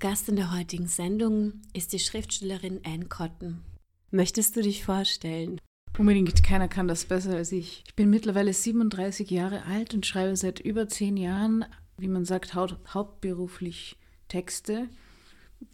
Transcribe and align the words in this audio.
Gast 0.00 0.28
in 0.28 0.36
der 0.36 0.56
heutigen 0.56 0.86
Sendung 0.86 1.54
ist 1.72 1.92
die 1.92 1.98
Schriftstellerin 1.98 2.80
Anne 2.84 3.06
Cotton. 3.06 3.62
Möchtest 4.10 4.54
du 4.54 4.62
dich 4.62 4.84
vorstellen? 4.84 5.60
Unbedingt, 5.98 6.44
keiner 6.44 6.68
kann 6.68 6.86
das 6.86 7.04
besser 7.04 7.34
als 7.34 7.50
ich. 7.50 7.82
Ich 7.86 7.94
bin 7.96 8.08
mittlerweile 8.08 8.52
37 8.52 9.28
Jahre 9.30 9.64
alt 9.64 9.94
und 9.94 10.06
schreibe 10.06 10.36
seit 10.36 10.60
über 10.60 10.88
zehn 10.88 11.16
Jahren, 11.16 11.64
wie 11.96 12.06
man 12.06 12.24
sagt, 12.24 12.54
hauptberuflich 12.54 13.96
Texte, 14.28 14.88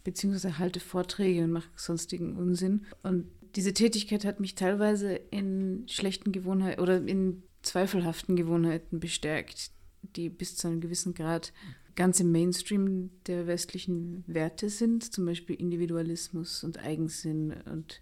beziehungsweise 0.03 0.57
halte 0.57 0.79
Vorträge 0.79 1.43
und 1.43 1.51
mache 1.51 1.69
sonstigen 1.75 2.35
Unsinn. 2.35 2.85
Und 3.03 3.27
diese 3.55 3.73
Tätigkeit 3.73 4.25
hat 4.25 4.39
mich 4.39 4.55
teilweise 4.55 5.13
in 5.13 5.85
schlechten 5.87 6.31
Gewohnheiten 6.31 6.81
oder 6.81 6.97
in 7.05 7.43
zweifelhaften 7.61 8.35
Gewohnheiten 8.35 8.99
bestärkt, 8.99 9.71
die 10.15 10.29
bis 10.29 10.55
zu 10.55 10.67
einem 10.67 10.81
gewissen 10.81 11.13
Grad 11.13 11.53
ganz 11.95 12.19
im 12.19 12.31
Mainstream 12.31 13.11
der 13.27 13.47
westlichen 13.47 14.23
Werte 14.27 14.69
sind, 14.69 15.13
zum 15.13 15.25
Beispiel 15.25 15.55
Individualismus 15.55 16.63
und 16.63 16.79
Eigensinn 16.79 17.53
und 17.71 18.01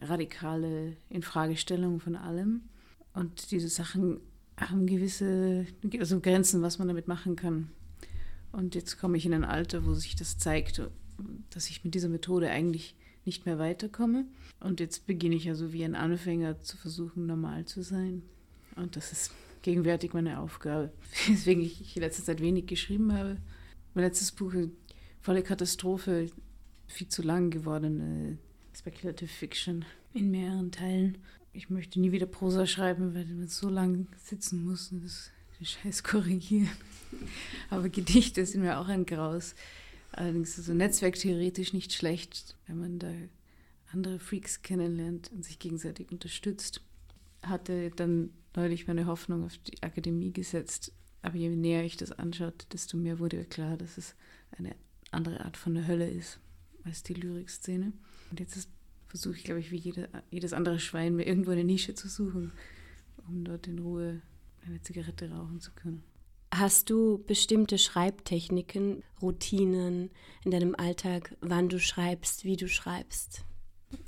radikale 0.00 0.96
Infragestellung 1.08 2.00
von 2.00 2.16
allem. 2.16 2.62
Und 3.14 3.50
diese 3.50 3.68
Sachen 3.68 4.20
haben 4.58 4.86
gewisse 4.86 5.66
also 5.98 6.20
Grenzen, 6.20 6.62
was 6.62 6.78
man 6.78 6.88
damit 6.88 7.08
machen 7.08 7.36
kann. 7.36 7.70
Und 8.52 8.74
jetzt 8.74 8.98
komme 8.98 9.16
ich 9.16 9.26
in 9.26 9.34
ein 9.34 9.44
Alter, 9.44 9.86
wo 9.86 9.94
sich 9.94 10.14
das 10.14 10.38
zeigt, 10.38 10.82
dass 11.50 11.68
ich 11.68 11.84
mit 11.84 11.94
dieser 11.94 12.08
Methode 12.08 12.50
eigentlich 12.50 12.94
nicht 13.24 13.46
mehr 13.46 13.58
weiterkomme. 13.58 14.26
Und 14.60 14.80
jetzt 14.80 15.06
beginne 15.06 15.36
ich 15.36 15.48
also 15.48 15.72
wie 15.72 15.84
ein 15.84 15.94
Anfänger 15.94 16.62
zu 16.62 16.76
versuchen, 16.76 17.26
normal 17.26 17.64
zu 17.64 17.82
sein. 17.82 18.22
Und 18.76 18.96
das 18.96 19.12
ist 19.12 19.32
gegenwärtig 19.62 20.12
meine 20.12 20.40
Aufgabe. 20.40 20.92
Deswegen 21.28 21.62
ich 21.62 21.96
in 21.96 22.02
letzter 22.02 22.24
Zeit 22.24 22.40
wenig 22.40 22.66
geschrieben 22.66 23.12
habe. 23.12 23.38
Mein 23.94 24.04
letztes 24.04 24.32
Buch, 24.32 24.52
volle 25.20 25.42
Katastrophe, 25.42 26.30
viel 26.88 27.08
zu 27.08 27.22
lang 27.22 27.50
gewordene 27.50 28.38
Speculative 28.74 29.28
Fiction 29.28 29.84
in 30.14 30.30
mehreren 30.30 30.72
Teilen. 30.72 31.18
Ich 31.52 31.70
möchte 31.70 32.00
nie 32.00 32.12
wieder 32.12 32.26
Prosa 32.26 32.66
schreiben, 32.66 33.14
weil 33.14 33.26
man 33.26 33.48
so 33.48 33.68
lang 33.68 34.08
sitzen 34.22 34.64
muss 34.64 34.90
und 34.92 35.04
das, 35.04 35.30
Scheiß 35.64 36.02
korrigieren. 36.02 36.72
Aber 37.70 37.88
Gedichte 37.88 38.44
sind 38.44 38.62
mir 38.62 38.80
auch 38.80 38.88
ein 38.88 39.06
Graus. 39.06 39.54
Allerdings 40.10 40.58
ist 40.58 40.66
so 40.66 40.74
netzwerktheoretisch 40.74 41.72
nicht 41.72 41.92
schlecht, 41.92 42.56
wenn 42.66 42.80
man 42.80 42.98
da 42.98 43.12
andere 43.92 44.18
Freaks 44.18 44.62
kennenlernt 44.62 45.30
und 45.32 45.44
sich 45.44 45.60
gegenseitig 45.60 46.10
unterstützt. 46.10 46.80
Hatte 47.42 47.90
dann 47.90 48.30
neulich 48.56 48.86
meine 48.86 49.06
Hoffnung 49.06 49.44
auf 49.44 49.58
die 49.58 49.82
Akademie 49.82 50.32
gesetzt. 50.32 50.92
Aber 51.22 51.36
je 51.36 51.48
näher 51.48 51.84
ich 51.84 51.96
das 51.96 52.12
anschaute, 52.12 52.66
desto 52.72 52.96
mehr 52.96 53.18
wurde 53.18 53.44
klar, 53.44 53.76
dass 53.76 53.96
es 53.96 54.14
eine 54.58 54.74
andere 55.10 55.44
Art 55.44 55.56
von 55.56 55.74
der 55.74 55.86
Hölle 55.86 56.08
ist 56.08 56.40
als 56.84 57.02
die 57.02 57.14
Lyrikszene. 57.14 57.92
Und 58.30 58.40
jetzt 58.40 58.68
versuche 59.08 59.36
ich, 59.36 59.44
glaube 59.44 59.60
ich, 59.60 59.70
wie 59.70 59.76
jede, 59.76 60.08
jedes 60.30 60.52
andere 60.52 60.80
Schwein, 60.80 61.14
mir 61.14 61.26
irgendwo 61.26 61.50
eine 61.50 61.64
Nische 61.64 61.94
zu 61.94 62.08
suchen, 62.08 62.52
um 63.28 63.44
dort 63.44 63.66
in 63.66 63.78
Ruhe 63.78 64.22
eine 64.66 64.80
Zigarette 64.80 65.30
rauchen 65.30 65.60
zu 65.60 65.70
können. 65.72 66.02
Hast 66.52 66.90
du 66.90 67.22
bestimmte 67.26 67.78
Schreibtechniken, 67.78 69.02
Routinen 69.22 70.10
in 70.44 70.50
deinem 70.50 70.74
Alltag, 70.74 71.36
wann 71.40 71.68
du 71.68 71.78
schreibst, 71.78 72.44
wie 72.44 72.56
du 72.56 72.68
schreibst? 72.68 73.44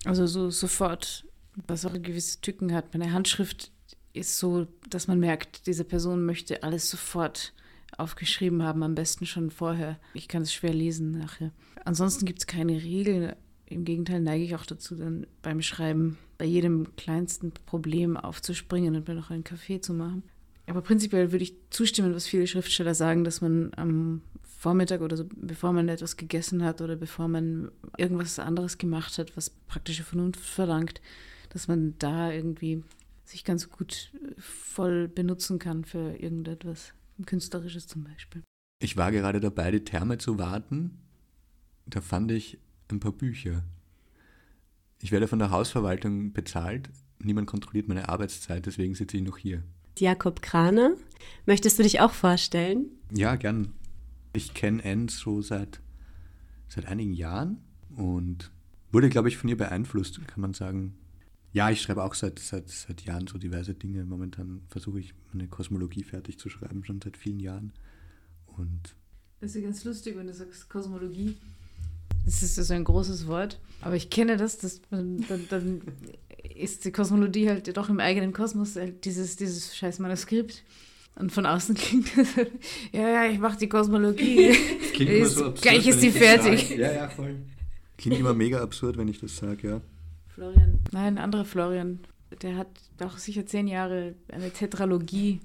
Also 0.05 0.27
so 0.27 0.51
sofort, 0.51 1.27
was 1.67 1.87
auch 1.87 1.93
gewisse 1.93 2.41
Tücken 2.41 2.73
hat. 2.73 2.93
Meine 2.93 3.13
Handschrift 3.13 3.73
ist 4.15 4.39
so, 4.39 4.67
dass 4.89 5.09
man 5.09 5.21
merkt, 5.21 5.67
diese 5.67 5.85
Person 5.85 6.25
möchte 6.25 6.63
alles 6.63 6.89
sofort 6.89 7.53
aufgeschrieben 7.99 8.63
haben, 8.63 8.83
am 8.83 8.95
besten 8.95 9.27
schon 9.27 9.51
vorher. 9.51 9.99
Ich 10.15 10.29
kann 10.29 10.43
es 10.43 10.53
schwer 10.53 10.73
lesen 10.73 11.11
nachher. 11.13 11.53
Ansonsten 11.85 12.25
gibt 12.25 12.41
es 12.41 12.47
keine 12.47 12.83
Regeln. 12.83 13.35
Im 13.67 13.85
Gegenteil 13.85 14.21
neige 14.21 14.45
ich 14.45 14.55
auch 14.55 14.67
dazu, 14.67 14.95
dann 14.95 15.27
beim 15.43 15.63
Schreiben 15.63 16.19
bei 16.39 16.45
jedem 16.45 16.97
kleinsten 16.97 17.53
Problem 17.67 18.17
aufzuspringen 18.17 18.97
und 18.97 19.07
mir 19.07 19.15
noch 19.15 19.31
einen 19.31 19.45
Kaffee 19.45 19.81
zu 19.81 19.95
machen. 19.95 20.23
Aber 20.67 20.81
prinzipiell 20.81 21.33
würde 21.33 21.45
ich 21.45 21.55
zustimmen, 21.71 22.15
was 22.15 22.27
viele 22.27 22.47
Schriftsteller 22.47 22.95
sagen, 22.95 23.25
dass 23.25 23.41
man 23.41 23.73
am 23.77 24.23
Vormittag 24.43 25.03
oder 25.03 25.17
so, 25.17 25.25
bevor 25.37 25.73
man 25.73 25.89
etwas 25.89 26.17
gegessen 26.17 26.65
hat 26.65 26.81
oder 26.81 26.97
bevor 26.97 27.29
man 27.29 27.71
irgendwas 27.99 28.39
anderes 28.39 28.79
gemacht 28.79 29.19
hat, 29.19 29.37
was 29.37 29.51
praktische 29.51 30.05
Vernunft 30.05 30.41
verlangt, 30.41 31.03
dass 31.51 31.69
man 31.69 31.95
da 31.99 32.33
irgendwie 32.33 32.83
sich 33.25 33.45
ganz 33.45 33.71
gut 33.71 34.13
äh, 34.15 34.41
voll 34.41 35.09
benutzen 35.09 35.59
kann 35.59 35.85
für 35.85 36.17
irgendetwas 36.17 36.95
Künstlerisches 37.27 37.87
zum 37.87 38.05
Beispiel. 38.05 38.43
Ich 38.83 38.97
war 38.97 39.13
gerade 39.13 39.41
dabei, 39.41 39.71
die 39.71 39.85
Therme 39.85 40.19
zu 40.19 40.39
warten. 40.39 40.99
Da 41.87 42.01
fand 42.01 42.31
ich 42.33 42.59
ein 42.91 43.01
paar 43.01 43.13
Bücher. 43.13 43.65
Ich 45.01 45.13
werde 45.13 45.29
von 45.29 45.39
der 45.39 45.51
Hausverwaltung 45.51 46.33
bezahlt. 46.33 46.91
Niemand 47.19 47.47
kontrolliert 47.47 47.89
meine 47.89 48.09
Arbeitszeit, 48.09 48.67
deswegen 48.67 48.95
sitze 48.95 49.17
ich 49.17 49.23
noch 49.23 49.39
hier. 49.39 49.63
Jakob 49.99 50.43
Krane, 50.43 50.97
möchtest 51.47 51.79
du 51.79 51.83
dich 51.83 52.01
auch 52.01 52.13
vorstellen? 52.13 52.87
Ja, 53.13 53.37
gern. 53.37 53.73
Ich 54.33 54.53
kenne 54.53 54.83
Anne 54.85 55.09
so 55.09 55.41
seit, 55.41 55.81
seit 56.69 56.87
einigen 56.87 57.13
Jahren 57.13 57.59
und 57.95 58.51
wurde, 58.91 59.09
glaube 59.09 59.29
ich, 59.29 59.37
von 59.37 59.49
ihr 59.49 59.57
beeinflusst, 59.57 60.27
kann 60.27 60.41
man 60.41 60.53
sagen. 60.53 60.97
Ja, 61.55 61.71
ich 61.71 61.81
schreibe 61.81 62.03
auch 62.03 62.15
seit, 62.15 62.41
seit, 62.41 62.69
seit 62.69 63.03
Jahren 63.03 63.29
so 63.29 63.39
diverse 63.39 63.75
Dinge. 63.75 64.05
Momentan 64.05 64.63
versuche 64.69 64.99
ich 64.99 65.15
meine 65.33 65.47
Kosmologie 65.47 66.03
fertig 66.03 66.37
zu 66.37 66.51
schreiben, 66.51 66.85
schon 66.85 67.01
seit 67.01 67.17
vielen 67.17 67.39
Jahren. 67.39 67.73
Und 68.47 68.97
das 69.41 69.51
ist 69.51 69.57
ja 69.57 69.63
ganz 69.63 69.85
lustig, 69.85 70.17
wenn 70.17 70.27
du 70.27 70.35
sagst 70.35 70.69
Kosmologie. 70.69 71.37
Das 72.25 72.43
ist 72.43 72.57
so 72.57 72.75
ein 72.75 72.83
großes 72.83 73.29
Wort. 73.29 73.61
Aber 73.83 73.95
ich 73.95 74.11
kenne 74.11 74.37
das, 74.37 74.59
dass 74.59 74.81
dann, 74.91 75.25
dann 75.49 75.83
ist 76.57 76.85
die 76.87 76.91
Kosmologie 76.91 77.49
halt 77.49 77.77
doch 77.77 77.89
im 77.89 78.01
eigenen 78.01 78.33
Kosmos, 78.33 78.75
halt 78.75 79.05
dieses, 79.05 79.37
dieses 79.37 79.77
scheiß 79.77 80.01
Manuskript. 80.01 80.65
Und 81.15 81.31
von 81.31 81.47
außen 81.47 81.75
klingt 81.77 82.19
das, 82.19 82.35
ja, 82.91 83.09
ja, 83.09 83.31
ich 83.31 83.39
mache 83.39 83.59
die 83.59 83.69
Kosmologie. 83.69 84.57
Klingt 84.93 85.11
immer 85.13 85.27
so 85.27 85.45
absurd, 85.47 85.63
Gleich 85.63 85.87
ist 85.87 86.03
die 86.03 86.11
fertig. 86.11 86.71
Ja, 86.71 86.93
ja, 86.93 87.09
voll. 87.09 87.37
Klingt 87.97 88.19
immer 88.19 88.35
mega 88.35 88.61
absurd, 88.61 88.97
wenn 88.97 89.07
ich 89.07 89.21
das 89.21 89.37
sage, 89.37 89.69
ja. 89.69 89.81
Florian. 90.35 90.81
Nein, 90.93 91.19
andere 91.19 91.45
Florian. 91.45 92.01
Der 92.43 92.57
hat 92.57 92.69
auch 92.99 93.19
sicher 93.19 93.47
zehn 93.47 93.69
Jahre 93.69 94.15
eine 94.33 94.51
Tetralogie 94.51 95.41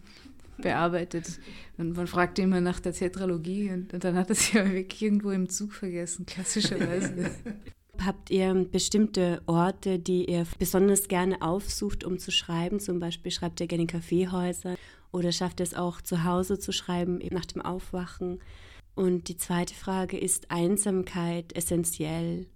bearbeitet. 0.57 1.39
Und 1.77 1.95
man 1.95 2.07
fragte 2.07 2.41
immer 2.41 2.59
nach 2.59 2.79
der 2.79 2.93
Tetralogie 2.93 3.69
und, 3.71 3.93
und 3.93 4.03
dann 4.03 4.15
hat 4.15 4.29
er 4.29 4.35
sie 4.35 4.59
aber 4.59 4.71
wirklich 4.71 5.01
irgendwo 5.01 5.31
im 5.31 5.47
Zug 5.47 5.73
vergessen, 5.73 6.25
klassischerweise. 6.25 7.29
Habt 8.05 8.31
ihr 8.31 8.53
bestimmte 8.53 9.41
Orte, 9.45 9.99
die 9.99 10.25
ihr 10.25 10.45
besonders 10.57 11.09
gerne 11.09 11.41
aufsucht, 11.41 12.03
um 12.03 12.17
zu 12.17 12.31
schreiben? 12.31 12.79
Zum 12.79 12.99
Beispiel 12.99 13.31
schreibt 13.31 13.59
ihr 13.59 13.67
gerne 13.67 13.83
in 13.83 13.87
Kaffeehäusern 13.87 14.77
oder 15.11 15.31
schafft 15.31 15.59
ihr 15.59 15.65
es 15.65 15.73
auch 15.73 16.01
zu 16.01 16.23
Hause 16.23 16.59
zu 16.59 16.71
schreiben 16.71 17.19
nach 17.31 17.45
dem 17.45 17.61
Aufwachen? 17.61 18.39
Und 18.95 19.27
die 19.27 19.37
zweite 19.37 19.75
Frage 19.75 20.17
ist 20.17 20.49
Einsamkeit 20.49 21.53
essentiell, 21.55 22.47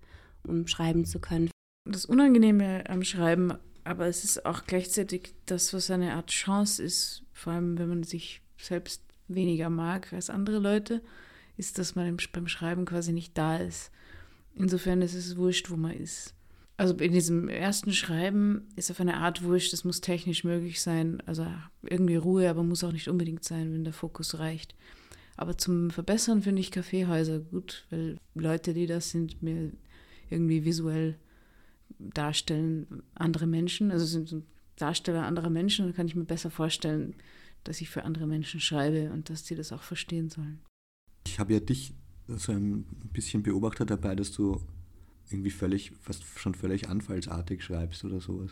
um 0.47 0.65
schreiben 0.67 1.05
zu 1.05 1.19
können? 1.19 1.53
Das 1.85 2.05
Unangenehme 2.05 2.89
am 2.89 3.03
Schreiben, 3.03 3.53
aber 3.83 4.07
es 4.07 4.23
ist 4.23 4.45
auch 4.45 4.66
gleichzeitig 4.66 5.33
das, 5.45 5.73
was 5.73 5.91
eine 5.91 6.13
Art 6.13 6.29
Chance 6.29 6.81
ist, 6.81 7.23
vor 7.33 7.53
allem 7.53 7.77
wenn 7.77 7.89
man 7.89 8.03
sich 8.03 8.41
selbst 8.57 9.03
weniger 9.27 9.69
mag 9.69 10.13
als 10.13 10.29
andere 10.29 10.59
Leute, 10.59 11.01
ist, 11.57 11.77
dass 11.77 11.95
man 11.95 12.17
beim 12.31 12.47
Schreiben 12.47 12.85
quasi 12.85 13.11
nicht 13.11 13.38
da 13.38 13.57
ist. 13.57 13.91
Insofern 14.55 15.01
ist 15.01 15.13
es 15.13 15.35
wurscht, 15.35 15.69
wo 15.69 15.75
man 15.75 15.91
ist. 15.91 16.33
Also 16.77 16.95
in 16.95 17.11
diesem 17.11 17.49
ersten 17.49 17.94
Schreiben 17.94 18.67
ist 18.75 18.89
auf 18.89 19.00
eine 19.00 19.18
Art 19.18 19.44
wurscht, 19.44 19.74
das 19.74 19.83
muss 19.83 20.01
technisch 20.01 20.44
möglich 20.44 20.81
sein. 20.81 21.21
Also 21.25 21.45
irgendwie 21.83 22.15
Ruhe, 22.15 22.50
aber 22.50 22.63
muss 22.63 22.83
auch 22.83 22.91
nicht 22.91 23.09
unbedingt 23.09 23.44
sein, 23.44 23.74
wenn 23.74 23.83
der 23.83 23.94
Fokus 23.94 24.39
reicht. 24.39 24.75
Aber 25.36 25.57
zum 25.57 25.91
Verbessern 25.91 26.41
finde 26.41 26.62
ich 26.62 26.71
Kaffeehäuser 26.71 27.39
gut, 27.39 27.86
weil 27.89 28.18
Leute, 28.36 28.74
die 28.74 28.88
das 28.88 29.12
sind, 29.12 29.41
mir 29.44 29.71
irgendwie 30.29 30.65
visuell 30.65 31.18
darstellen 32.13 33.03
andere 33.15 33.47
Menschen, 33.47 33.91
also 33.91 34.05
sind 34.05 34.44
Darsteller 34.75 35.25
anderer 35.25 35.50
Menschen, 35.50 35.85
dann 35.85 35.94
kann 35.94 36.07
ich 36.07 36.15
mir 36.15 36.25
besser 36.25 36.50
vorstellen, 36.50 37.15
dass 37.63 37.81
ich 37.81 37.89
für 37.89 38.03
andere 38.03 38.27
Menschen 38.27 38.59
schreibe 38.59 39.11
und 39.11 39.29
dass 39.29 39.45
sie 39.45 39.55
das 39.55 39.71
auch 39.71 39.83
verstehen 39.83 40.29
sollen. 40.29 40.59
Ich 41.27 41.39
habe 41.39 41.53
ja 41.53 41.59
dich 41.59 41.94
so 42.27 42.51
ein 42.51 42.85
bisschen 43.13 43.44
beobachtet 43.44 43.89
dabei, 43.89 44.15
dass 44.15 44.31
du 44.31 44.59
irgendwie 45.29 45.51
völlig, 45.51 45.91
fast 46.01 46.23
schon 46.38 46.55
völlig 46.55 46.89
anfallsartig 46.89 47.63
schreibst 47.63 48.03
oder 48.03 48.19
sowas. 48.19 48.51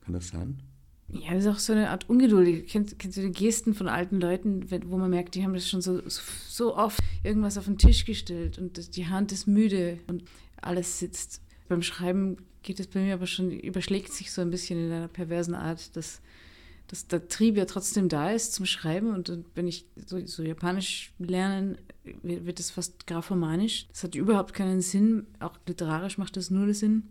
Kann 0.00 0.14
das 0.14 0.28
sein? 0.28 0.62
Ja, 1.10 1.32
das 1.32 1.44
ist 1.44 1.50
auch 1.50 1.58
so 1.58 1.72
eine 1.72 1.90
Art 1.90 2.08
Ungeduld. 2.10 2.66
Kennst, 2.68 2.98
kennst 2.98 3.16
du 3.16 3.22
die 3.22 3.32
Gesten 3.32 3.74
von 3.74 3.88
alten 3.88 4.20
Leuten, 4.20 4.70
wo 4.90 4.98
man 4.98 5.10
merkt, 5.10 5.34
die 5.34 5.42
haben 5.42 5.54
das 5.54 5.68
schon 5.68 5.80
so, 5.80 6.02
so 6.06 6.76
oft 6.76 7.00
irgendwas 7.22 7.56
auf 7.56 7.64
den 7.64 7.78
Tisch 7.78 8.04
gestellt 8.04 8.58
und 8.58 8.96
die 8.96 9.06
Hand 9.06 9.32
ist 9.32 9.46
müde 9.46 9.98
und 10.06 10.24
alles 10.60 10.98
sitzt. 10.98 11.40
Beim 11.68 11.82
Schreiben 11.82 12.36
geht 12.68 12.80
es 12.80 12.86
bei 12.86 13.00
mir 13.00 13.14
aber 13.14 13.26
schon, 13.26 13.50
überschlägt 13.50 14.12
sich 14.12 14.30
so 14.30 14.42
ein 14.42 14.50
bisschen 14.50 14.78
in 14.78 14.92
einer 14.92 15.08
perversen 15.08 15.54
Art, 15.54 15.96
dass, 15.96 16.20
dass 16.86 17.06
der 17.06 17.26
Trieb 17.26 17.56
ja 17.56 17.64
trotzdem 17.64 18.10
da 18.10 18.30
ist 18.30 18.52
zum 18.52 18.66
Schreiben. 18.66 19.14
Und 19.14 19.32
wenn 19.54 19.66
ich 19.66 19.86
so, 20.04 20.24
so 20.26 20.42
Japanisch 20.42 21.14
lerne, 21.18 21.78
wird 22.22 22.60
es 22.60 22.70
fast 22.70 23.06
graphomanisch. 23.06 23.88
Das 23.88 24.04
hat 24.04 24.14
überhaupt 24.14 24.52
keinen 24.52 24.82
Sinn. 24.82 25.26
Auch 25.40 25.58
literarisch 25.66 26.18
macht 26.18 26.36
das 26.36 26.50
null 26.50 26.74
Sinn. 26.74 27.04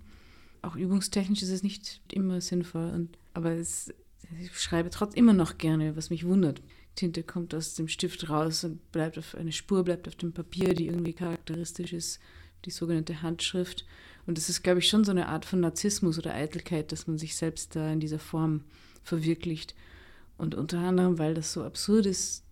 Auch 0.61 0.75
übungstechnisch 0.75 1.41
ist 1.41 1.49
es 1.49 1.63
nicht 1.63 2.01
immer 2.11 2.39
sinnvoll. 2.39 2.91
Und, 2.91 3.17
aber 3.33 3.53
es, 3.53 3.91
ich 4.39 4.55
schreibe 4.59 4.91
trotzdem 4.91 5.23
immer 5.23 5.33
noch 5.33 5.57
gerne, 5.57 5.95
was 5.95 6.11
mich 6.11 6.23
wundert. 6.23 6.61
Tinte 6.93 7.23
kommt 7.23 7.55
aus 7.55 7.73
dem 7.73 7.87
Stift 7.87 8.29
raus 8.29 8.63
und 8.63 8.91
bleibt 8.91 9.17
auf 9.17 9.33
eine 9.33 9.51
Spur, 9.51 9.83
bleibt 9.83 10.07
auf 10.07 10.15
dem 10.17 10.33
Papier, 10.33 10.75
die 10.75 10.85
irgendwie 10.85 11.13
charakteristisch 11.13 11.93
ist, 11.93 12.19
die 12.65 12.71
sogenannte 12.71 13.23
Handschrift. 13.23 13.87
Und 14.27 14.37
das 14.37 14.49
ist, 14.49 14.61
glaube 14.61 14.79
ich, 14.79 14.87
schon 14.87 15.05
so 15.05 15.11
eine 15.11 15.29
Art 15.29 15.45
von 15.45 15.61
Narzissmus 15.61 16.19
oder 16.19 16.35
Eitelkeit, 16.35 16.91
dass 16.91 17.07
man 17.07 17.17
sich 17.17 17.35
selbst 17.35 17.75
da 17.75 17.91
in 17.91 18.01
dieser 18.01 18.19
Form 18.19 18.61
verwirklicht. 19.01 19.73
Und 20.37 20.53
unter 20.53 20.79
anderem, 20.79 21.17
weil 21.17 21.33
das 21.33 21.53
so 21.53 21.63
absurd 21.63 22.05
ist, 22.05 22.43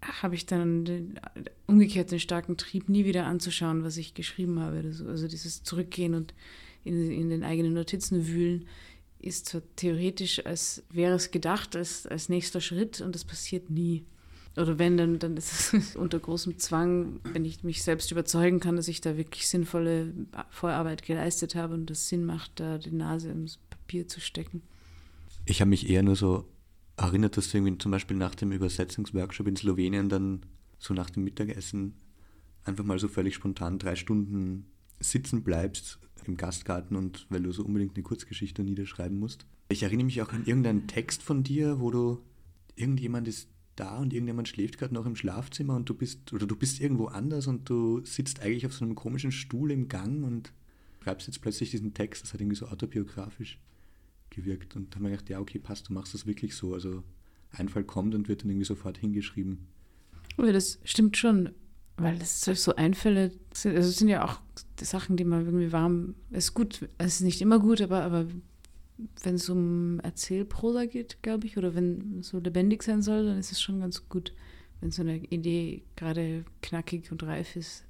habe 0.00 0.36
ich 0.36 0.46
dann 0.46 0.84
den, 0.84 1.20
umgekehrt 1.66 2.12
den 2.12 2.20
starken 2.20 2.56
Trieb, 2.56 2.88
nie 2.88 3.04
wieder 3.04 3.26
anzuschauen, 3.26 3.82
was 3.82 3.96
ich 3.96 4.14
geschrieben 4.14 4.60
habe. 4.60 4.78
Also 5.08 5.26
dieses 5.26 5.64
Zurückgehen 5.64 6.14
und 6.14 6.32
in, 6.84 7.10
in 7.10 7.30
den 7.30 7.42
eigenen 7.42 7.74
Notizen 7.74 8.28
wühlen, 8.28 8.66
ist 9.18 9.46
zwar 9.46 9.62
theoretisch, 9.74 10.46
als 10.46 10.84
wäre 10.90 11.14
es 11.14 11.32
gedacht, 11.32 11.74
als, 11.74 12.06
als 12.06 12.28
nächster 12.28 12.60
Schritt 12.60 13.00
und 13.00 13.14
das 13.14 13.24
passiert 13.24 13.70
nie. 13.70 14.04
Oder 14.56 14.78
wenn, 14.78 14.96
dann, 14.96 15.18
dann 15.18 15.36
ist 15.36 15.74
es 15.74 15.96
unter 15.96 16.18
großem 16.18 16.58
Zwang, 16.58 17.20
wenn 17.32 17.44
ich 17.44 17.62
mich 17.62 17.82
selbst 17.82 18.10
überzeugen 18.10 18.60
kann, 18.60 18.76
dass 18.76 18.88
ich 18.88 19.00
da 19.00 19.16
wirklich 19.16 19.48
sinnvolle 19.48 20.12
Vorarbeit 20.50 21.02
geleistet 21.02 21.54
habe 21.54 21.74
und 21.74 21.90
es 21.90 22.08
Sinn 22.08 22.24
macht, 22.24 22.58
da 22.60 22.78
die 22.78 22.92
Nase 22.92 23.30
ins 23.30 23.58
Papier 23.70 24.08
zu 24.08 24.20
stecken. 24.20 24.62
Ich 25.44 25.60
habe 25.60 25.68
mich 25.68 25.88
eher 25.88 26.02
nur 26.02 26.16
so 26.16 26.48
erinnert, 26.96 27.36
dass 27.36 27.50
du 27.50 27.58
irgendwie 27.58 27.78
zum 27.78 27.92
Beispiel 27.92 28.16
nach 28.16 28.34
dem 28.34 28.52
Übersetzungsworkshop 28.52 29.46
in 29.46 29.56
Slowenien 29.56 30.08
dann 30.08 30.46
so 30.78 30.94
nach 30.94 31.10
dem 31.10 31.24
Mittagessen 31.24 31.94
einfach 32.64 32.84
mal 32.84 32.98
so 32.98 33.08
völlig 33.08 33.34
spontan 33.34 33.78
drei 33.78 33.94
Stunden 33.94 34.66
sitzen 34.98 35.44
bleibst 35.44 35.98
im 36.24 36.36
Gastgarten 36.36 36.96
und 36.96 37.26
weil 37.28 37.42
du 37.42 37.52
so 37.52 37.64
unbedingt 37.64 37.94
eine 37.94 38.02
Kurzgeschichte 38.02 38.64
niederschreiben 38.64 39.18
musst. 39.18 39.46
Ich 39.68 39.82
erinnere 39.82 40.06
mich 40.06 40.22
auch 40.22 40.32
an 40.32 40.44
irgendeinen 40.46 40.86
Text 40.86 41.22
von 41.22 41.42
dir, 41.42 41.80
wo 41.80 41.90
du 41.90 42.22
irgendjemand 42.74 43.28
ist 43.28 43.48
da 43.76 43.98
und 43.98 44.12
irgendjemand 44.12 44.48
schläft 44.48 44.78
gerade 44.78 44.94
noch 44.94 45.06
im 45.06 45.16
Schlafzimmer 45.16 45.76
und 45.76 45.88
du 45.88 45.94
bist 45.94 46.32
oder 46.32 46.46
du 46.46 46.56
bist 46.56 46.80
irgendwo 46.80 47.06
anders 47.06 47.46
und 47.46 47.68
du 47.68 48.04
sitzt 48.04 48.40
eigentlich 48.40 48.66
auf 48.66 48.72
so 48.72 48.84
einem 48.84 48.94
komischen 48.94 49.32
Stuhl 49.32 49.70
im 49.70 49.88
Gang 49.88 50.24
und 50.24 50.52
schreibst 51.02 51.26
jetzt 51.28 51.40
plötzlich 51.40 51.70
diesen 51.70 51.94
Text, 51.94 52.22
das 52.22 52.32
hat 52.32 52.40
irgendwie 52.40 52.56
so 52.56 52.66
autobiografisch 52.66 53.60
gewirkt. 54.30 54.76
Und 54.76 54.92
da 54.92 54.96
haben 54.96 55.04
wir 55.04 55.10
gedacht, 55.10 55.28
ja, 55.28 55.40
okay, 55.40 55.58
passt, 55.58 55.88
du 55.88 55.92
machst 55.92 56.14
das 56.14 56.26
wirklich 56.26 56.56
so. 56.56 56.74
Also 56.74 57.02
Einfall 57.52 57.84
kommt 57.84 58.14
und 58.14 58.28
wird 58.28 58.42
dann 58.42 58.50
irgendwie 58.50 58.66
sofort 58.66 58.98
hingeschrieben. 58.98 59.66
Ja, 60.38 60.52
das 60.52 60.78
stimmt 60.84 61.16
schon, 61.16 61.50
weil 61.96 62.18
das 62.18 62.40
so 62.42 62.74
Einfälle 62.74 63.32
sind, 63.54 63.76
also 63.76 63.88
es 63.88 63.96
sind 63.96 64.08
ja 64.08 64.24
auch 64.24 64.40
Sachen, 64.80 65.16
die 65.16 65.24
man 65.24 65.46
irgendwie 65.46 65.72
warm, 65.72 66.14
ist 66.30 66.54
gut, 66.54 66.88
es 66.98 67.16
ist 67.16 67.20
nicht 67.22 67.40
immer 67.40 67.58
gut, 67.58 67.80
aber, 67.80 68.02
aber 68.02 68.26
wenn 69.22 69.34
es 69.34 69.48
um 69.48 70.00
Erzählprosa 70.00 70.86
geht, 70.86 71.22
glaube 71.22 71.46
ich, 71.46 71.58
oder 71.58 71.74
wenn 71.74 72.20
es 72.20 72.28
so 72.28 72.38
lebendig 72.38 72.82
sein 72.82 73.02
soll, 73.02 73.26
dann 73.26 73.38
ist 73.38 73.52
es 73.52 73.60
schon 73.60 73.80
ganz 73.80 74.08
gut, 74.08 74.32
wenn 74.80 74.90
so 74.90 75.02
eine 75.02 75.18
Idee 75.18 75.82
gerade 75.96 76.44
knackig 76.62 77.12
und 77.12 77.22
reif 77.22 77.56
ist, 77.56 77.84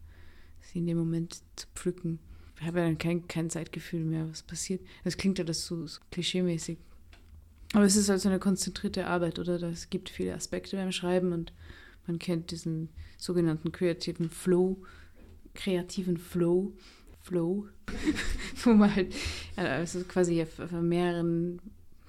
sie 0.60 0.78
in 0.78 0.86
dem 0.86 0.98
Moment 0.98 1.42
zu 1.56 1.66
pflücken 1.74 2.18
ich 2.60 2.66
habe 2.66 2.80
ja 2.80 2.86
dann 2.86 2.98
kein, 2.98 3.28
kein 3.28 3.50
Zeitgefühl 3.50 4.04
mehr, 4.04 4.28
was 4.28 4.42
passiert. 4.42 4.80
Das 5.04 5.16
klingt 5.16 5.38
ja 5.38 5.44
das 5.44 5.66
so, 5.66 5.86
so 5.86 6.00
klischeemäßig. 6.10 6.78
Aber 7.74 7.84
es 7.84 7.96
ist 7.96 8.08
halt 8.08 8.20
so 8.20 8.28
eine 8.28 8.38
konzentrierte 8.38 9.06
Arbeit, 9.06 9.38
oder? 9.38 9.60
Es 9.64 9.90
gibt 9.90 10.08
viele 10.08 10.34
Aspekte 10.34 10.76
beim 10.76 10.92
Schreiben 10.92 11.32
und 11.32 11.52
man 12.06 12.18
kennt 12.18 12.50
diesen 12.50 12.88
sogenannten 13.18 13.72
kreativen 13.72 14.30
Flow, 14.30 14.82
kreativen 15.54 16.16
Flow, 16.16 16.72
Flow, 17.26 17.67
wo 18.64 18.70
man 18.73 18.94
halt 18.94 19.14
also 19.56 20.00
quasi 20.05 20.40
auf, 20.43 20.70
mehreren 20.70 21.61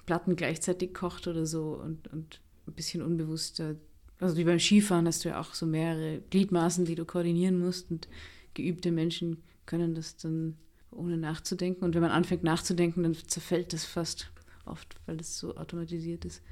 Platten 0.06 0.36
gleichzeitig 0.36 0.94
kocht 0.94 1.26
oder 1.26 1.44
so 1.44 1.80
und, 1.82 2.06
und 2.08 2.40
ein 2.66 2.72
bisschen 2.72 3.02
unbewusster. 3.02 3.74
Also 4.20 4.36
wie 4.36 4.44
beim 4.44 4.60
Skifahren 4.60 5.06
hast 5.06 5.24
du 5.24 5.30
ja 5.30 5.40
auch 5.40 5.54
so 5.54 5.66
mehrere 5.66 6.20
Gliedmaßen, 6.30 6.84
die 6.84 6.94
du 6.94 7.04
koordinieren 7.04 7.58
musst 7.58 7.90
und 7.90 8.08
geübte 8.54 8.92
Menschen 8.92 9.42
können 9.66 9.94
das 9.94 10.16
dann 10.16 10.56
ohne 10.92 11.16
nachzudenken. 11.16 11.84
Und 11.84 11.94
wenn 11.94 12.02
man 12.02 12.12
anfängt 12.12 12.44
nachzudenken, 12.44 13.02
dann 13.02 13.14
zerfällt 13.14 13.72
das 13.72 13.84
fast 13.84 14.30
oft, 14.64 14.94
weil 15.06 15.16
das 15.16 15.38
so 15.38 15.56
automatisiert 15.56 16.24
ist. 16.24 16.42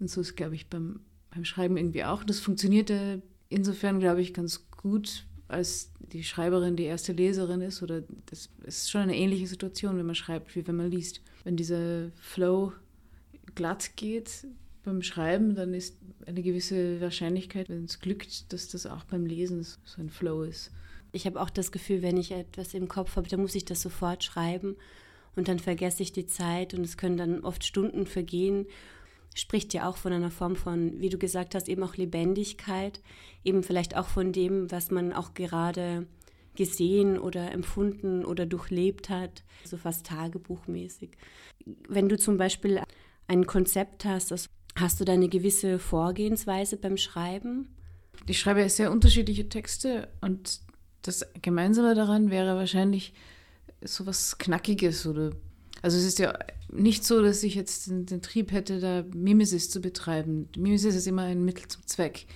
Und 0.00 0.08
so 0.10 0.22
ist, 0.22 0.34
glaube 0.34 0.54
ich, 0.54 0.68
beim, 0.68 1.00
beim 1.30 1.44
Schreiben 1.44 1.76
irgendwie 1.76 2.04
auch. 2.04 2.24
Das 2.24 2.40
funktioniert 2.40 2.90
insofern, 3.48 4.00
glaube 4.00 4.22
ich, 4.22 4.32
ganz 4.32 4.68
gut, 4.70 5.26
als 5.48 5.90
die 6.12 6.22
Schreiberin 6.22 6.76
die 6.76 6.84
erste 6.84 7.12
Leserin 7.12 7.60
ist. 7.62 7.82
Oder 7.82 8.02
das 8.26 8.50
ist 8.64 8.90
schon 8.90 9.02
eine 9.02 9.16
ähnliche 9.16 9.46
Situation, 9.46 9.96
wenn 9.96 10.06
man 10.06 10.14
schreibt, 10.14 10.54
wie 10.54 10.66
wenn 10.66 10.76
man 10.76 10.90
liest. 10.90 11.20
Wenn 11.44 11.56
dieser 11.56 12.10
Flow 12.20 12.72
glatt 13.54 13.96
geht 13.96 14.46
beim 14.84 15.02
Schreiben, 15.02 15.54
dann 15.54 15.74
ist 15.74 15.96
eine 16.26 16.42
gewisse 16.42 17.00
Wahrscheinlichkeit, 17.00 17.68
wenn 17.68 17.84
es 17.84 18.00
glückt, 18.00 18.52
dass 18.52 18.68
das 18.68 18.86
auch 18.86 19.04
beim 19.04 19.26
Lesen 19.26 19.62
so 19.62 20.00
ein 20.00 20.10
Flow 20.10 20.42
ist. 20.42 20.70
Ich 21.12 21.26
habe 21.26 21.40
auch 21.40 21.50
das 21.50 21.72
Gefühl, 21.72 22.02
wenn 22.02 22.18
ich 22.18 22.32
etwas 22.32 22.74
im 22.74 22.88
Kopf 22.88 23.16
habe, 23.16 23.28
dann 23.28 23.40
muss 23.40 23.54
ich 23.54 23.64
das 23.64 23.80
sofort 23.80 24.24
schreiben 24.24 24.76
und 25.36 25.48
dann 25.48 25.58
vergesse 25.58 26.02
ich 26.02 26.12
die 26.12 26.26
Zeit 26.26 26.74
und 26.74 26.84
es 26.84 26.96
können 26.96 27.16
dann 27.16 27.40
oft 27.44 27.64
Stunden 27.64 28.06
vergehen. 28.06 28.66
Spricht 29.38 29.72
ja 29.72 29.88
auch 29.88 29.96
von 29.96 30.12
einer 30.12 30.32
Form 30.32 30.56
von, 30.56 31.00
wie 31.00 31.10
du 31.10 31.16
gesagt 31.16 31.54
hast, 31.54 31.68
eben 31.68 31.84
auch 31.84 31.94
Lebendigkeit, 31.94 33.00
eben 33.44 33.62
vielleicht 33.62 33.96
auch 33.96 34.08
von 34.08 34.32
dem, 34.32 34.68
was 34.72 34.90
man 34.90 35.12
auch 35.12 35.32
gerade 35.34 36.08
gesehen 36.56 37.16
oder 37.16 37.52
empfunden 37.52 38.24
oder 38.24 38.46
durchlebt 38.46 39.10
hat, 39.10 39.44
so 39.64 39.76
fast 39.76 40.06
tagebuchmäßig. 40.06 41.10
Wenn 41.88 42.08
du 42.08 42.18
zum 42.18 42.36
Beispiel 42.36 42.82
ein 43.28 43.46
Konzept 43.46 44.04
hast, 44.04 44.50
hast 44.74 45.00
du 45.00 45.04
da 45.04 45.12
eine 45.12 45.28
gewisse 45.28 45.78
Vorgehensweise 45.78 46.76
beim 46.76 46.96
Schreiben? 46.96 47.68
Ich 48.26 48.40
schreibe 48.40 48.68
sehr 48.68 48.90
unterschiedliche 48.90 49.48
Texte 49.48 50.08
und 50.20 50.62
das 51.02 51.24
Gemeinsame 51.42 51.94
daran 51.94 52.32
wäre 52.32 52.56
wahrscheinlich 52.56 53.14
sowas 53.82 54.36
Knackiges 54.38 55.06
oder. 55.06 55.30
Also 55.80 55.96
es 55.96 56.04
ist 56.04 56.18
ja 56.18 56.36
nicht 56.70 57.04
so, 57.04 57.22
dass 57.22 57.42
ich 57.42 57.54
jetzt 57.54 57.88
den, 57.88 58.06
den 58.06 58.22
Trieb 58.22 58.52
hätte, 58.52 58.80
da 58.80 59.04
Mimesis 59.14 59.70
zu 59.70 59.80
betreiben. 59.80 60.48
Mimesis 60.56 60.94
ist 60.94 61.06
immer 61.06 61.22
ein 61.22 61.44
Mittel 61.44 61.68
zum 61.68 61.86
Zweck. 61.86 62.26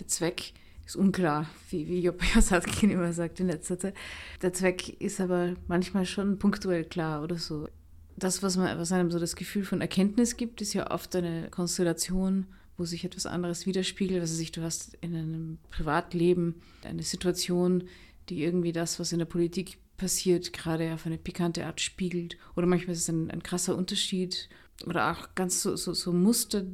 Der 0.00 0.08
Zweck 0.08 0.52
ist 0.84 0.96
unklar, 0.96 1.48
wie, 1.70 1.86
wie 1.88 2.02
Job 2.02 2.22
Jasatkin 2.34 2.90
immer 2.90 3.12
sagt 3.12 3.40
in 3.40 3.48
letzter 3.48 3.78
Zeit. 3.78 3.94
Der 4.42 4.52
Zweck 4.52 5.00
ist 5.00 5.20
aber 5.20 5.54
manchmal 5.66 6.06
schon 6.06 6.38
punktuell 6.38 6.84
klar 6.84 7.22
oder 7.22 7.36
so. 7.36 7.68
Das, 8.16 8.42
was, 8.42 8.56
man, 8.56 8.78
was 8.78 8.92
einem 8.92 9.10
so 9.10 9.18
das 9.18 9.36
Gefühl 9.36 9.64
von 9.64 9.80
Erkenntnis 9.80 10.36
gibt, 10.36 10.62
ist 10.62 10.72
ja 10.72 10.90
oft 10.90 11.14
eine 11.14 11.48
Konstellation, 11.50 12.46
wo 12.78 12.84
sich 12.84 13.04
etwas 13.04 13.26
anderes 13.26 13.66
widerspiegelt. 13.66 14.20
Also 14.20 14.34
sich, 14.34 14.52
du 14.52 14.62
hast 14.62 14.94
in 15.00 15.14
einem 15.14 15.58
Privatleben 15.70 16.62
eine 16.82 17.02
Situation, 17.02 17.84
die 18.28 18.42
irgendwie 18.42 18.72
das, 18.72 18.98
was 18.98 19.12
in 19.12 19.18
der 19.18 19.26
Politik 19.26 19.78
passiert, 19.96 20.52
gerade 20.52 20.92
auf 20.94 21.06
eine 21.06 21.18
pikante 21.18 21.66
Art 21.66 21.80
spiegelt. 21.80 22.36
Oder 22.54 22.66
manchmal 22.66 22.94
ist 22.94 23.02
es 23.02 23.08
ein, 23.08 23.30
ein 23.30 23.42
krasser 23.42 23.76
Unterschied 23.76 24.48
oder 24.84 25.10
auch 25.10 25.34
ganz 25.34 25.62
so, 25.62 25.76
so, 25.76 25.94
so 25.94 26.12
Muster, 26.12 26.64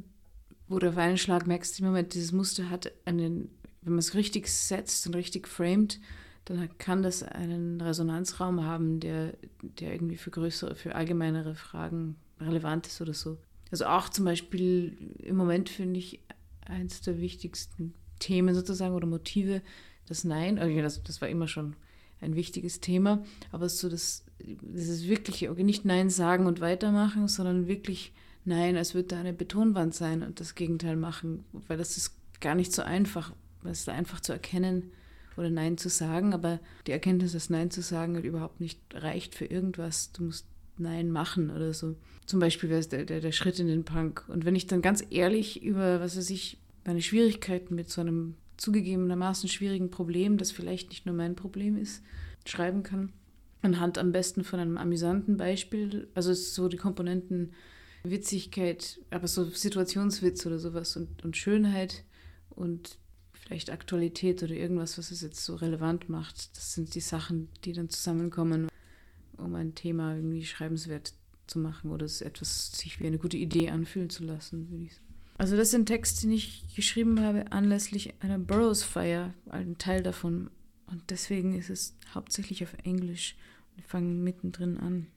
wo 0.67 0.79
der 0.79 0.95
Weinschlag 0.95 1.47
merkst, 1.47 1.79
im 1.79 1.85
Moment 1.85 2.13
dieses 2.13 2.31
Muster 2.31 2.69
hat 2.69 2.91
einen, 3.05 3.49
wenn 3.81 3.93
man 3.93 3.99
es 3.99 4.13
richtig 4.13 4.47
setzt 4.47 5.07
und 5.07 5.15
richtig 5.15 5.47
framed, 5.47 5.99
dann 6.45 6.77
kann 6.77 7.03
das 7.03 7.23
einen 7.23 7.79
Resonanzraum 7.79 8.65
haben, 8.65 8.99
der, 8.99 9.37
der 9.61 9.93
irgendwie 9.93 10.17
für 10.17 10.31
größere, 10.31 10.75
für 10.75 10.95
allgemeinere 10.95 11.55
Fragen 11.55 12.17
relevant 12.39 12.87
ist 12.87 12.99
oder 12.99 13.13
so. 13.13 13.37
Also 13.71 13.85
auch 13.85 14.09
zum 14.09 14.25
Beispiel 14.25 15.15
im 15.19 15.37
Moment 15.37 15.69
finde 15.69 15.99
ich 15.99 16.19
eins 16.65 17.01
der 17.01 17.19
wichtigsten 17.19 17.93
Themen 18.19 18.53
sozusagen 18.53 18.93
oder 18.93 19.07
Motive 19.07 19.61
das 20.07 20.23
Nein, 20.23 20.59
also 20.59 20.81
das, 20.81 21.01
das 21.03 21.21
war 21.21 21.29
immer 21.29 21.47
schon 21.47 21.75
ein 22.21 22.35
wichtiges 22.35 22.79
Thema, 22.79 23.23
aber 23.51 23.69
so 23.69 23.89
das, 23.89 24.25
ist 24.73 25.07
wirklich 25.07 25.49
nicht 25.49 25.85
Nein 25.85 26.09
sagen 26.09 26.45
und 26.45 26.61
weitermachen, 26.61 27.27
sondern 27.27 27.67
wirklich 27.67 28.13
Nein, 28.45 28.75
als 28.75 28.93
würde 28.93 29.09
da 29.09 29.19
eine 29.19 29.33
Betonwand 29.33 29.93
sein 29.95 30.21
und 30.21 30.39
das 30.39 30.55
Gegenteil 30.55 30.97
machen, 30.97 31.45
weil 31.67 31.77
das 31.77 31.95
ist 31.95 32.13
gar 32.41 32.55
nicht 32.55 32.73
so 32.73 32.81
einfach, 32.81 33.31
es 33.63 33.81
ist 33.81 33.89
einfach 33.89 34.19
zu 34.19 34.33
erkennen 34.33 34.91
oder 35.37 35.49
Nein 35.49 35.77
zu 35.77 35.89
sagen, 35.89 36.33
aber 36.33 36.59
die 36.85 36.91
Erkenntnis, 36.91 37.31
dass 37.31 37.49
Nein 37.49 37.71
zu 37.71 37.81
sagen 37.81 38.15
halt 38.15 38.25
überhaupt 38.25 38.59
nicht 38.59 38.79
reicht 38.93 39.35
für 39.35 39.45
irgendwas, 39.45 40.11
du 40.11 40.23
musst 40.23 40.45
Nein 40.77 41.11
machen 41.11 41.51
oder 41.51 41.73
so. 41.73 41.95
Zum 42.25 42.39
Beispiel 42.39 42.69
wäre 42.69 42.79
es 42.79 42.89
der, 42.89 43.05
der, 43.05 43.21
der 43.21 43.31
Schritt 43.31 43.59
in 43.59 43.67
den 43.67 43.85
Punk. 43.85 44.25
Und 44.27 44.43
wenn 44.43 44.55
ich 44.55 44.67
dann 44.67 44.81
ganz 44.81 45.03
ehrlich 45.09 45.61
über, 45.61 45.99
was 45.99 46.17
weiß 46.17 46.29
ich, 46.31 46.57
meine 46.83 47.01
Schwierigkeiten 47.01 47.75
mit 47.75 47.89
so 47.89 48.01
einem 48.01 48.35
zugegebenermaßen 48.57 49.49
schwierigen 49.49 49.89
Problem, 49.89 50.37
das 50.37 50.51
vielleicht 50.51 50.89
nicht 50.89 51.05
nur 51.05 51.15
mein 51.15 51.35
Problem 51.35 51.77
ist, 51.77 52.03
schreiben 52.45 52.83
kann. 52.83 53.11
Anhand 53.61 53.97
am 53.97 54.11
besten 54.11 54.43
von 54.43 54.59
einem 54.59 54.77
amüsanten 54.77 55.37
Beispiel, 55.37 56.09
also 56.13 56.33
so 56.33 56.67
die 56.67 56.77
Komponenten 56.77 57.53
Witzigkeit, 58.03 58.99
aber 59.09 59.27
so 59.27 59.45
Situationswitz 59.45 60.45
oder 60.45 60.59
sowas 60.59 60.97
und, 60.97 61.23
und 61.23 61.37
Schönheit 61.37 62.03
und 62.49 62.97
vielleicht 63.31 63.69
Aktualität 63.69 64.43
oder 64.43 64.53
irgendwas, 64.53 64.97
was 64.97 65.11
es 65.11 65.21
jetzt 65.21 65.43
so 65.43 65.55
relevant 65.55 66.09
macht. 66.09 66.55
Das 66.55 66.73
sind 66.73 66.95
die 66.95 67.01
Sachen, 67.01 67.49
die 67.63 67.73
dann 67.73 67.89
zusammenkommen, 67.89 68.67
um 69.37 69.55
ein 69.55 69.75
Thema 69.75 70.15
irgendwie 70.15 70.45
schreibenswert 70.45 71.13
zu 71.47 71.59
machen 71.59 71.91
oder 71.91 72.05
es 72.05 72.21
etwas 72.21 72.71
sich 72.71 72.99
wie 72.99 73.07
eine 73.07 73.17
gute 73.17 73.37
Idee 73.37 73.69
anfühlen 73.69 74.09
zu 74.09 74.23
lassen, 74.23 74.69
würde 74.69 74.85
ich 74.85 74.95
sagen. 74.95 75.02
Also 75.37 75.57
das 75.57 75.71
sind 75.71 75.87
Texte, 75.87 76.27
die 76.27 76.35
ich 76.35 76.75
geschrieben 76.75 77.19
habe 77.21 77.51
anlässlich 77.51 78.13
einer 78.19 78.37
Burroughs-Feier, 78.37 79.33
ein 79.49 79.77
Teil 79.77 80.03
davon. 80.03 80.49
Und 80.85 81.09
deswegen 81.09 81.57
ist 81.57 81.69
es 81.69 81.97
hauptsächlich 82.13 82.63
auf 82.63 82.75
Englisch. 82.83 83.35
Wir 83.75 83.83
fangen 83.83 84.23
mittendrin 84.23 84.77
an. 84.77 85.07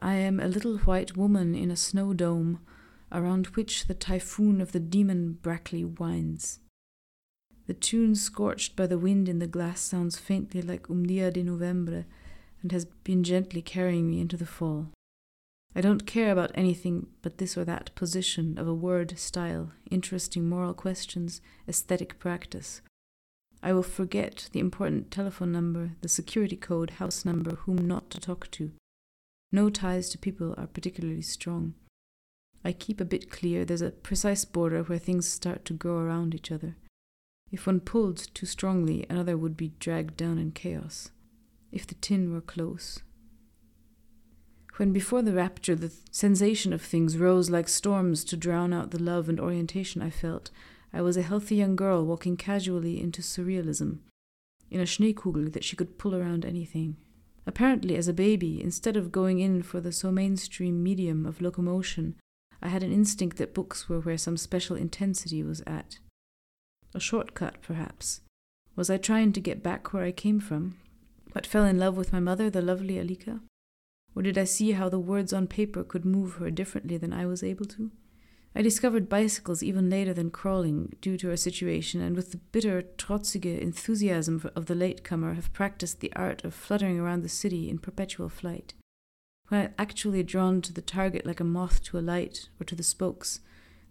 I 0.00 0.26
am 0.26 0.40
a 0.40 0.46
little 0.46 0.78
white 0.86 1.16
woman 1.16 1.54
in 1.54 1.70
a 1.70 1.76
snow 1.76 2.12
dome, 2.12 2.58
around 3.10 3.56
which 3.56 3.86
the 3.86 3.94
typhoon 3.94 4.60
of 4.60 4.72
the 4.72 4.80
demon 4.80 5.38
Brackley 5.42 5.84
winds. 5.84 6.60
The 7.66 7.74
tune 7.74 8.14
scorched 8.14 8.74
by 8.74 8.86
the 8.86 8.98
wind 8.98 9.28
in 9.28 9.38
the 9.38 9.46
glass 9.46 9.80
sounds 9.80 10.18
faintly 10.18 10.62
like 10.62 10.90
Um 10.90 11.06
dia 11.06 11.30
de 11.30 11.42
novembre, 11.42 12.04
and 12.62 12.72
has 12.72 12.86
been 13.04 13.22
gently 13.22 13.62
carrying 13.62 14.10
me 14.10 14.20
into 14.20 14.36
the 14.36 14.46
fall. 14.46 14.88
I 15.74 15.80
don't 15.80 16.06
care 16.06 16.30
about 16.30 16.50
anything 16.54 17.06
but 17.22 17.38
this 17.38 17.56
or 17.56 17.64
that 17.64 17.94
position 17.94 18.58
of 18.58 18.68
a 18.68 18.74
word, 18.74 19.18
style, 19.18 19.72
interesting 19.90 20.48
moral 20.48 20.74
questions, 20.74 21.40
aesthetic 21.66 22.18
practice. 22.18 22.82
I 23.62 23.72
will 23.72 23.82
forget 23.82 24.48
the 24.52 24.60
important 24.60 25.10
telephone 25.10 25.52
number, 25.52 25.92
the 26.00 26.08
security 26.08 26.56
code, 26.56 26.90
house 26.90 27.24
number, 27.24 27.54
whom 27.56 27.76
not 27.76 28.10
to 28.10 28.20
talk 28.20 28.50
to. 28.52 28.72
No 29.50 29.70
ties 29.70 30.10
to 30.10 30.18
people 30.18 30.54
are 30.58 30.66
particularly 30.66 31.22
strong. 31.22 31.74
I 32.64 32.72
keep 32.72 33.00
a 33.00 33.04
bit 33.04 33.30
clear 33.30 33.64
there's 33.64 33.82
a 33.82 33.90
precise 33.90 34.44
border 34.44 34.82
where 34.82 34.98
things 34.98 35.28
start 35.28 35.64
to 35.66 35.74
grow 35.74 35.98
around 35.98 36.34
each 36.34 36.52
other. 36.52 36.76
If 37.50 37.66
one 37.66 37.80
pulled 37.80 38.18
too 38.34 38.46
strongly, 38.46 39.06
another 39.08 39.36
would 39.36 39.56
be 39.56 39.72
dragged 39.78 40.16
down 40.16 40.38
in 40.38 40.52
chaos. 40.52 41.10
If 41.70 41.86
the 41.86 41.94
tin 41.94 42.32
were 42.32 42.40
close, 42.40 43.00
when 44.76 44.92
before 44.92 45.22
the 45.22 45.34
rapture 45.34 45.74
the 45.74 45.92
sensation 46.10 46.72
of 46.72 46.80
things 46.80 47.18
rose 47.18 47.50
like 47.50 47.68
storms 47.68 48.24
to 48.24 48.36
drown 48.36 48.72
out 48.72 48.90
the 48.90 49.02
love 49.02 49.28
and 49.28 49.38
orientation 49.38 50.00
I 50.00 50.10
felt, 50.10 50.50
I 50.92 51.02
was 51.02 51.16
a 51.16 51.22
healthy 51.22 51.56
young 51.56 51.76
girl 51.76 52.04
walking 52.04 52.36
casually 52.36 53.00
into 53.00 53.22
surrealism, 53.22 53.98
in 54.70 54.80
a 54.80 54.84
Schneekugel 54.84 55.52
that 55.52 55.64
she 55.64 55.76
could 55.76 55.98
pull 55.98 56.14
around 56.14 56.44
anything. 56.44 56.96
Apparently, 57.46 57.96
as 57.96 58.08
a 58.08 58.14
baby, 58.14 58.62
instead 58.62 58.96
of 58.96 59.12
going 59.12 59.40
in 59.40 59.62
for 59.62 59.80
the 59.80 59.92
so 59.92 60.10
mainstream 60.12 60.82
medium 60.82 61.26
of 61.26 61.40
locomotion, 61.40 62.14
I 62.62 62.68
had 62.68 62.82
an 62.82 62.92
instinct 62.92 63.38
that 63.38 63.54
books 63.54 63.88
were 63.88 64.00
where 64.00 64.18
some 64.18 64.36
special 64.36 64.76
intensity 64.76 65.42
was 65.42 65.62
at. 65.66 65.98
A 66.94 67.00
shortcut, 67.00 67.60
perhaps. 67.60 68.20
Was 68.76 68.88
I 68.88 68.96
trying 68.96 69.32
to 69.32 69.40
get 69.40 69.62
back 69.62 69.92
where 69.92 70.04
I 70.04 70.12
came 70.12 70.40
from, 70.40 70.78
but 71.34 71.46
fell 71.46 71.64
in 71.64 71.78
love 71.78 71.96
with 71.96 72.12
my 72.12 72.20
mother, 72.20 72.48
the 72.48 72.62
lovely 72.62 72.94
Alika? 72.94 73.40
Or 74.14 74.22
did 74.22 74.36
I 74.36 74.44
see 74.44 74.72
how 74.72 74.88
the 74.88 74.98
words 74.98 75.32
on 75.32 75.46
paper 75.46 75.84
could 75.84 76.04
move 76.04 76.34
her 76.34 76.50
differently 76.50 76.98
than 76.98 77.12
I 77.12 77.26
was 77.26 77.42
able 77.42 77.64
to? 77.66 77.90
I 78.54 78.60
discovered 78.60 79.08
bicycles 79.08 79.62
even 79.62 79.88
later 79.88 80.12
than 80.12 80.30
crawling 80.30 80.94
due 81.00 81.16
to 81.18 81.30
our 81.30 81.36
situation, 81.36 82.02
and 82.02 82.14
with 82.14 82.32
the 82.32 82.36
bitter, 82.36 82.82
trotzige 82.98 83.58
enthusiasm 83.58 84.50
of 84.54 84.66
the 84.66 84.74
latecomer, 84.74 85.34
have 85.34 85.54
practiced 85.54 86.00
the 86.00 86.12
art 86.14 86.44
of 86.44 86.52
fluttering 86.52 87.00
around 87.00 87.22
the 87.22 87.30
city 87.30 87.70
in 87.70 87.78
perpetual 87.78 88.28
flight. 88.28 88.74
When 89.48 89.60
I 89.62 89.70
actually 89.82 90.22
drawn 90.22 90.60
to 90.62 90.72
the 90.72 90.82
target 90.82 91.24
like 91.24 91.40
a 91.40 91.44
moth 91.44 91.82
to 91.84 91.98
a 91.98 92.00
light, 92.00 92.50
or 92.60 92.64
to 92.64 92.74
the 92.74 92.82
spokes, 92.82 93.40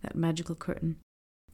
that 0.04 0.16
magical 0.16 0.56
curtain. 0.56 0.98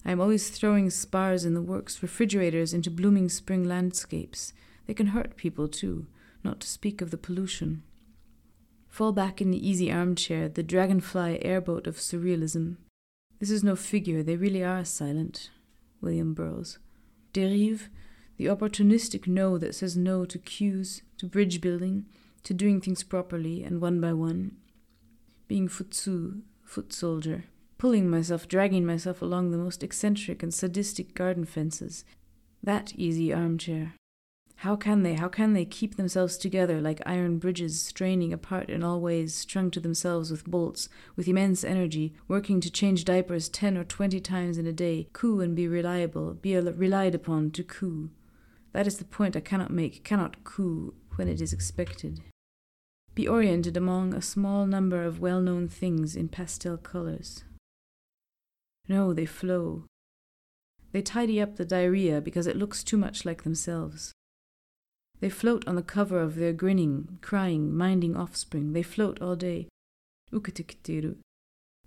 I 0.05 0.11
am 0.11 0.19
always 0.19 0.49
throwing 0.49 0.89
spars 0.89 1.45
in 1.45 1.53
the 1.53 1.61
works, 1.61 2.01
refrigerators 2.01 2.73
into 2.73 2.91
blooming 2.91 3.29
spring 3.29 3.63
landscapes. 3.63 4.53
They 4.85 4.93
can 4.93 5.07
hurt 5.07 5.37
people, 5.37 5.69
too, 5.69 6.07
not 6.43 6.59
to 6.59 6.67
speak 6.67 7.01
of 7.01 7.11
the 7.11 7.17
pollution. 7.17 7.83
Fall 8.97 9.11
back 9.11 9.41
in 9.41 9.51
the 9.51 9.69
easy 9.69 9.91
armchair, 9.91 10.49
the 10.49 10.63
dragonfly 10.63 11.45
airboat 11.45 11.85
of 11.85 11.97
surrealism. 11.97 12.77
This 13.39 13.51
is 13.51 13.63
no 13.63 13.75
figure, 13.75 14.23
they 14.23 14.37
really 14.37 14.63
are 14.63 14.83
silent. 14.83 15.51
William 16.01 16.33
Burroughs. 16.33 16.79
Derive, 17.31 17.89
the 18.37 18.45
opportunistic 18.45 19.27
no 19.27 19.59
that 19.59 19.75
says 19.75 19.95
no 19.95 20.25
to 20.25 20.39
cues, 20.39 21.03
to 21.19 21.27
bridge 21.27 21.61
building, 21.61 22.07
to 22.41 22.55
doing 22.55 22.81
things 22.81 23.03
properly 23.03 23.61
and 23.61 23.81
one 23.81 24.01
by 24.01 24.13
one. 24.13 24.57
Being 25.47 25.67
futsu, 25.67 26.41
foot 26.63 26.91
soldier. 26.91 27.43
Pulling 27.77 28.09
myself, 28.09 28.47
dragging 28.47 28.83
myself 28.83 29.21
along 29.21 29.51
the 29.51 29.59
most 29.59 29.83
eccentric 29.83 30.41
and 30.41 30.51
sadistic 30.51 31.13
garden 31.13 31.45
fences. 31.45 32.03
That 32.63 32.93
easy 32.95 33.31
armchair. 33.31 33.93
How 34.61 34.75
can 34.75 35.03
they, 35.03 35.13
how 35.13 35.27
can 35.27 35.53
they 35.53 35.65
keep 35.65 35.97
themselves 35.97 36.35
together 36.35 36.81
like 36.81 36.99
iron 37.05 37.37
bridges, 37.37 37.79
straining 37.79 38.33
apart 38.33 38.71
in 38.71 38.83
all 38.83 38.99
ways, 38.99 39.35
strung 39.35 39.69
to 39.69 39.79
themselves 39.79 40.31
with 40.31 40.45
bolts, 40.45 40.89
with 41.15 41.27
immense 41.27 41.63
energy, 41.63 42.15
working 42.27 42.59
to 42.61 42.71
change 42.71 43.05
diapers 43.05 43.49
ten 43.49 43.77
or 43.77 43.83
twenty 43.83 44.19
times 44.19 44.57
in 44.57 44.65
a 44.65 44.73
day, 44.73 45.09
coo 45.13 45.41
and 45.41 45.55
be 45.55 45.67
reliable, 45.67 46.33
be 46.33 46.57
relied 46.57 47.13
upon 47.13 47.51
to 47.51 47.63
coo? 47.63 48.09
That 48.73 48.87
is 48.87 48.97
the 48.97 49.05
point 49.05 49.35
I 49.35 49.41
cannot 49.41 49.69
make, 49.69 50.03
cannot 50.03 50.43
coo 50.43 50.95
when 51.17 51.27
it 51.27 51.39
is 51.39 51.53
expected. 51.53 52.21
Be 53.13 53.27
oriented 53.27 53.77
among 53.77 54.15
a 54.15 54.23
small 54.23 54.65
number 54.65 55.03
of 55.03 55.19
well 55.19 55.39
known 55.39 55.67
things 55.67 56.15
in 56.15 56.29
pastel 56.29 56.77
colors. 56.77 57.43
No, 58.87 59.13
they 59.13 59.27
flow. 59.27 59.83
They 60.93 61.03
tidy 61.03 61.39
up 61.39 61.57
the 61.57 61.65
diarrhea 61.65 62.21
because 62.21 62.47
it 62.47 62.57
looks 62.57 62.83
too 62.83 62.97
much 62.97 63.23
like 63.23 63.43
themselves. 63.43 64.13
They 65.19 65.29
float 65.29 65.67
on 65.67 65.75
the 65.75 65.81
cover 65.81 66.19
of 66.19 66.35
their 66.35 66.53
grinning, 66.53 67.17
crying, 67.21 67.75
minding 67.75 68.15
offspring. 68.15 68.73
They 68.73 68.83
float 68.83 69.21
all 69.21 69.35
day. 69.35 69.67
Ukitikitiru. 70.31 71.17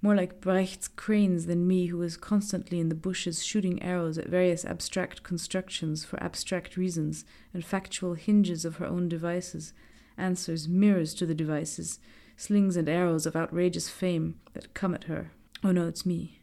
More 0.02 0.16
like 0.16 0.40
Brecht's 0.40 0.88
cranes 0.88 1.44
than 1.46 1.66
me, 1.66 1.86
who 1.86 2.00
is 2.02 2.16
constantly 2.16 2.80
in 2.80 2.88
the 2.88 2.94
bushes 2.94 3.44
shooting 3.44 3.82
arrows 3.82 4.16
at 4.16 4.28
various 4.28 4.64
abstract 4.64 5.22
constructions 5.22 6.04
for 6.04 6.22
abstract 6.22 6.76
reasons 6.76 7.24
and 7.52 7.64
factual 7.64 8.14
hinges 8.14 8.64
of 8.64 8.76
her 8.76 8.86
own 8.86 9.10
devices, 9.10 9.74
answers, 10.16 10.68
mirrors 10.68 11.12
to 11.14 11.26
the 11.26 11.34
devices, 11.34 11.98
slings 12.36 12.76
and 12.76 12.88
arrows 12.88 13.26
of 13.26 13.36
outrageous 13.36 13.90
fame 13.90 14.40
that 14.54 14.72
come 14.72 14.94
at 14.94 15.04
her. 15.04 15.32
Oh 15.62 15.72
no, 15.72 15.86
it's 15.86 16.06
me. 16.06 16.40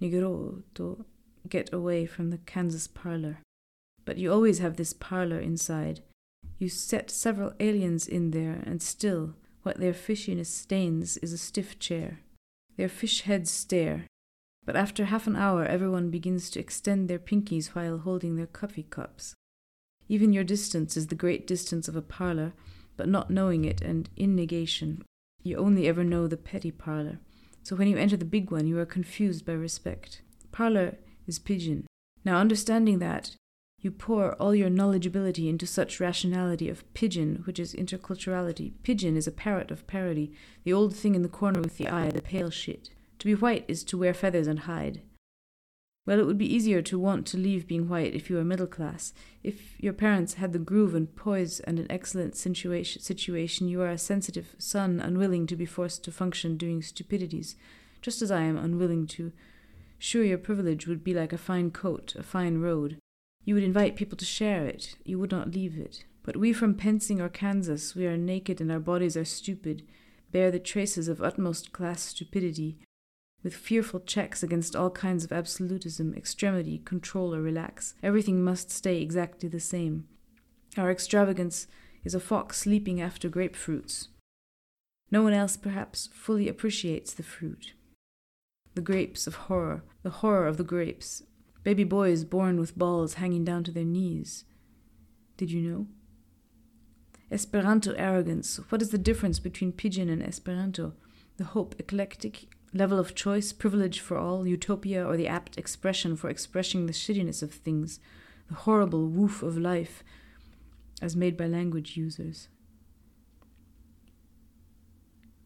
Nigero 0.00 0.62
to 0.76 1.04
get 1.46 1.70
away 1.70 2.06
from 2.06 2.30
the 2.30 2.38
Kansas 2.38 2.86
parlor. 2.86 3.43
But 4.04 4.18
you 4.18 4.32
always 4.32 4.58
have 4.58 4.76
this 4.76 4.92
parlor 4.92 5.38
inside. 5.38 6.00
You 6.58 6.68
set 6.68 7.10
several 7.10 7.52
aliens 7.60 8.06
in 8.06 8.30
there, 8.30 8.62
and 8.66 8.82
still, 8.82 9.34
what 9.62 9.78
their 9.78 9.94
fishiness 9.94 10.46
stains 10.46 11.16
is 11.18 11.32
a 11.32 11.38
stiff 11.38 11.78
chair. 11.78 12.20
Their 12.76 12.88
fish 12.88 13.22
heads 13.22 13.50
stare, 13.50 14.06
but 14.64 14.76
after 14.76 15.06
half 15.06 15.26
an 15.26 15.36
hour 15.36 15.64
everyone 15.64 16.10
begins 16.10 16.50
to 16.50 16.60
extend 16.60 17.08
their 17.08 17.18
pinkies 17.18 17.68
while 17.68 17.98
holding 17.98 18.36
their 18.36 18.46
coffee 18.46 18.86
cups. 18.88 19.34
Even 20.08 20.32
your 20.32 20.44
distance 20.44 20.96
is 20.96 21.06
the 21.06 21.14
great 21.14 21.46
distance 21.46 21.88
of 21.88 21.96
a 21.96 22.02
parlor, 22.02 22.52
but 22.96 23.08
not 23.08 23.30
knowing 23.30 23.64
it 23.64 23.80
and 23.80 24.10
in 24.16 24.34
negation, 24.34 25.02
you 25.42 25.56
only 25.56 25.86
ever 25.86 26.04
know 26.04 26.26
the 26.26 26.36
petty 26.36 26.70
parlor. 26.70 27.18
So 27.62 27.76
when 27.76 27.88
you 27.88 27.96
enter 27.96 28.16
the 28.16 28.24
big 28.24 28.50
one, 28.50 28.66
you 28.66 28.78
are 28.78 28.86
confused 28.86 29.46
by 29.46 29.52
respect. 29.52 30.22
Parlor 30.52 30.96
is 31.26 31.38
pigeon. 31.38 31.86
Now, 32.24 32.38
understanding 32.38 32.98
that, 32.98 33.36
you 33.84 33.90
pour 33.90 34.32
all 34.36 34.54
your 34.54 34.70
knowledgeability 34.70 35.46
into 35.46 35.66
such 35.66 36.00
rationality 36.00 36.70
of 36.70 36.90
pigeon, 36.94 37.42
which 37.44 37.58
is 37.58 37.74
interculturality. 37.74 38.72
Pigeon 38.82 39.14
is 39.14 39.26
a 39.26 39.32
parrot 39.32 39.70
of 39.70 39.86
parody, 39.86 40.32
the 40.64 40.72
old 40.72 40.96
thing 40.96 41.14
in 41.14 41.20
the 41.20 41.28
corner 41.28 41.60
with 41.60 41.76
the 41.76 41.88
eye, 41.88 42.08
the 42.08 42.22
pale 42.22 42.48
shit. 42.48 42.88
To 43.18 43.26
be 43.26 43.34
white 43.34 43.66
is 43.68 43.84
to 43.84 43.98
wear 43.98 44.14
feathers 44.14 44.46
and 44.46 44.60
hide. 44.60 45.02
Well, 46.06 46.18
it 46.18 46.24
would 46.24 46.38
be 46.38 46.52
easier 46.52 46.80
to 46.80 46.98
want 46.98 47.26
to 47.28 47.36
leave 47.36 47.66
being 47.66 47.88
white 47.88 48.14
if 48.14 48.30
you 48.30 48.36
were 48.36 48.44
middle 48.44 48.66
class. 48.66 49.12
If 49.42 49.78
your 49.78 49.92
parents 49.92 50.34
had 50.34 50.54
the 50.54 50.58
groove 50.58 50.94
and 50.94 51.14
poise 51.14 51.60
and 51.60 51.78
an 51.78 51.86
excellent 51.90 52.36
situation, 52.36 53.02
situation, 53.02 53.68
you 53.68 53.82
are 53.82 53.90
a 53.90 53.98
sensitive 53.98 54.54
son, 54.58 54.98
unwilling 54.98 55.46
to 55.48 55.56
be 55.56 55.66
forced 55.66 56.04
to 56.04 56.12
function 56.12 56.56
doing 56.56 56.80
stupidities, 56.80 57.54
just 58.00 58.22
as 58.22 58.30
I 58.30 58.42
am 58.42 58.56
unwilling 58.56 59.06
to. 59.08 59.32
Sure, 59.98 60.24
your 60.24 60.38
privilege 60.38 60.86
would 60.86 61.04
be 61.04 61.12
like 61.12 61.34
a 61.34 61.38
fine 61.38 61.70
coat, 61.70 62.14
a 62.18 62.22
fine 62.22 62.58
road. 62.58 62.98
You 63.44 63.54
would 63.54 63.64
invite 63.64 63.96
people 63.96 64.16
to 64.16 64.24
share 64.24 64.66
it, 64.66 64.96
you 65.04 65.18
would 65.18 65.30
not 65.30 65.52
leave 65.52 65.78
it. 65.78 66.04
But 66.22 66.36
we 66.36 66.52
from 66.52 66.74
Pensing 66.74 67.20
or 67.20 67.28
Kansas, 67.28 67.94
we 67.94 68.06
are 68.06 68.16
naked 68.16 68.60
and 68.60 68.72
our 68.72 68.80
bodies 68.80 69.16
are 69.16 69.24
stupid, 69.24 69.82
bear 70.32 70.50
the 70.50 70.58
traces 70.58 71.08
of 71.08 71.22
utmost 71.22 71.72
class 71.72 72.02
stupidity, 72.02 72.78
with 73.42 73.54
fearful 73.54 74.00
checks 74.00 74.42
against 74.42 74.74
all 74.74 74.90
kinds 74.90 75.22
of 75.22 75.32
absolutism, 75.32 76.14
extremity, 76.14 76.78
control, 76.78 77.34
or 77.34 77.42
relax. 77.42 77.94
Everything 78.02 78.42
must 78.42 78.70
stay 78.70 79.02
exactly 79.02 79.48
the 79.50 79.60
same. 79.60 80.08
Our 80.78 80.90
extravagance 80.90 81.66
is 82.02 82.14
a 82.14 82.20
fox 82.20 82.58
sleeping 82.58 83.02
after 83.02 83.28
grapefruits. 83.28 84.08
No 85.10 85.22
one 85.22 85.34
else, 85.34 85.58
perhaps, 85.58 86.08
fully 86.12 86.48
appreciates 86.48 87.12
the 87.12 87.22
fruit. 87.22 87.74
The 88.74 88.80
grapes 88.80 89.26
of 89.26 89.34
horror, 89.34 89.84
the 90.02 90.10
horror 90.10 90.46
of 90.46 90.56
the 90.56 90.64
grapes, 90.64 91.22
baby 91.64 91.84
boys 91.84 92.24
born 92.24 92.60
with 92.60 92.78
balls 92.78 93.14
hanging 93.14 93.44
down 93.44 93.64
to 93.64 93.72
their 93.72 93.84
knees. 93.84 94.44
Did 95.36 95.50
you 95.50 95.60
know? 95.60 95.86
Esperanto 97.30 97.92
arrogance. 97.94 98.60
What 98.68 98.82
is 98.82 98.90
the 98.90 98.98
difference 98.98 99.40
between 99.40 99.72
pidgin 99.72 100.08
and 100.08 100.22
Esperanto? 100.22 100.92
The 101.36 101.44
hope, 101.44 101.74
eclectic, 101.78 102.46
level 102.72 102.98
of 102.98 103.14
choice, 103.14 103.52
privilege 103.52 104.00
for 104.00 104.18
all, 104.18 104.46
utopia, 104.46 105.04
or 105.04 105.16
the 105.16 105.26
apt 105.26 105.58
expression 105.58 106.16
for 106.16 106.28
expressing 106.28 106.86
the 106.86 106.92
shittiness 106.92 107.42
of 107.42 107.52
things, 107.52 107.98
the 108.48 108.54
horrible 108.54 109.08
woof 109.08 109.42
of 109.42 109.56
life, 109.56 110.04
as 111.00 111.16
made 111.16 111.36
by 111.36 111.46
language 111.46 111.96
users. 111.96 112.48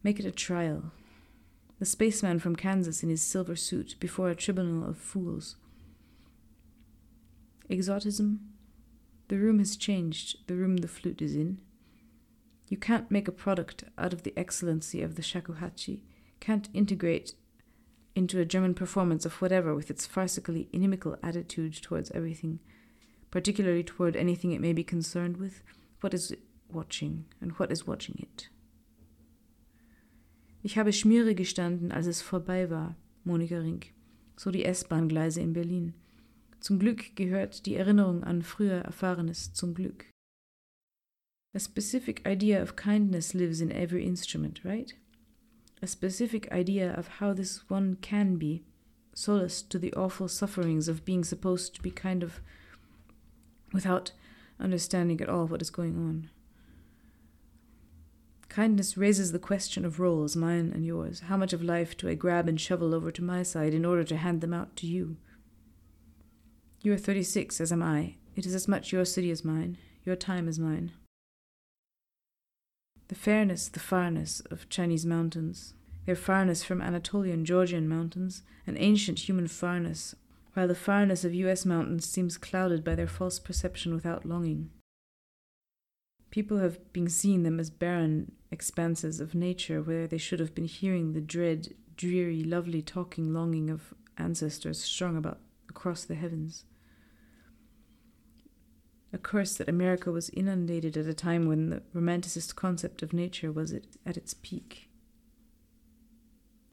Make 0.03 0.19
it 0.19 0.27
a 0.27 0.31
trial. 0.31 0.93
The 1.79 1.87
spaceman 1.87 2.39
from 2.39 2.57
Kansas 2.57 3.03
in 3.03 3.09
his 3.09 3.23
silver 3.23 3.55
suit 3.55 3.95
before 4.01 4.31
a 4.31 4.35
tribunal 4.35 4.89
of 4.89 4.99
fools. 4.99 5.57
Exotism? 7.71 8.41
The 9.29 9.39
room 9.39 9.59
has 9.59 9.77
changed, 9.77 10.47
the 10.47 10.55
room 10.55 10.79
the 10.79 10.89
flute 10.89 11.21
is 11.21 11.35
in. 11.35 11.61
You 12.69 12.77
can't 12.77 13.11
make 13.11 13.29
a 13.29 13.33
product 13.33 13.85
out 13.97 14.13
of 14.13 14.23
the 14.23 14.33
excellency 14.37 15.03
of 15.03 15.17
the 15.17 15.23
shakuhachi, 15.23 16.01
can't 16.41 16.69
integrate 16.73 17.35
into 18.15 18.41
a 18.41 18.45
German 18.45 18.75
performance 18.75 19.25
of 19.25 19.41
whatever 19.41 19.75
with 19.75 19.91
its 19.91 20.07
farcically 20.07 20.69
inimical 20.73 21.17
attitude 21.23 21.75
towards 21.83 22.11
everything, 22.13 22.59
particularly 23.31 23.85
toward 23.85 24.17
anything 24.17 24.53
it 24.53 24.61
may 24.61 24.73
be 24.73 24.83
concerned 24.85 25.37
with, 25.37 25.63
what 26.01 26.15
is 26.15 26.35
watching 26.71 27.27
and 27.41 27.53
what 27.53 27.71
is 27.71 27.87
watching 27.87 28.17
it. 28.19 28.49
Ich 30.63 30.77
habe 30.77 30.93
Schmiere 30.93 31.35
gestanden, 31.35 31.93
als 31.93 32.07
es 32.07 32.23
vorbei 32.23 32.69
war, 32.69 32.97
Monika 33.25 33.61
Rink, 33.61 33.93
so 34.37 34.51
die 34.51 34.65
S-Bahn-Gleise 34.65 35.41
in 35.41 35.53
Berlin. 35.53 35.95
Zum 36.61 36.79
Glück 36.79 37.15
gehört 37.15 37.67
die 37.67 37.77
Erinnerung 37.77 38.25
an 38.25 38.43
früher 38.43 38.83
Erfahrenes 38.83 39.53
zum 39.53 39.75
Glück. 39.75 40.07
A 41.55 41.59
specific 41.59 42.27
idea 42.27 42.63
of 42.63 42.77
kindness 42.77 43.33
lives 43.33 43.61
in 43.61 43.71
every 43.71 44.05
instrument, 44.05 44.65
right? 44.65 44.95
A 45.81 45.87
specific 45.87 46.51
idea 46.53 46.93
of 46.93 47.21
how 47.21 47.33
this 47.33 47.65
one 47.71 47.97
can 48.01 48.39
be, 48.39 48.65
solace 49.15 49.63
to 49.63 49.79
the 49.79 49.95
awful 49.95 50.29
sufferings 50.29 50.89
of 50.89 51.05
being 51.05 51.25
supposed 51.25 51.75
to 51.75 51.83
be 51.83 51.91
kind 51.91 52.23
of 52.23 52.41
without 53.73 54.13
understanding 54.61 55.21
at 55.21 55.29
all 55.29 55.47
what 55.47 55.63
is 55.63 55.71
going 55.71 55.97
on. 55.97 56.31
Kindness 58.49 58.97
raises 58.97 59.31
the 59.31 59.39
question 59.39 59.85
of 59.85 60.01
roles, 60.01 60.35
mine 60.35 60.73
and 60.75 60.85
yours. 60.85 61.21
How 61.21 61.37
much 61.37 61.53
of 61.53 61.63
life 61.63 61.97
do 61.97 62.09
I 62.09 62.15
grab 62.15 62.49
and 62.49 62.61
shovel 62.61 62.95
over 62.95 63.13
to 63.13 63.23
my 63.23 63.43
side 63.43 63.75
in 63.75 63.85
order 63.85 64.05
to 64.05 64.17
hand 64.17 64.41
them 64.41 64.53
out 64.55 64.75
to 64.77 64.87
you? 64.87 65.17
You 66.81 66.93
are 66.93 66.99
36, 66.99 67.61
as 67.61 67.73
am 67.73 67.83
I. 67.83 68.15
It 68.37 68.47
is 68.47 68.55
as 68.55 68.69
much 68.69 68.93
your 68.93 69.05
city 69.05 69.33
as 69.33 69.45
mine, 69.45 69.79
your 70.05 70.15
time 70.15 70.47
as 70.47 70.61
mine. 70.61 70.93
The 73.09 73.17
fairness, 73.17 73.69
the 73.69 73.81
farness 73.81 74.41
of 74.53 74.69
Chinese 74.69 75.05
mountains, 75.05 75.75
their 76.07 76.15
farness 76.15 76.65
from 76.65 76.81
Anatolian 76.81 77.45
Georgian 77.45 77.89
mountains, 77.89 78.43
an 78.65 78.77
ancient 78.79 79.29
human 79.29 79.49
farness, 79.49 80.15
while 80.53 80.69
the 80.69 80.75
farness 80.75 81.25
of 81.25 81.35
US 81.35 81.67
mountains 81.67 82.09
seems 82.09 82.39
clouded 82.39 82.85
by 82.85 82.95
their 82.95 83.09
false 83.09 83.41
perception 83.41 83.93
without 83.93 84.25
longing. 84.25 84.71
People 86.31 86.59
have 86.59 86.93
been 86.93 87.09
seeing 87.09 87.43
them 87.43 87.59
as 87.59 87.71
barren 87.71 88.33
expanses 88.53 89.19
of 89.19 89.35
nature 89.35 89.83
where 89.83 90.07
they 90.07 90.19
should 90.19 90.39
have 90.39 90.55
been 90.55 90.67
hearing 90.67 91.13
the 91.13 91.21
dread, 91.21 91.75
dreary, 91.97 92.45
lovely 92.45 92.83
talking 92.83 93.35
longing 93.35 93.69
of 93.69 93.95
ancestors 94.17 94.81
strung 94.81 95.17
about 95.17 95.41
across 95.69 96.05
the 96.05 96.15
heavens. 96.15 96.65
A 99.13 99.19
curse 99.19 99.57
that 99.57 99.69
America 99.69 100.13
was 100.13 100.29
inundated 100.31 100.97
at 100.97 101.07
a 101.07 101.15
time 101.15 101.47
when 101.47 101.71
the 101.71 101.83
romanticist 101.95 102.55
concept 102.55 103.03
of 103.03 103.13
nature 103.13 103.51
was 103.51 103.73
at 103.73 104.17
its 104.17 104.35
peak. 104.35 104.89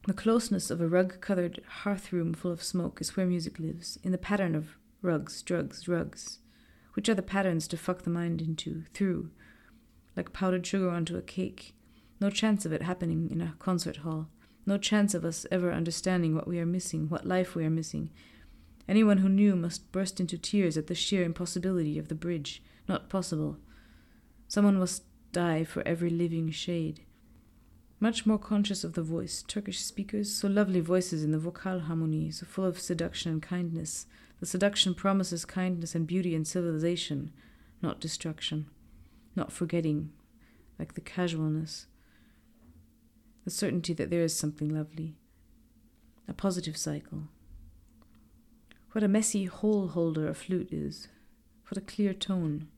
The 0.06 0.14
closeness 0.14 0.70
of 0.70 0.82
a 0.82 0.88
rug 0.88 1.22
covered 1.22 1.62
hearth 1.68 2.14
room 2.14 2.34
full 2.34 2.52
of 2.52 2.62
smoke 2.62 3.00
is 3.02 3.16
where 3.16 3.26
music 3.26 3.58
lives, 3.58 3.98
in 4.04 4.12
the 4.12 4.18
pattern 4.18 4.54
of 4.54 4.78
rugs, 5.02 5.42
drugs, 5.42 5.88
rugs, 5.88 6.40
which 6.94 7.10
are 7.10 7.16
the 7.16 7.22
patterns 7.22 7.68
to 7.70 7.78
fuck 7.78 8.04
the 8.04 8.10
mind 8.10 8.42
into, 8.42 8.84
through, 8.94 9.32
like 10.16 10.34
powdered 10.34 10.68
sugar 10.68 10.90
onto 10.90 11.18
a 11.18 11.22
cake. 11.22 11.74
No 12.22 12.30
chance 12.30 12.66
of 12.66 12.74
it 12.74 12.82
happening 12.82 13.30
in 13.32 13.42
a 13.42 13.56
concert 13.60 13.98
hall. 13.98 14.30
No 14.66 14.78
chance 14.78 15.14
of 15.14 15.26
us 15.26 15.46
ever 15.52 15.72
understanding 15.72 16.36
what 16.36 16.48
we 16.48 16.60
are 16.60 16.66
missing, 16.66 17.10
what 17.10 17.26
life 17.26 17.56
we 17.56 17.66
are 17.66 17.70
missing. 17.70 18.10
Anyone 18.88 19.20
who 19.20 19.30
knew 19.30 19.56
must 19.56 19.92
burst 19.92 20.20
into 20.20 20.38
tears 20.38 20.78
at 20.78 20.88
the 20.88 20.96
sheer 20.96 21.24
impossibility 21.24 21.98
of 21.98 22.08
the 22.08 22.16
bridge. 22.16 22.62
Not 22.88 23.10
possible. 23.10 23.58
Someone 24.48 24.78
must 24.78 25.04
die 25.32 25.64
for 25.64 25.86
every 25.88 26.10
living 26.10 26.52
shade. 26.52 27.02
Much 28.00 28.26
more 28.26 28.38
conscious 28.38 28.84
of 28.84 28.94
the 28.94 29.02
voice, 29.02 29.44
Turkish 29.48 29.80
speakers, 29.80 30.32
so 30.32 30.48
lovely 30.48 30.82
voices 30.82 31.24
in 31.24 31.32
the 31.32 31.40
vocal 31.40 31.80
harmony, 31.80 32.30
so 32.30 32.46
full 32.46 32.66
of 32.66 32.80
seduction 32.80 33.32
and 33.32 33.42
kindness. 33.42 34.06
The 34.40 34.46
seduction 34.46 34.94
promises 34.94 35.46
kindness 35.46 35.96
and 35.96 36.06
beauty 36.06 36.36
and 36.36 36.46
civilization, 36.46 37.32
not 37.82 38.00
destruction 38.00 38.68
not 39.36 39.52
forgetting, 39.52 40.12
like 40.80 40.94
the 40.94 41.02
casualness, 41.02 41.88
the 43.44 43.52
certainty 43.52 43.94
that 43.94 44.10
there 44.10 44.24
is 44.24 44.36
something 44.36 44.74
lovely, 44.74 45.16
a 46.28 46.34
positive 46.34 46.78
cycle. 46.78 47.24
What 48.96 49.04
a 49.04 49.10
messy 49.10 49.44
hole 49.44 49.90
holder 49.90 50.30
a 50.30 50.34
flute 50.34 50.72
is, 50.72 51.10
what 51.68 51.78
a 51.78 51.82
clear 51.82 52.14
tone. 52.14 52.70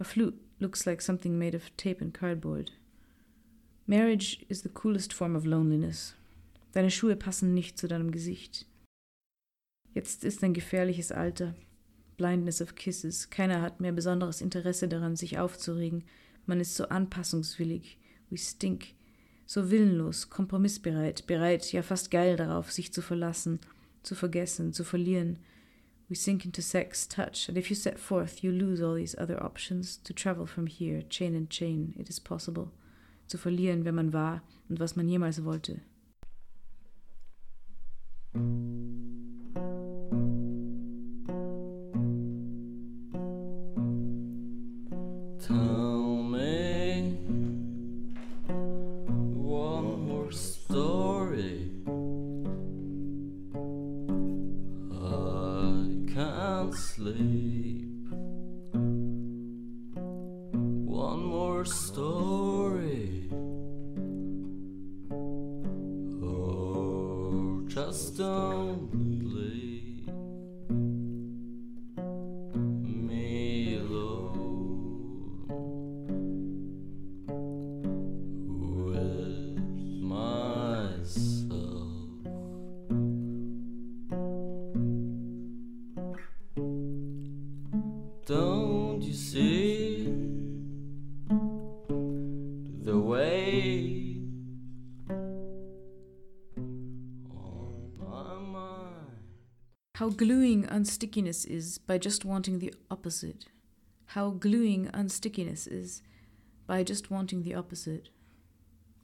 A 0.00 0.04
flute 0.04 0.40
looks 0.58 0.86
like 0.86 1.02
something 1.02 1.38
made 1.38 1.54
of 1.54 1.76
tape 1.76 2.00
and 2.00 2.14
cardboard. 2.14 2.70
Marriage 3.86 4.46
is 4.48 4.62
the 4.62 4.70
coolest 4.70 5.12
form 5.12 5.36
of 5.36 5.44
loneliness. 5.44 6.14
Deine 6.72 6.90
Schuhe 6.90 7.14
passen 7.14 7.52
nicht 7.52 7.76
zu 7.76 7.88
deinem 7.88 8.10
Gesicht. 8.10 8.64
Jetzt 9.92 10.24
ist 10.24 10.42
ein 10.42 10.54
gefährliches 10.54 11.12
Alter. 11.12 11.54
Blindness 12.16 12.62
of 12.62 12.74
Kisses. 12.74 13.28
Keiner 13.28 13.60
hat 13.60 13.82
mehr 13.82 13.92
besonderes 13.92 14.40
Interesse 14.40 14.88
daran, 14.88 15.14
sich 15.14 15.38
aufzuregen. 15.38 16.04
Man 16.46 16.58
ist 16.58 16.74
so 16.74 16.88
anpassungswillig. 16.88 17.98
We 18.30 18.38
stink. 18.38 18.94
So 19.44 19.70
willenlos, 19.70 20.30
kompromissbereit, 20.30 21.26
bereit, 21.26 21.70
ja 21.70 21.82
fast 21.82 22.10
geil 22.10 22.36
darauf, 22.36 22.72
sich 22.72 22.94
zu 22.94 23.02
verlassen, 23.02 23.60
zu 24.02 24.14
vergessen, 24.14 24.72
zu 24.72 24.84
verlieren. 24.84 25.38
We 26.08 26.16
sink 26.16 26.44
into 26.44 26.62
sex, 26.62 27.06
touch, 27.06 27.48
and 27.48 27.58
if 27.58 27.68
you 27.68 27.76
set 27.76 27.98
forth, 27.98 28.42
you 28.42 28.50
lose 28.50 28.80
all 28.80 28.94
these 28.94 29.14
other 29.18 29.42
options. 29.42 29.98
To 30.04 30.14
travel 30.14 30.46
from 30.46 30.66
here, 30.66 31.02
chain 31.02 31.34
and 31.34 31.50
chain, 31.50 31.94
it 31.98 32.08
is 32.08 32.18
possible. 32.18 32.70
Zu 33.26 33.36
verlieren, 33.36 33.84
wer 33.84 33.92
man 33.92 34.12
war 34.12 34.42
und 34.70 34.80
was 34.80 34.96
man 34.96 35.08
jemals 35.08 35.44
wollte. 35.44 35.80
Gluing 100.18 100.66
unstickiness 100.66 101.46
is 101.46 101.78
by 101.78 101.98
just 101.98 102.24
wanting 102.24 102.58
the 102.58 102.74
opposite. 102.90 103.46
How 104.14 104.30
gluing 104.30 104.88
unstickiness 104.92 105.66
is 105.66 106.02
by 106.66 106.84
just 106.84 107.10
wanting 107.10 107.44
the 107.44 107.56
opposite. 107.56 108.10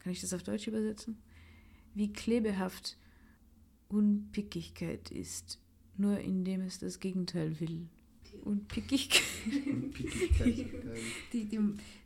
kann 0.04 0.12
ich 0.12 0.20
das 0.20 0.34
auf 0.34 0.42
Deutsch 0.42 0.66
übersetzen? 0.66 1.16
Wie 1.94 2.12
klebehaft 2.12 2.98
Unpickigkeit 3.88 5.10
ist, 5.10 5.58
nur 5.96 6.18
indem 6.20 6.60
es 6.60 6.78
das 6.78 7.00
Gegenteil 7.00 7.58
will. 7.58 7.88
Unpickigkeit. 8.42 9.22
Unpickigkeit. 9.66 10.68
die, 11.32 11.46
die, 11.46 11.60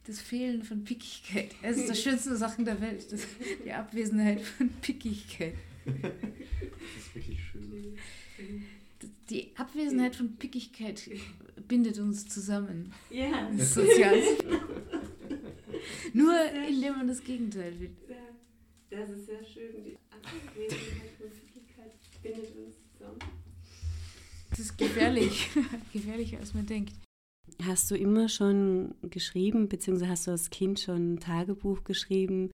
das 0.04 0.20
Fehlen 0.20 0.62
von 0.62 0.84
Pickigkeit. 0.84 1.56
Es 1.62 1.78
ist 1.78 1.88
das 1.88 2.00
schönste 2.00 2.36
Sachen 2.36 2.64
der 2.64 2.80
Welt. 2.80 3.10
Das, 3.10 3.22
die 3.64 3.72
Abwesenheit 3.72 4.42
von 4.42 4.68
Pickigkeit. 4.80 5.54
Das 6.80 7.04
ist 7.04 7.14
wirklich 7.14 7.40
schön. 7.40 7.96
Die 9.30 9.56
Abwesenheit 9.56 10.16
von 10.16 10.36
Pickigkeit 10.36 11.08
bindet 11.68 11.98
uns 11.98 12.28
zusammen. 12.28 12.92
Ja. 13.10 13.50
Sozial. 13.58 14.22
Nur 16.12 16.34
indem 16.68 16.96
man 16.96 17.08
das 17.08 17.22
Gegenteil 17.22 17.78
will. 17.78 17.94
Das 18.90 19.10
ist 19.10 19.26
sehr 19.26 19.44
schön. 19.44 19.84
Die 19.84 19.98
Abwesenheit 20.10 21.10
von 21.18 21.30
Pickigkeit 21.30 21.92
bindet 22.22 22.56
uns 22.56 22.76
zusammen. 22.92 23.18
Das 24.50 24.60
ist 24.60 24.78
gefährlich. 24.78 25.50
Gefährlicher 25.92 26.38
als 26.38 26.54
man 26.54 26.66
denkt. 26.66 26.94
Hast 27.64 27.90
du 27.90 27.96
immer 27.96 28.28
schon 28.28 28.94
geschrieben, 29.02 29.68
beziehungsweise 29.68 30.10
hast 30.10 30.26
du 30.26 30.30
als 30.30 30.50
Kind 30.50 30.80
schon 30.80 31.14
ein 31.14 31.20
Tagebuch 31.20 31.84
geschrieben? 31.84 32.50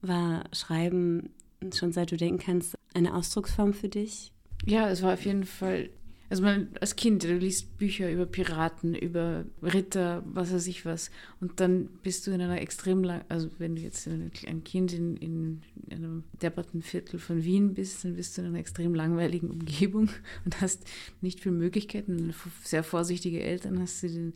War 0.00 0.44
Schreiben 0.52 1.30
schon 1.72 1.92
seit 1.92 2.12
du 2.12 2.16
denken 2.16 2.38
kannst 2.38 2.76
eine 2.94 3.14
Ausdrucksform 3.14 3.74
für 3.74 3.88
dich? 3.88 4.33
Ja, 4.66 4.88
es 4.88 5.02
war 5.02 5.14
auf 5.14 5.24
jeden 5.24 5.44
Fall 5.44 5.90
also 6.30 6.42
man, 6.42 6.68
als 6.80 6.96
Kind, 6.96 7.22
du 7.22 7.36
liest 7.36 7.78
Bücher 7.78 8.10
über 8.10 8.26
Piraten, 8.26 8.94
über 8.94 9.44
Ritter, 9.62 10.24
was 10.26 10.52
weiß 10.52 10.66
ich 10.66 10.84
was. 10.84 11.10
Und 11.40 11.60
dann 11.60 11.88
bist 12.02 12.26
du 12.26 12.32
in 12.32 12.40
einer 12.40 12.60
extrem 12.60 13.04
lang, 13.04 13.24
also 13.28 13.50
wenn 13.58 13.76
du 13.76 13.82
jetzt 13.82 14.08
ein 14.08 14.64
Kind 14.64 14.92
in, 14.94 15.16
in 15.18 15.62
einem 15.90 16.24
depperten 16.42 16.82
Viertel 16.82 17.20
von 17.20 17.44
Wien 17.44 17.74
bist, 17.74 18.04
dann 18.04 18.16
bist 18.16 18.36
du 18.36 18.42
in 18.42 18.48
einer 18.48 18.58
extrem 18.58 18.94
langweiligen 18.94 19.50
Umgebung 19.50 20.08
und 20.44 20.60
hast 20.60 20.84
nicht 21.20 21.40
viele 21.40 21.54
Möglichkeiten. 21.54 22.34
Sehr 22.64 22.82
vorsichtige 22.82 23.40
Eltern 23.40 23.78
hast 23.78 24.02
du 24.02 24.08
den, 24.08 24.32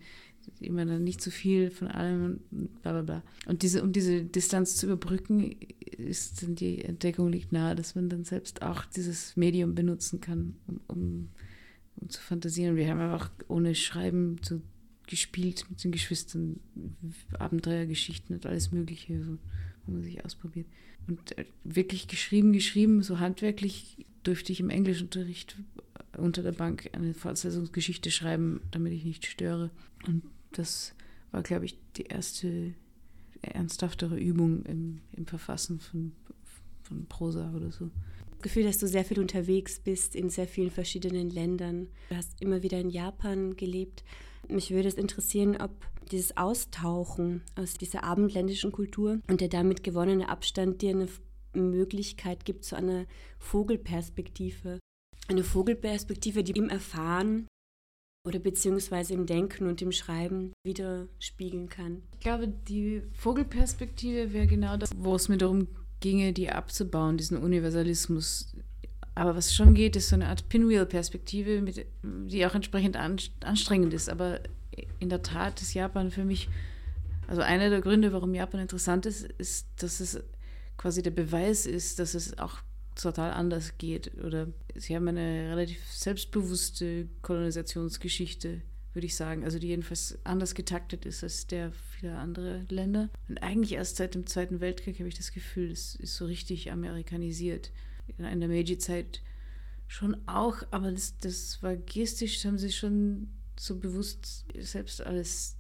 immer 0.61 0.85
dann 0.85 1.05
nicht 1.05 1.21
zu 1.21 1.31
viel 1.31 1.71
von 1.71 1.89
allem 1.89 2.41
und 2.51 2.83
bla 2.83 2.93
bla 2.93 3.03
bla. 3.03 3.23
Und 3.47 3.63
diese, 3.63 3.83
um 3.83 3.93
diese 3.93 4.25
Distanz 4.25 4.77
zu 4.77 4.87
überbrücken, 4.87 5.57
ist 5.81 6.43
dann 6.43 6.55
die 6.55 6.85
Entdeckung 6.85 7.31
liegt 7.31 7.53
nahe, 7.53 7.75
dass 7.75 7.95
man 7.95 8.09
dann 8.09 8.25
selbst 8.25 8.63
auch 8.63 8.85
dieses 8.85 9.37
Medium 9.37 9.75
benutzen 9.75 10.21
kann, 10.21 10.55
um, 10.67 10.81
um 10.87 11.29
um 12.01 12.09
zu 12.09 12.21
fantasieren. 12.21 12.77
Wir 12.77 12.89
haben 12.89 13.01
einfach 13.01 13.31
ohne 13.49 13.75
Schreiben 13.75 14.37
so 14.43 14.61
gespielt 15.07 15.67
mit 15.71 15.83
den 15.83 15.93
Geschwistern, 15.93 16.61
Abenteuergeschichten 17.39 18.37
und 18.37 18.47
alles 18.47 18.73
Mögliche, 18.73 19.23
so, 19.25 19.39
wo 19.87 19.93
man 19.93 20.03
sich 20.03 20.25
ausprobiert. 20.25 20.67
Und 21.07 21.37
äh, 21.39 21.47
wirklich 21.65 22.09
geschrieben, 22.09 22.53
geschrieben, 22.53 23.03
so 23.03 23.19
handwerklich 23.19 24.07
dürfte 24.27 24.53
ich 24.53 24.61
im 24.61 24.71
Englischunterricht 24.71 25.57
unter 26.17 26.43
der 26.43 26.53
Bank 26.53 26.91
eine 26.93 27.15
Fortsetzungsgeschichte 27.15 28.11
schreiben, 28.11 28.61
damit 28.71 28.93
ich 28.93 29.05
nicht 29.05 29.25
störe. 29.27 29.71
Und 30.07 30.23
das 30.53 30.95
war, 31.31 31.43
glaube 31.43 31.65
ich, 31.65 31.79
die 31.97 32.05
erste 32.05 32.75
ernsthaftere 33.43 34.19
Übung 34.19 34.65
im, 34.65 35.01
im 35.13 35.27
Verfassen 35.27 35.81
von, 35.81 36.13
von 36.83 37.07
Prosa 37.07 37.53
oder 37.55 37.71
so. 37.71 37.91
Gefühl, 38.41 38.65
dass 38.65 38.79
du 38.79 38.87
sehr 38.87 39.05
viel 39.05 39.19
unterwegs 39.19 39.81
bist 39.81 40.15
in 40.15 40.31
sehr 40.31 40.47
vielen 40.47 40.71
verschiedenen 40.71 41.31
Ländern. 41.31 41.89
Du 42.09 42.17
hast 42.17 42.41
immer 42.41 42.63
wieder 42.63 42.79
in 42.79 42.91
Japan 42.91 43.57
gelebt. 43.57 44.05
Mich 44.49 44.71
würde 44.71 44.89
es 44.89 44.95
interessieren, 44.95 45.57
ob 45.61 45.71
dieses 46.11 46.37
Austauchen 46.37 47.43
aus 47.57 47.75
dieser 47.75 48.05
abendländischen 48.05 48.73
Kultur 48.73 49.21
und 49.29 49.41
der 49.41 49.49
damit 49.49 49.83
gewonnene 49.83 50.29
Abstand 50.29 50.83
dir 50.83 50.91
eine 50.91 51.09
Möglichkeit 51.53 52.45
gibt 52.45 52.65
zu 52.65 52.77
einer 52.77 53.07
Vogelperspektive. 53.39 54.79
Eine 55.27 55.45
Vogelperspektive, 55.45 56.45
die 56.45 56.53
im 56.53 56.69
Erfahren 56.69 57.49
oder 58.29 58.39
beziehungsweise 58.39 59.15
im 59.15 59.27
Denken 59.27 59.67
und 59.67 59.83
im 59.83 59.91
Schreiben 59.91 60.53
widerspiegeln 60.63 61.69
kann. 61.69 62.03
Ich 62.13 62.21
glaube, 62.21 62.47
die 62.47 63.03
Vogelperspektive 63.15 64.33
wäre 64.33 64.47
genau 64.47 64.77
das, 64.77 64.91
wo 64.97 65.15
es 65.15 65.29
mir 65.29 65.39
darum 65.39 65.67
ginge, 66.01 66.33
die 66.33 66.51
abzubauen, 66.51 67.17
diesen 67.17 67.39
Universalismus. 67.39 68.55
Aber 69.15 69.35
was 69.35 69.55
schon 69.55 69.75
geht, 69.75 69.97
ist 69.97 70.11
so 70.11 70.15
eine 70.15 70.29
Art 70.29 70.49
Pinwheel-Perspektive, 70.49 71.65
die 72.03 72.47
auch 72.47 72.55
entsprechend 72.55 72.97
anstrengend 72.97 73.93
ist. 73.95 74.09
Aber 74.09 74.41
in 75.01 75.09
der 75.09 75.23
Tat 75.23 75.61
ist 75.61 75.75
Japan 75.75 76.11
für 76.11 76.25
mich, 76.25 76.49
also 77.27 77.41
einer 77.41 77.71
der 77.71 77.81
Gründe, 77.81 78.13
warum 78.13 78.35
Japan 78.35 78.61
interessant 78.61 79.07
ist, 79.07 79.25
ist, 79.39 79.67
dass 79.79 79.99
es 79.99 80.23
quasi 80.77 81.03
der 81.03 81.11
Beweis 81.11 81.67
ist, 81.67 81.99
dass 81.99 82.15
es 82.15 82.39
auch 82.39 82.59
total 83.03 83.33
anders 83.33 83.79
geht. 83.79 84.13
Oder 84.23 84.49
sie 84.75 84.95
haben 84.95 85.09
eine 85.09 85.51
relativ 85.51 85.81
selbstbewusste 85.91 87.09
Kolonisationsgeschichte 87.23 88.63
würde 88.99 89.07
ich 89.07 89.15
sagen. 89.15 89.45
Also 89.45 89.61
die 89.61 89.69
jedenfalls 89.69 90.19
anders 90.25 90.57
getaktet 90.57 91.07
ist 91.07 91.23
als 91.23 91.47
der 91.47 91.71
vieler 91.73 92.19
andere 92.19 92.67
Länder. 92.69 93.11
Und 93.29 93.43
eigentlich 93.43 93.73
erst 93.73 93.97
seit 93.97 94.17
dem 94.17 94.27
Zweiten 94.27 94.61
Weltkrieg 94.61 94.99
habe 94.99 95.09
ich 95.09 95.17
das 95.17 95.31
Gefühl, 95.31 95.71
es 95.71 95.95
ist 95.95 96.17
so 96.17 96.27
richtig 96.27 96.73
amerikanisiert. 96.73 97.71
In 98.17 98.41
der 98.41 98.49
Meiji-Zeit 98.49 99.23
schon 99.87 100.17
auch, 100.27 100.63
aber 100.73 100.91
das, 100.91 101.17
das 101.19 101.63
war 101.63 101.77
gestisch, 101.77 102.45
haben 102.45 102.59
sie 102.59 102.73
schon 102.73 103.29
so 103.57 103.79
bewusst 103.79 104.47
selbst 104.59 105.01
alles 105.01 105.57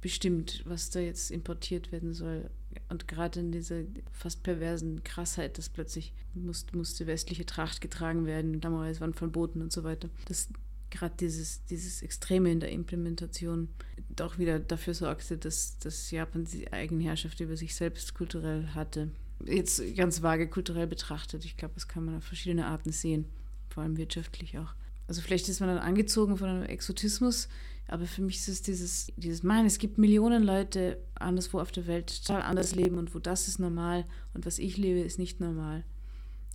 bestimmt, 0.00 0.62
was 0.64 0.88
da 0.88 1.00
jetzt 1.00 1.30
importiert 1.30 1.92
werden 1.92 2.14
soll. 2.14 2.50
Und 2.88 3.08
gerade 3.08 3.40
in 3.40 3.52
dieser 3.52 3.82
fast 4.12 4.42
perversen 4.42 5.02
Krassheit, 5.04 5.58
dass 5.58 5.68
plötzlich 5.68 6.12
musste, 6.34 6.76
musste 6.76 7.06
westliche 7.06 7.46
Tracht 7.46 7.80
getragen 7.80 8.26
werden, 8.26 8.60
damals 8.60 9.00
waren 9.00 9.14
verboten 9.14 9.62
und 9.62 9.72
so 9.72 9.84
weiter. 9.84 10.08
Das 10.26 10.48
gerade 10.92 11.14
dieses, 11.18 11.64
dieses 11.64 12.02
Extreme 12.02 12.52
in 12.52 12.60
der 12.60 12.70
Implementation 12.70 13.68
doch 14.14 14.38
wieder 14.38 14.60
dafür 14.60 14.94
sorgte, 14.94 15.38
dass, 15.38 15.78
dass 15.78 16.10
Japan 16.10 16.44
die 16.44 16.72
Eigenherrschaft 16.72 17.40
über 17.40 17.56
sich 17.56 17.74
selbst 17.74 18.14
kulturell 18.14 18.68
hatte. 18.74 19.10
Jetzt 19.44 19.82
ganz 19.96 20.22
vage 20.22 20.48
kulturell 20.48 20.86
betrachtet. 20.86 21.44
Ich 21.44 21.56
glaube, 21.56 21.74
das 21.74 21.88
kann 21.88 22.04
man 22.04 22.16
auf 22.16 22.24
verschiedene 22.24 22.66
Arten 22.66 22.92
sehen, 22.92 23.24
vor 23.70 23.82
allem 23.82 23.96
wirtschaftlich 23.96 24.58
auch. 24.58 24.74
Also 25.08 25.20
vielleicht 25.20 25.48
ist 25.48 25.60
man 25.60 25.68
dann 25.68 25.78
angezogen 25.78 26.36
von 26.36 26.48
einem 26.48 26.62
Exotismus, 26.64 27.48
aber 27.92 28.06
für 28.06 28.22
mich 28.22 28.38
ist 28.38 28.48
es 28.48 28.62
dieses, 28.62 29.12
dieses 29.16 29.42
Nein, 29.42 29.66
es 29.66 29.76
gibt 29.76 29.98
Millionen 29.98 30.42
Leute 30.42 30.96
anderswo 31.14 31.60
auf 31.60 31.72
der 31.72 31.86
Welt, 31.86 32.24
total 32.24 32.40
anders 32.40 32.74
leben 32.74 32.96
und 32.96 33.14
wo 33.14 33.18
das 33.18 33.48
ist 33.48 33.58
normal 33.58 34.06
und 34.32 34.46
was 34.46 34.58
ich 34.58 34.78
lebe, 34.78 35.00
ist 35.00 35.18
nicht 35.18 35.40
normal. 35.40 35.84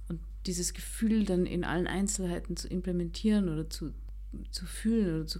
Und 0.09 0.19
dieses 0.47 0.73
Gefühl 0.73 1.25
dann 1.25 1.45
in 1.45 1.63
allen 1.63 1.85
Einzelheiten 1.85 2.57
zu 2.57 2.67
implementieren 2.67 3.49
oder 3.49 3.69
zu, 3.69 3.93
zu 4.49 4.65
fühlen 4.65 5.15
oder 5.15 5.27
zu, 5.27 5.39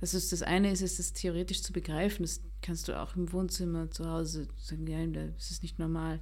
das 0.00 0.14
ist 0.14 0.32
das 0.32 0.42
eine 0.42 0.72
ist, 0.72 0.82
ist 0.82 0.98
das 0.98 1.12
theoretisch 1.12 1.62
zu 1.62 1.72
begreifen. 1.72 2.24
Das 2.24 2.40
kannst 2.60 2.88
du 2.88 3.00
auch 3.00 3.14
im 3.14 3.32
Wohnzimmer 3.32 3.88
zu 3.88 4.06
Hause 4.06 4.48
sagen, 4.56 4.88
ja, 4.88 5.06
das 5.06 5.52
ist 5.52 5.62
nicht 5.62 5.78
normal. 5.78 6.18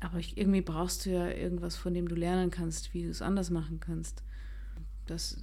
Aber 0.00 0.18
ich, 0.18 0.38
irgendwie 0.38 0.62
brauchst 0.62 1.04
du 1.04 1.10
ja 1.10 1.28
irgendwas, 1.28 1.76
von 1.76 1.92
dem 1.92 2.08
du 2.08 2.14
lernen 2.14 2.50
kannst, 2.50 2.94
wie 2.94 3.02
du 3.02 3.10
es 3.10 3.20
anders 3.20 3.50
machen 3.50 3.80
kannst. 3.80 4.22
Das 5.04 5.36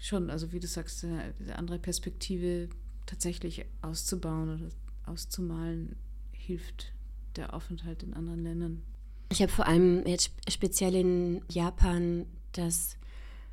schon, 0.00 0.30
also 0.30 0.52
wie 0.52 0.60
du 0.60 0.66
sagst, 0.66 1.04
eine 1.04 1.32
andere 1.56 1.78
Perspektive 1.78 2.68
tatsächlich 3.06 3.64
auszubauen 3.82 4.54
oder 4.54 4.68
auszumalen, 5.06 5.96
hilft 6.32 6.92
der 7.36 7.54
Aufenthalt 7.54 8.02
in 8.02 8.14
anderen 8.14 8.42
Ländern. 8.42 8.82
Ich 9.30 9.42
habe 9.42 9.52
vor 9.52 9.66
allem 9.66 10.04
jetzt 10.06 10.32
speziell 10.48 10.94
in 10.94 11.42
Japan 11.50 12.26
das 12.52 12.96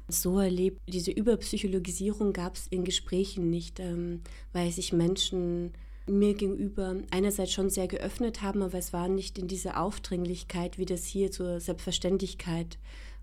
so 0.07 0.39
erlebt. 0.39 0.81
Diese 0.87 1.11
Überpsychologisierung 1.11 2.33
gab 2.33 2.55
es 2.55 2.67
in 2.67 2.83
Gesprächen 2.83 3.49
nicht, 3.49 3.79
ähm, 3.79 4.21
weil 4.53 4.71
sich 4.71 4.93
Menschen 4.93 5.73
mir 6.07 6.33
gegenüber 6.33 6.95
einerseits 7.11 7.51
schon 7.51 7.69
sehr 7.69 7.87
geöffnet 7.87 8.41
haben, 8.41 8.61
aber 8.61 8.77
es 8.77 8.93
war 8.93 9.09
nicht 9.09 9.37
in 9.37 9.47
dieser 9.47 9.79
Aufdringlichkeit, 9.81 10.77
wie 10.77 10.85
das 10.85 11.05
hier 11.05 11.31
zur 11.31 11.59
Selbstverständlichkeit 11.59 12.79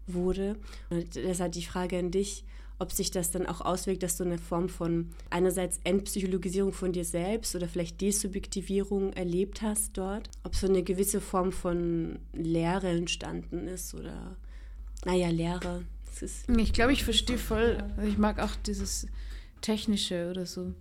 wurde. 0.07 0.57
Und 0.91 1.15
deshalb 1.15 1.53
die 1.53 1.65
Frage 1.65 1.99
an 1.99 2.11
dich, 2.11 2.45
ob 2.79 2.93
sich 2.93 3.11
das 3.11 3.31
dann 3.31 3.47
auch 3.47 3.61
auswirkt, 3.61 4.03
dass 4.03 4.17
du 4.17 4.25
eine 4.25 4.39
Form 4.39 4.69
von 4.69 5.11
einerseits 5.31 5.81
Entpsychologisierung 5.85 6.73
von 6.73 6.93
dir 6.93 7.05
selbst 7.05 7.55
oder 7.55 7.69
vielleicht 7.69 8.01
Desubjektivierung 8.01 9.13
erlebt 9.13 9.63
hast 9.63 9.97
dort, 9.97 10.29
ob 10.43 10.55
so 10.57 10.67
eine 10.67 10.83
gewisse 10.83 11.21
Form 11.21 11.53
von 11.53 12.19
Lehre 12.33 12.89
entstanden 12.89 13.69
ist 13.69 13.95
oder, 13.95 14.37
naja, 15.05 15.29
Lehre, 15.29 15.85
ich 16.57 16.73
glaube, 16.73 16.93
ich 16.93 17.05
verstehe 17.05 17.39
voll. 17.39 17.79
Also 17.97 18.09
ich 18.09 18.19
mag 18.19 18.39
auch 18.41 18.55
dieses 18.67 19.07
Technische 19.61 20.31
oder 20.31 20.47
so. 20.47 20.73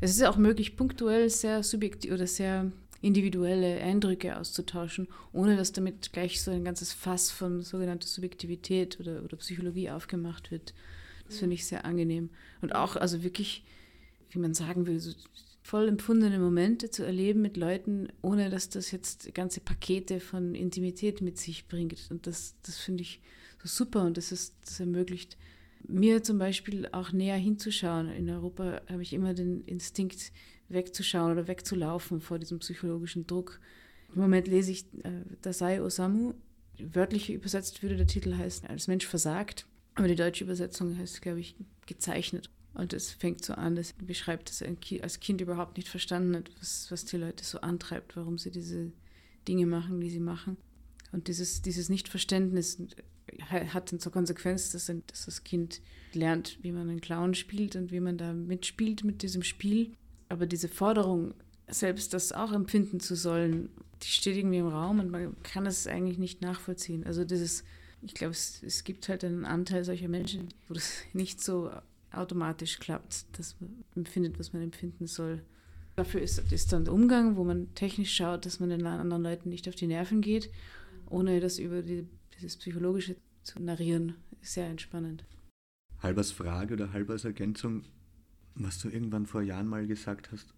Es 0.00 0.10
ist 0.10 0.20
ja 0.20 0.30
auch 0.30 0.36
möglich, 0.36 0.76
punktuell 0.76 1.30
sehr 1.30 1.62
subjektiv 1.62 2.12
oder 2.12 2.26
sehr 2.26 2.70
individuelle 3.00 3.80
Eindrücke 3.80 4.36
auszutauschen, 4.36 5.06
ohne 5.32 5.56
dass 5.56 5.72
damit 5.72 6.12
gleich 6.12 6.42
so 6.42 6.50
ein 6.50 6.64
ganzes 6.64 6.92
Fass 6.92 7.30
von 7.30 7.62
sogenannter 7.62 8.06
Subjektivität 8.06 8.98
oder, 9.00 9.22
oder 9.22 9.36
Psychologie 9.36 9.90
aufgemacht 9.90 10.50
wird. 10.50 10.74
Das 11.26 11.38
finde 11.38 11.54
ich 11.54 11.66
sehr 11.66 11.84
angenehm. 11.84 12.30
Und 12.60 12.74
auch, 12.74 12.96
also 12.96 13.22
wirklich, 13.22 13.64
wie 14.30 14.38
man 14.38 14.54
sagen 14.54 14.86
will, 14.86 14.98
so 15.00 15.12
voll 15.62 15.88
empfundene 15.88 16.38
Momente 16.38 16.90
zu 16.90 17.04
erleben 17.04 17.42
mit 17.42 17.56
Leuten, 17.56 18.08
ohne 18.22 18.50
dass 18.50 18.68
das 18.68 18.92
jetzt 18.92 19.34
ganze 19.34 19.60
Pakete 19.60 20.20
von 20.20 20.54
Intimität 20.54 21.20
mit 21.20 21.38
sich 21.38 21.66
bringt. 21.66 22.08
Und 22.10 22.26
das, 22.26 22.54
das 22.62 22.78
finde 22.78 23.02
ich 23.02 23.20
so 23.62 23.68
super 23.68 24.04
und 24.04 24.16
das, 24.16 24.30
ist, 24.30 24.54
das 24.64 24.78
ermöglicht 24.78 25.36
mir 25.88 26.22
zum 26.22 26.38
Beispiel 26.38 26.88
auch 26.92 27.12
näher 27.12 27.36
hinzuschauen. 27.36 28.08
In 28.10 28.30
Europa 28.30 28.80
habe 28.88 29.02
ich 29.02 29.12
immer 29.12 29.34
den 29.34 29.62
Instinkt, 29.64 30.32
wegzuschauen 30.68 31.32
oder 31.32 31.46
wegzulaufen 31.46 32.20
vor 32.20 32.38
diesem 32.38 32.58
psychologischen 32.58 33.26
Druck. 33.26 33.60
Im 34.14 34.20
Moment 34.20 34.48
lese 34.48 34.72
ich 34.72 34.84
äh, 35.04 35.22
Dasai 35.42 35.80
Osamu. 35.80 36.34
Wörtlich 36.78 37.30
übersetzt 37.30 37.82
würde 37.82 37.96
der 37.96 38.06
Titel 38.06 38.36
heißen, 38.36 38.68
als 38.68 38.88
Mensch 38.88 39.06
versagt. 39.06 39.66
Aber 39.96 40.08
die 40.08 40.14
deutsche 40.14 40.44
Übersetzung 40.44 40.96
heißt, 40.96 41.22
glaube 41.22 41.40
ich, 41.40 41.56
gezeichnet. 41.86 42.50
Und 42.74 42.92
es 42.92 43.10
fängt 43.10 43.44
so 43.44 43.54
an, 43.54 43.74
dass 43.74 43.94
beschreibt, 43.94 44.50
dass 44.50 44.60
er 44.60 44.76
als 45.02 45.20
Kind 45.20 45.40
überhaupt 45.40 45.78
nicht 45.78 45.88
verstanden 45.88 46.36
hat, 46.36 46.50
was, 46.60 46.90
was 46.90 47.06
die 47.06 47.16
Leute 47.16 47.42
so 47.42 47.60
antreibt, 47.62 48.16
warum 48.16 48.36
sie 48.36 48.50
diese 48.50 48.92
Dinge 49.48 49.66
machen, 49.66 50.00
die 50.00 50.10
sie 50.10 50.20
machen. 50.20 50.58
Und 51.12 51.28
dieses, 51.28 51.62
dieses 51.62 51.88
Nichtverständnis 51.88 52.78
hat 53.48 53.90
dann 53.90 53.98
zur 53.98 54.12
Konsequenz, 54.12 54.70
dass, 54.72 54.86
dass 54.86 55.24
das 55.24 55.44
Kind 55.44 55.80
lernt, 56.12 56.58
wie 56.62 56.72
man 56.72 56.90
einen 56.90 57.00
Clown 57.00 57.34
spielt 57.34 57.76
und 57.76 57.90
wie 57.92 58.00
man 58.00 58.18
da 58.18 58.34
mitspielt 58.34 59.04
mit 59.04 59.22
diesem 59.22 59.42
Spiel. 59.42 59.94
Aber 60.28 60.44
diese 60.44 60.68
Forderung, 60.68 61.32
selbst 61.68 62.12
das 62.12 62.32
auch 62.32 62.52
empfinden 62.52 63.00
zu 63.00 63.16
sollen, 63.16 63.70
die 64.02 64.08
steht 64.08 64.36
irgendwie 64.36 64.58
im 64.58 64.68
Raum 64.68 65.00
und 65.00 65.10
man 65.10 65.34
kann 65.42 65.64
es 65.64 65.86
eigentlich 65.86 66.18
nicht 66.18 66.42
nachvollziehen. 66.42 67.04
Also 67.04 67.24
dieses, 67.24 67.64
ich 68.06 68.14
glaube, 68.14 68.32
es, 68.32 68.62
es 68.62 68.84
gibt 68.84 69.08
halt 69.08 69.24
einen 69.24 69.44
Anteil 69.44 69.84
solcher 69.84 70.08
Menschen, 70.08 70.48
wo 70.68 70.74
das 70.74 71.02
nicht 71.12 71.42
so 71.42 71.70
automatisch 72.12 72.78
klappt, 72.78 73.26
dass 73.38 73.56
man 73.60 73.84
empfindet, 73.94 74.38
was 74.38 74.52
man 74.52 74.62
empfinden 74.62 75.06
soll. 75.06 75.42
Dafür 75.96 76.20
ist, 76.22 76.38
ist 76.52 76.72
dann 76.72 76.84
der 76.84 76.94
Umgang, 76.94 77.36
wo 77.36 77.44
man 77.44 77.74
technisch 77.74 78.14
schaut, 78.14 78.46
dass 78.46 78.60
man 78.60 78.68
den 78.70 78.86
anderen 78.86 79.22
Leuten 79.22 79.48
nicht 79.48 79.68
auf 79.68 79.74
die 79.74 79.86
Nerven 79.86 80.20
geht, 80.20 80.50
ohne 81.08 81.40
das 81.40 81.58
über 81.58 81.82
die, 81.82 82.06
dieses 82.36 82.56
Psychologische 82.56 83.16
zu 83.42 83.60
narrieren. 83.60 84.14
Sehr 84.40 84.66
entspannend. 84.66 85.24
Halbers 86.00 86.30
Frage 86.30 86.74
oder 86.74 86.92
halbers 86.92 87.24
Ergänzung, 87.24 87.82
was 88.54 88.78
du 88.80 88.88
irgendwann 88.88 89.26
vor 89.26 89.42
Jahren 89.42 89.66
mal 89.66 89.86
gesagt 89.86 90.30
hast, 90.30 90.54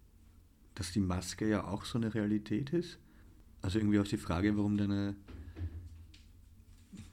dass 0.75 0.91
die 0.91 0.99
Maske 0.99 1.49
ja 1.49 1.65
auch 1.65 1.85
so 1.85 1.97
eine 1.97 2.13
Realität 2.13 2.71
ist. 2.71 2.99
Also 3.61 3.79
irgendwie 3.79 3.99
auch 3.99 4.07
die 4.07 4.17
Frage, 4.17 4.55
warum 4.55 4.77
deine 4.77 5.15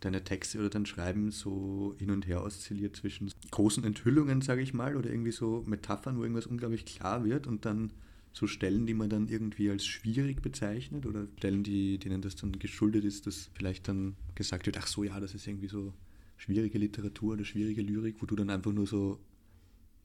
deine 0.06 0.24
Texte 0.24 0.58
oder 0.58 0.70
dein 0.70 0.86
Schreiben 0.86 1.30
so 1.30 1.94
hin 1.98 2.10
und 2.10 2.26
her 2.26 2.42
oszilliert 2.42 2.96
zwischen 2.96 3.30
großen 3.50 3.84
Enthüllungen, 3.84 4.40
sage 4.40 4.62
ich 4.62 4.72
mal, 4.72 4.96
oder 4.96 5.10
irgendwie 5.10 5.32
so 5.32 5.64
Metaphern, 5.66 6.16
wo 6.16 6.22
irgendwas 6.22 6.46
unglaublich 6.46 6.86
klar 6.86 7.24
wird 7.24 7.46
und 7.46 7.64
dann 7.64 7.92
so 8.32 8.46
Stellen, 8.46 8.86
die 8.86 8.94
man 8.94 9.08
dann 9.08 9.28
irgendwie 9.28 9.70
als 9.70 9.84
schwierig 9.86 10.42
bezeichnet 10.42 11.06
oder 11.06 11.26
Stellen, 11.38 11.62
die, 11.62 11.98
denen 11.98 12.22
das 12.22 12.36
dann 12.36 12.58
geschuldet 12.58 13.04
ist, 13.04 13.26
dass 13.26 13.50
vielleicht 13.54 13.88
dann 13.88 14.14
gesagt 14.34 14.66
wird, 14.66 14.78
ach 14.78 14.86
so, 14.86 15.04
ja, 15.04 15.18
das 15.18 15.34
ist 15.34 15.46
irgendwie 15.46 15.68
so 15.68 15.92
schwierige 16.36 16.78
Literatur 16.78 17.34
oder 17.34 17.44
schwierige 17.44 17.82
Lyrik, 17.82 18.16
wo 18.20 18.26
du 18.26 18.36
dann 18.36 18.50
einfach 18.50 18.72
nur 18.72 18.86
so 18.86 19.18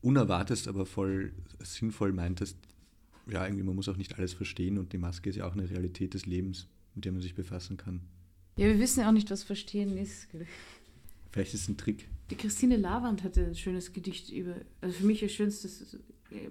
unerwartest, 0.02 0.68
aber 0.68 0.86
voll 0.86 1.34
sinnvoll 1.60 2.14
meintest, 2.14 2.58
ja, 3.28 3.46
irgendwie 3.46 3.64
man 3.64 3.76
muss 3.76 3.90
auch 3.90 3.98
nicht 3.98 4.18
alles 4.18 4.34
verstehen 4.34 4.78
und 4.78 4.94
die 4.94 4.98
Maske 4.98 5.30
ist 5.30 5.36
ja 5.36 5.48
auch 5.48 5.54
eine 5.54 5.70
Realität 5.70 6.14
des 6.14 6.26
Lebens, 6.26 6.68
mit 6.96 7.06
der 7.06 7.12
man 7.12 7.22
sich 7.22 7.36
befassen 7.36 7.78
kann. 7.78 8.02
Ja, 8.58 8.68
wir 8.68 8.80
wissen 8.80 9.02
ja 9.02 9.08
auch 9.08 9.14
nicht, 9.14 9.32
was 9.32 9.44
Verstehen 9.44 9.98
ist. 9.98 10.28
Vielleicht 11.32 11.54
ist 11.54 11.64
es 11.64 11.68
ein 11.70 11.78
Trick. 11.78 12.08
Die 12.30 12.36
Christine 12.36 12.78
Lavand 12.78 13.24
hatte 13.24 13.46
ein 13.46 13.56
schönes 13.56 13.94
Gedicht 13.94 14.30
über, 14.30 14.56
also 14.82 15.00
für 15.00 15.06
mich 15.06 15.22
das 15.22 15.32
Schönste, 15.32 15.68
äh, 16.32 16.50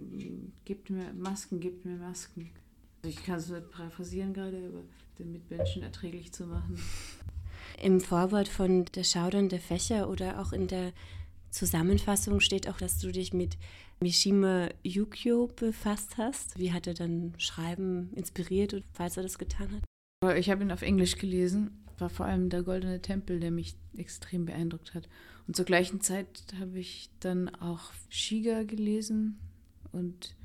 gibt 0.64 0.90
mir 0.90 1.12
Masken, 1.14 1.60
gibt 1.60 1.84
mir 1.84 1.96
Masken. 1.96 2.50
Also 3.02 3.18
ich 3.18 3.24
kann 3.24 3.36
es 3.36 3.48
nicht 3.48 3.70
paraphrasieren 3.70 4.34
gerade, 4.34 4.58
aber 4.68 4.82
den 5.18 5.32
Mitmenschen 5.32 5.82
erträglich 5.82 6.32
zu 6.32 6.46
machen. 6.46 6.78
Im 7.82 8.00
Vorwort 8.00 8.48
von 8.48 8.84
Der 8.94 9.04
Schaudernde 9.04 9.58
Fächer 9.58 10.10
oder 10.10 10.40
auch 10.40 10.52
in 10.52 10.68
der 10.68 10.92
Zusammenfassung 11.50 12.40
steht 12.40 12.68
auch, 12.68 12.76
dass 12.76 12.98
du 12.98 13.10
dich 13.10 13.32
mit 13.32 13.56
Mishima 14.00 14.68
Yukio 14.82 15.48
befasst 15.56 16.18
hast. 16.18 16.58
Wie 16.58 16.72
hat 16.72 16.86
er 16.86 16.94
dann 16.94 17.34
Schreiben 17.38 18.12
inspiriert, 18.14 18.82
falls 18.92 19.16
er 19.16 19.22
das 19.22 19.38
getan 19.38 19.68
hat? 19.72 20.36
Ich 20.36 20.50
habe 20.50 20.62
ihn 20.62 20.70
auf 20.72 20.82
Englisch 20.82 21.16
gelesen 21.16 21.70
war 22.00 22.10
vor 22.10 22.26
allem 22.26 22.48
der 22.48 22.62
Goldene 22.62 23.02
Tempel, 23.02 23.40
der 23.40 23.50
mich 23.50 23.76
extrem 23.96 24.46
beeindruckt 24.46 24.94
hat. 24.94 25.08
Und 25.46 25.56
zur 25.56 25.64
gleichen 25.64 26.00
Zeit 26.00 26.44
habe 26.60 26.78
ich 26.78 27.10
dann 27.20 27.48
auch 27.56 27.92
Shiga 28.08 28.62
gelesen 28.62 29.38
und 29.92 30.36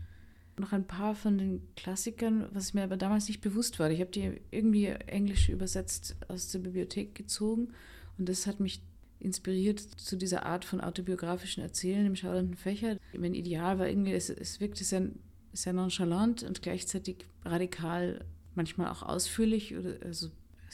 noch 0.57 0.71
ein 0.71 0.87
paar 0.87 1.15
von 1.15 1.37
den 1.37 1.61
Klassikern, 1.75 2.47
was 2.51 2.73
mir 2.73 2.83
aber 2.83 2.97
damals 2.97 3.27
nicht 3.27 3.41
bewusst 3.41 3.79
war. 3.79 3.89
Ich 3.91 3.99
habe 3.99 4.11
die 4.11 4.41
irgendwie 4.51 4.85
englisch 4.87 5.49
übersetzt 5.49 6.15
aus 6.27 6.49
der 6.49 6.59
Bibliothek 6.59 7.13
gezogen 7.13 7.73
und 8.17 8.29
das 8.29 8.47
hat 8.47 8.59
mich 8.59 8.81
inspiriert 9.19 9.79
zu 9.79 10.15
dieser 10.15 10.45
Art 10.45 10.65
von 10.65 10.81
autobiografischen 10.81 11.63
Erzählen 11.63 12.05
im 12.05 12.15
schaudernden 12.15 12.55
Fächer. 12.55 12.97
Mein 13.17 13.33
Ideal 13.33 13.79
war 13.79 13.87
irgendwie, 13.87 14.13
es, 14.13 14.29
es 14.29 14.59
wirkte 14.59 14.83
sehr, 14.83 15.09
sehr 15.51 15.73
nonchalant 15.73 16.43
und 16.43 16.61
gleichzeitig 16.61 17.25
radikal, 17.43 18.23
manchmal 18.55 18.89
auch 18.89 19.03
ausführlich 19.03 19.75
oder 19.75 19.97
also 20.03 20.29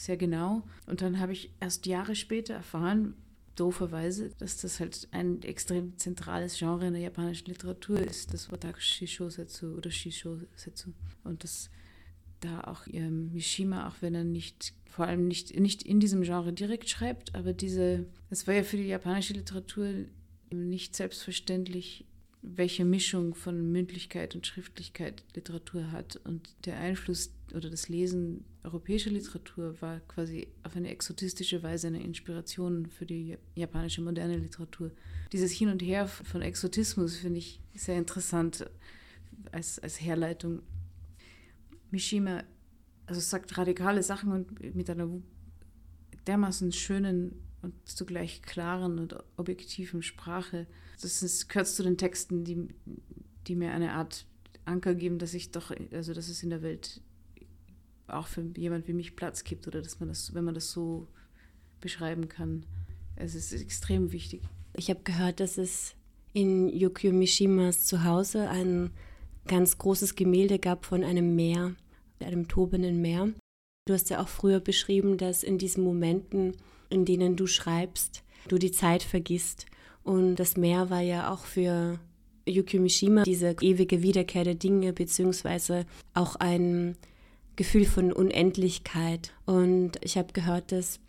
sehr 0.05 0.17
genau. 0.17 0.63
Und 0.87 1.01
dann 1.01 1.19
habe 1.19 1.33
ich 1.33 1.51
erst 1.59 1.85
Jahre 1.85 2.15
später 2.15 2.53
erfahren, 2.53 3.13
dooferweise, 3.55 4.31
dass 4.39 4.57
das 4.57 4.79
halt 4.79 5.07
ein 5.11 5.41
extrem 5.43 5.97
zentrales 5.97 6.57
Genre 6.57 6.87
in 6.87 6.93
der 6.93 7.03
japanischen 7.03 7.47
Literatur 7.47 7.99
ist, 7.99 8.33
das 8.33 8.51
Watakushi 8.51 9.07
Shosetsu 9.07 9.75
oder 9.75 9.91
Shishosetsu. 9.91 10.93
Und 11.23 11.43
dass 11.43 11.69
da 12.39 12.61
auch 12.61 12.87
ähm, 12.91 13.31
Mishima, 13.33 13.87
auch 13.87 13.95
wenn 14.01 14.15
er 14.15 14.23
nicht, 14.23 14.73
vor 14.89 15.05
allem 15.05 15.27
nicht, 15.27 15.57
nicht 15.59 15.83
in 15.83 15.99
diesem 15.99 16.23
Genre 16.23 16.53
direkt 16.53 16.89
schreibt, 16.89 17.35
aber 17.35 17.53
diese, 17.53 18.07
es 18.31 18.47
war 18.47 18.55
ja 18.55 18.63
für 18.63 18.77
die 18.77 18.87
japanische 18.87 19.33
Literatur 19.33 19.93
nicht 20.49 20.95
selbstverständlich, 20.95 22.05
welche 22.43 22.85
Mischung 22.85 23.35
von 23.35 23.71
Mündlichkeit 23.71 24.35
und 24.35 24.47
Schriftlichkeit 24.47 25.23
Literatur 25.35 25.91
hat. 25.91 26.19
Und 26.23 26.49
der 26.65 26.79
Einfluss 26.79 27.31
oder 27.53 27.69
das 27.69 27.87
Lesen 27.87 28.45
europäischer 28.63 29.11
Literatur 29.11 29.79
war 29.81 29.99
quasi 30.01 30.47
auf 30.63 30.75
eine 30.75 30.89
exotistische 30.89 31.61
Weise 31.61 31.87
eine 31.87 32.03
Inspiration 32.03 32.87
für 32.87 33.05
die 33.05 33.37
japanische 33.55 34.01
moderne 34.01 34.37
Literatur. 34.37 34.91
Dieses 35.31 35.51
Hin 35.51 35.69
und 35.69 35.81
Her 35.81 36.07
von 36.07 36.41
Exotismus 36.41 37.17
finde 37.17 37.39
ich 37.39 37.59
sehr 37.75 37.97
interessant 37.97 38.65
als, 39.51 39.79
als 39.79 40.01
Herleitung. 40.01 40.61
Mishima 41.91 42.43
also 43.05 43.21
sagt 43.21 43.57
radikale 43.57 44.03
Sachen 44.03 44.31
und 44.31 44.75
mit 44.75 44.89
einer 44.89 45.09
dermaßen 46.27 46.71
schönen 46.71 47.33
und 47.61 47.73
zugleich 47.87 48.41
klaren 48.41 48.99
und 48.99 49.15
objektiven 49.37 50.01
Sprache. 50.01 50.67
Das 51.01 51.23
ist, 51.23 51.49
gehört 51.49 51.67
zu 51.67 51.83
den 51.83 51.97
Texten, 51.97 52.43
die, 52.43 52.67
die 53.47 53.55
mir 53.55 53.71
eine 53.71 53.93
Art 53.93 54.25
Anker 54.65 54.93
geben, 54.93 55.17
dass 55.17 55.33
ich 55.33 55.51
doch, 55.51 55.71
also 55.91 56.13
dass 56.13 56.29
es 56.29 56.43
in 56.43 56.49
der 56.49 56.61
Welt 56.61 57.01
auch 58.07 58.27
für 58.27 58.43
jemand 58.57 58.87
wie 58.87 58.93
mich 58.93 59.15
Platz 59.15 59.43
gibt 59.43 59.67
oder 59.67 59.81
dass 59.81 59.99
man 59.99 60.09
das, 60.09 60.33
wenn 60.33 60.43
man 60.43 60.53
das 60.53 60.71
so 60.71 61.07
beschreiben 61.79 62.27
kann. 62.27 62.65
Es 63.15 63.35
ist 63.35 63.53
extrem 63.53 64.11
wichtig. 64.11 64.41
Ich 64.75 64.89
habe 64.89 65.01
gehört, 65.03 65.39
dass 65.39 65.57
es 65.57 65.95
in 66.33 66.69
Yukio 66.69 67.11
Mishimas 67.11 67.85
Zuhause 67.85 68.49
ein 68.49 68.91
ganz 69.47 69.77
großes 69.77 70.15
Gemälde 70.15 70.59
gab 70.59 70.85
von 70.85 71.03
einem 71.03 71.35
Meer, 71.35 71.75
einem 72.19 72.47
tobenden 72.47 73.01
Meer. 73.01 73.29
Du 73.87 73.93
hast 73.93 74.09
ja 74.09 74.21
auch 74.21 74.27
früher 74.27 74.59
beschrieben, 74.59 75.17
dass 75.17 75.43
in 75.43 75.57
diesen 75.57 75.83
Momenten 75.83 76.55
in 76.91 77.05
denen 77.05 77.35
du 77.35 77.47
schreibst, 77.47 78.23
du 78.47 78.57
die 78.57 78.71
Zeit 78.71 79.01
vergisst. 79.01 79.65
Und 80.03 80.35
das 80.35 80.57
Meer 80.57 80.89
war 80.89 81.01
ja 81.01 81.31
auch 81.31 81.45
für 81.45 81.99
Yukio 82.47 82.81
Mishima 82.81 83.23
diese 83.23 83.55
ewige 83.61 84.01
Wiederkehr 84.01 84.43
der 84.43 84.55
Dinge, 84.55 84.93
beziehungsweise 84.93 85.85
auch 86.13 86.35
ein 86.35 86.95
Gefühl 87.55 87.85
von 87.85 88.11
Unendlichkeit. 88.11 89.33
Und 89.45 89.91
ich 90.01 90.17
habe 90.17 90.33
gehört, 90.33 90.71
dass 90.71 90.99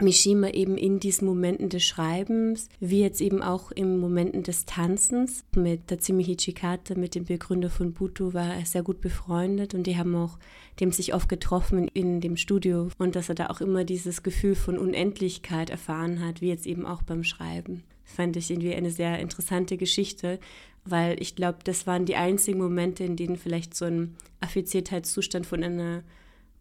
Mishima 0.00 0.48
eben 0.48 0.76
in 0.76 0.98
diesen 0.98 1.26
Momenten 1.26 1.68
des 1.68 1.84
Schreibens, 1.84 2.68
wie 2.80 3.00
jetzt 3.00 3.20
eben 3.20 3.42
auch 3.42 3.70
in 3.70 3.98
Momenten 3.98 4.42
des 4.42 4.64
Tanzens 4.64 5.44
mit 5.54 5.86
Tatsumi 5.86 6.24
Hichikata, 6.24 6.96
mit 6.96 7.14
dem 7.14 7.24
Begründer 7.24 7.70
von 7.70 7.92
Buto, 7.92 8.34
war 8.34 8.56
er 8.56 8.66
sehr 8.66 8.82
gut 8.82 9.00
befreundet 9.00 9.72
und 9.72 9.86
die 9.86 9.96
haben 9.96 10.16
auch 10.16 10.38
dem 10.80 10.90
sich 10.90 11.14
oft 11.14 11.28
getroffen 11.28 11.86
in 11.86 12.20
dem 12.20 12.36
Studio 12.36 12.88
und 12.98 13.14
dass 13.14 13.28
er 13.28 13.36
da 13.36 13.46
auch 13.46 13.60
immer 13.60 13.84
dieses 13.84 14.24
Gefühl 14.24 14.56
von 14.56 14.78
Unendlichkeit 14.78 15.70
erfahren 15.70 16.24
hat, 16.24 16.40
wie 16.40 16.48
jetzt 16.48 16.66
eben 16.66 16.86
auch 16.86 17.02
beim 17.02 17.22
Schreiben. 17.22 17.84
Fand 18.04 18.36
ich 18.36 18.50
irgendwie 18.50 18.74
eine 18.74 18.90
sehr 18.90 19.18
interessante 19.18 19.76
Geschichte, 19.76 20.38
weil 20.84 21.20
ich 21.20 21.34
glaube, 21.34 21.58
das 21.64 21.86
waren 21.86 22.04
die 22.04 22.16
einzigen 22.16 22.58
Momente, 22.58 23.04
in 23.04 23.16
denen 23.16 23.36
vielleicht 23.36 23.74
so 23.74 23.86
ein 23.86 24.16
Affiziertheitszustand 24.40 25.46
von 25.46 25.62
einer 25.62 26.02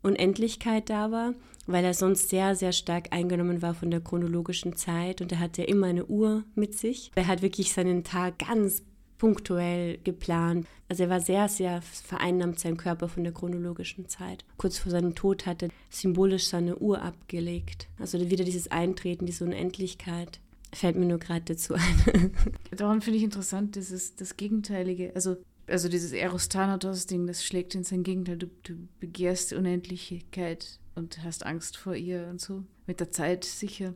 Unendlichkeit 0.01 0.89
da 0.89 1.11
war, 1.11 1.33
weil 1.65 1.83
er 1.85 1.93
sonst 1.93 2.29
sehr, 2.29 2.55
sehr 2.55 2.73
stark 2.73 3.07
eingenommen 3.11 3.61
war 3.61 3.73
von 3.73 3.89
der 3.89 4.01
chronologischen 4.01 4.75
Zeit 4.75 5.21
und 5.21 5.31
er 5.31 5.39
hatte 5.39 5.63
immer 5.63 5.87
eine 5.87 6.05
Uhr 6.05 6.43
mit 6.55 6.77
sich. 6.77 7.11
Er 7.15 7.27
hat 7.27 7.41
wirklich 7.41 7.73
seinen 7.73 8.03
Tag 8.03 8.39
ganz 8.39 8.83
punktuell 9.17 9.99
geplant. 10.03 10.67
Also 10.89 11.03
er 11.03 11.09
war 11.09 11.21
sehr, 11.21 11.47
sehr 11.47 11.81
vereinnahmt, 11.81 12.59
sein 12.59 12.75
Körper 12.75 13.07
von 13.07 13.23
der 13.23 13.31
chronologischen 13.31 14.09
Zeit. 14.09 14.43
Kurz 14.57 14.77
vor 14.77 14.91
seinem 14.91 15.15
Tod 15.15 15.45
hat 15.45 15.63
er 15.63 15.69
symbolisch 15.89 16.47
seine 16.47 16.77
Uhr 16.77 17.01
abgelegt. 17.01 17.87
Also 17.97 18.29
wieder 18.29 18.43
dieses 18.43 18.69
Eintreten, 18.69 19.25
diese 19.25 19.45
Unendlichkeit. 19.45 20.41
Fällt 20.73 20.95
mir 20.95 21.05
nur 21.05 21.19
gerade 21.19 21.45
dazu 21.45 21.75
ein. 21.75 22.31
Daran 22.75 23.01
finde 23.01 23.17
ich 23.17 23.23
interessant, 23.23 23.75
dieses, 23.75 24.15
das 24.15 24.37
Gegenteilige. 24.37 25.11
Also, 25.15 25.37
also 25.67 25.87
dieses 25.87 26.11
Eros 26.11 26.49
Thanatos-Ding, 26.49 27.27
das 27.27 27.43
schlägt 27.43 27.75
in 27.75 27.83
sein 27.83 28.03
Gegenteil. 28.03 28.37
Du, 28.37 28.47
du 28.63 28.75
begehrst 28.99 29.53
Unendlichkeit 29.53 30.79
und 30.95 31.23
hast 31.23 31.45
Angst 31.45 31.77
vor 31.77 31.95
ihr 31.95 32.27
und 32.29 32.41
so. 32.41 32.63
Mit 32.87 32.99
der 32.99 33.11
Zeit 33.11 33.45
sicher 33.45 33.93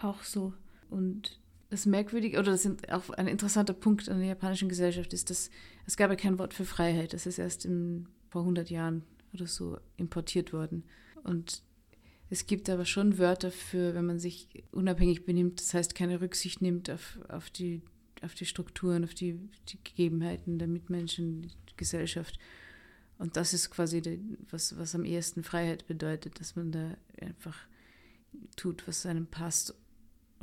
auch 0.00 0.22
so. 0.22 0.52
Und 0.90 1.40
das 1.70 1.86
Merkwürdige, 1.86 2.38
oder 2.38 2.52
das 2.52 2.64
ist 2.64 2.90
auch 2.92 3.10
ein 3.10 3.26
interessanter 3.26 3.74
Punkt 3.74 4.08
an 4.08 4.18
der 4.18 4.28
japanischen 4.28 4.68
Gesellschaft, 4.68 5.12
ist, 5.12 5.30
dass 5.30 5.50
es 5.86 5.96
gab 5.96 6.10
ja 6.10 6.16
kein 6.16 6.38
Wort 6.38 6.54
für 6.54 6.64
Freiheit. 6.64 7.12
Das 7.12 7.26
ist 7.26 7.38
erst 7.38 7.64
in, 7.64 8.06
vor 8.28 8.42
100 8.42 8.70
Jahren 8.70 9.02
oder 9.32 9.46
so 9.46 9.78
importiert 9.96 10.52
worden. 10.52 10.84
Und 11.24 11.62
es 12.30 12.46
gibt 12.46 12.68
aber 12.68 12.84
schon 12.84 13.18
Wörter 13.18 13.50
für, 13.50 13.94
wenn 13.94 14.06
man 14.06 14.18
sich 14.18 14.48
unabhängig 14.70 15.24
benimmt, 15.24 15.60
das 15.60 15.72
heißt 15.72 15.94
keine 15.94 16.20
Rücksicht 16.20 16.60
nimmt 16.60 16.90
auf, 16.90 17.18
auf, 17.28 17.48
die, 17.50 17.80
auf 18.22 18.34
die 18.34 18.46
Strukturen, 18.46 19.04
auf 19.04 19.14
die, 19.14 19.38
die 19.68 19.78
Gegebenheiten 19.82 20.58
der 20.58 20.68
Mitmenschen, 20.68 21.42
die 21.42 21.76
Gesellschaft. 21.76 22.38
Und 23.18 23.36
das 23.36 23.54
ist 23.54 23.70
quasi 23.70 24.02
die, 24.02 24.20
was, 24.50 24.78
was 24.78 24.94
am 24.94 25.04
ehesten 25.04 25.42
Freiheit 25.42 25.86
bedeutet, 25.86 26.38
dass 26.38 26.54
man 26.54 26.70
da 26.70 26.96
einfach 27.20 27.56
tut, 28.56 28.86
was 28.86 29.06
einem 29.06 29.26
passt, 29.26 29.74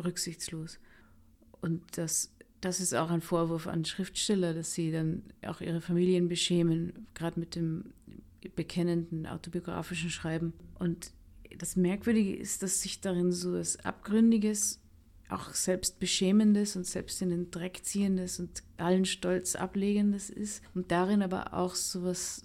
rücksichtslos. 0.04 0.80
Und 1.62 1.84
das, 1.98 2.34
das 2.62 2.80
ist 2.80 2.96
auch 2.96 3.12
ein 3.12 3.22
Vorwurf 3.22 3.68
an 3.68 3.86
Schriftsteller, 3.86 4.54
dass 4.54 4.74
sie 4.74 4.92
dann 4.92 5.24
auch 5.46 5.62
ihre 5.62 5.82
Familien 5.82 6.28
beschämen, 6.28 7.08
gerade 7.14 7.40
mit 7.40 7.56
dem 7.56 7.94
bekennenden 8.56 9.28
autobiografischen 9.28 10.10
Schreiben. 10.10 10.54
Und 10.80 11.12
das 11.58 11.76
Merkwürdige 11.76 12.36
ist, 12.36 12.64
dass 12.64 12.82
sich 12.82 13.02
darin 13.02 13.32
so 13.32 13.56
etwas 13.56 13.80
Abgründiges, 13.84 14.82
auch 15.30 15.54
selbst 15.54 16.00
Beschämendes 16.00 16.76
und 16.76 16.86
selbst 16.86 17.22
in 17.22 17.30
den 17.30 17.50
Dreck 17.50 17.84
ziehendes 17.84 18.40
und 18.40 18.64
allen 18.78 19.06
Stolz 19.06 19.56
ablegendes 19.56 20.30
ist. 20.30 20.62
Und 20.76 20.92
darin 20.92 21.22
aber 21.24 21.54
auch 21.54 21.74
so 21.74 22.04
was 22.04 22.44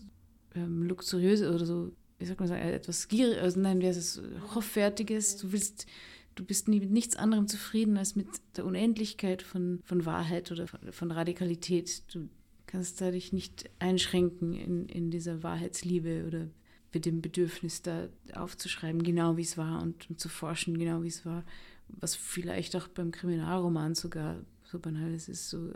ähm, 0.55 0.83
Luxuriöses 0.85 1.55
oder 1.55 1.67
so, 1.67 1.93
wie 2.19 2.25
sagt 2.25 2.41
man 2.41 2.49
sagen, 2.49 2.63
etwas 2.63 3.09
gieriges, 3.09 3.43
also 3.43 3.61
nein, 3.61 3.81
wie 3.81 3.87
heißt 3.87 3.99
es, 3.99 4.23
Hoffärtiges. 4.55 5.37
Du 5.37 5.53
willst 5.53 5.87
du 6.35 6.45
bist 6.45 6.69
nie 6.69 6.81
mit 6.81 6.91
nichts 6.91 7.17
anderem 7.17 7.49
zufrieden 7.49 7.97
als 7.97 8.17
mit 8.17 8.29
der 8.57 8.65
Unendlichkeit 8.65 9.43
von, 9.43 9.81
von 9.85 10.07
Wahrheit 10.07 10.51
oder 10.51 10.67
von, 10.67 10.81
von 10.93 11.11
Radikalität. 11.11 12.03
Du 12.15 12.29
kannst 12.67 13.01
da 13.01 13.11
dich 13.11 13.33
nicht 13.33 13.69
einschränken 13.79 14.55
in, 14.55 14.87
in 14.87 15.11
dieser 15.11 15.43
Wahrheitsliebe 15.43 16.25
oder 16.27 16.49
mit 16.93 17.07
dem 17.07 17.23
Bedürfnis, 17.23 17.83
da 17.83 18.09
aufzuschreiben, 18.35 19.03
genau 19.03 19.37
wie 19.37 19.43
es 19.43 19.57
war 19.57 19.83
und, 19.83 20.11
und 20.11 20.21
zu 20.21 20.29
forschen, 20.29 20.79
genau 20.79 21.03
wie 21.03 21.09
es 21.09 21.25
war, 21.25 21.45
was 21.89 22.15
vielleicht 22.15 22.77
auch 22.77 22.89
beim 22.89 23.11
Kriminalroman 23.11 23.95
sogar, 23.95 24.37
so 24.65 24.79
banal 24.79 25.13
es 25.13 25.29
ist, 25.29 25.51
so 25.51 25.73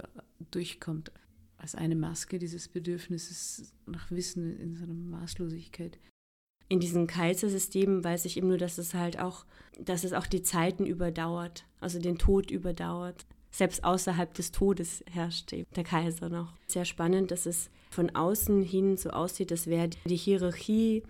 durchkommt 0.51 1.11
als 1.57 1.75
eine 1.75 1.97
Maske 1.97 2.39
dieses 2.39 2.69
Bedürfnisses 2.69 3.73
nach 3.87 4.11
Wissen 4.11 4.59
in 4.59 4.77
seiner 4.77 4.95
Maßlosigkeit 4.95 5.99
in 6.69 6.81
diesem 6.81 7.07
Kaisersystem 7.07 8.03
weiß 8.03 8.25
ich 8.25 8.37
eben 8.37 8.49
nur, 8.49 8.59
dass 8.59 8.79
es 8.79 8.95
halt 8.95 9.19
auch, 9.19 9.45
dass 9.79 10.05
es 10.05 10.13
auch 10.13 10.27
die 10.27 10.43
Zeiten 10.43 10.87
überdauert, 10.87 11.67
also 11.81 11.99
den 11.99 12.19
Tod 12.19 12.51
überdauert. 12.51 13.27
Selbst 13.55 13.85
außerhalb 13.85 14.35
des 14.35 14.51
Todes 14.51 15.05
herrscht 15.09 15.55
der 15.77 15.85
Kaiser 15.85 16.29
noch. 16.29 16.55
Sehr 16.67 16.85
spannend, 16.85 17.31
dass 17.31 17.47
es 17.47 17.71
von 17.89 18.11
außen 18.11 18.63
hin 18.65 18.97
so 18.97 19.11
aussieht, 19.11 19.53
als 19.53 19.69
wäre 19.69 19.91
die 20.07 20.17
Hierarchie 20.17 21.05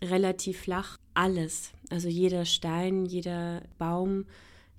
relativ 0.00 0.60
flach. 0.60 0.96
Alles, 1.12 1.72
also 1.90 2.08
jeder 2.08 2.46
Stein, 2.46 3.04
jeder 3.04 3.60
Baum, 3.76 4.24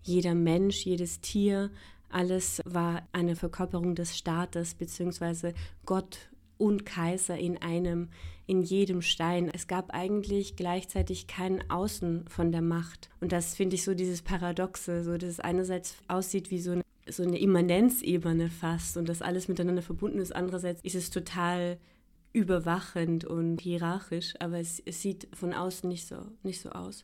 jeder 0.02 0.34
Mensch, 0.34 0.84
jedes 0.84 1.22
Tier, 1.22 1.70
alles 2.10 2.60
war 2.66 3.08
eine 3.12 3.36
Verkörperung 3.36 3.94
des 3.94 4.18
Staates, 4.18 4.74
beziehungsweise 4.74 5.54
Gott 5.86 6.32
und 6.58 6.88
Kaiser 6.88 7.38
in 7.38 7.62
einem, 7.62 8.10
in 8.48 8.64
jedem 8.64 9.04
Stein. 9.04 9.52
Es 9.54 9.68
gab 9.68 9.94
eigentlich 9.94 10.56
gleichzeitig 10.56 11.28
kein 11.28 11.70
Außen 11.70 12.26
von 12.28 12.52
der 12.52 12.64
Macht. 12.64 13.12
Und 13.20 13.32
das 13.32 13.54
finde 13.54 13.76
ich 13.76 13.84
so 13.84 13.94
dieses 13.94 14.24
Paradoxe, 14.24 15.04
so 15.04 15.20
dass 15.20 15.30
es 15.30 15.40
einerseits 15.40 15.98
aussieht 16.08 16.50
wie 16.50 16.60
so 16.60 16.72
eine, 16.72 16.82
so 17.12 17.24
eine 17.24 17.40
Immanenzebene 17.40 18.50
fast 18.50 18.98
und 18.98 19.10
dass 19.10 19.22
alles 19.22 19.48
miteinander 19.48 19.82
verbunden 19.82 20.20
ist. 20.20 20.36
Andererseits 20.36 20.82
ist 20.84 20.96
es 20.96 21.10
total 21.10 21.78
überwachend 22.34 23.26
und 23.26 23.60
hierarchisch, 23.60 24.34
aber 24.40 24.60
es, 24.60 24.82
es 24.86 25.02
sieht 25.02 25.28
von 25.34 25.54
außen 25.54 25.90
nicht 25.90 26.08
so, 26.08 26.28
nicht 26.44 26.62
so 26.62 26.70
aus. 26.70 27.04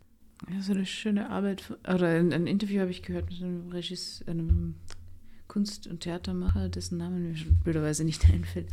Ja, 0.50 0.62
so 0.62 0.72
eine 0.72 0.86
schöne 0.86 1.30
Arbeit, 1.30 1.63
oder 1.84 2.08
ein, 2.08 2.32
ein 2.32 2.48
Interview 2.48 2.80
habe 2.82 2.91
ich 2.91 3.02
gehört 3.02 3.30
mit 3.30 3.41
einem 3.41 3.70
Regisseur, 3.72 4.28
einem 4.28 4.76
Kunst- 5.48 5.88
und 5.88 6.02
Theatermacher, 6.02 6.70
dessen 6.70 6.98
Name 6.98 7.20
mir 7.20 7.36
blöderweise 7.63 8.04
nicht 8.04 8.26
einfällt 8.30 8.67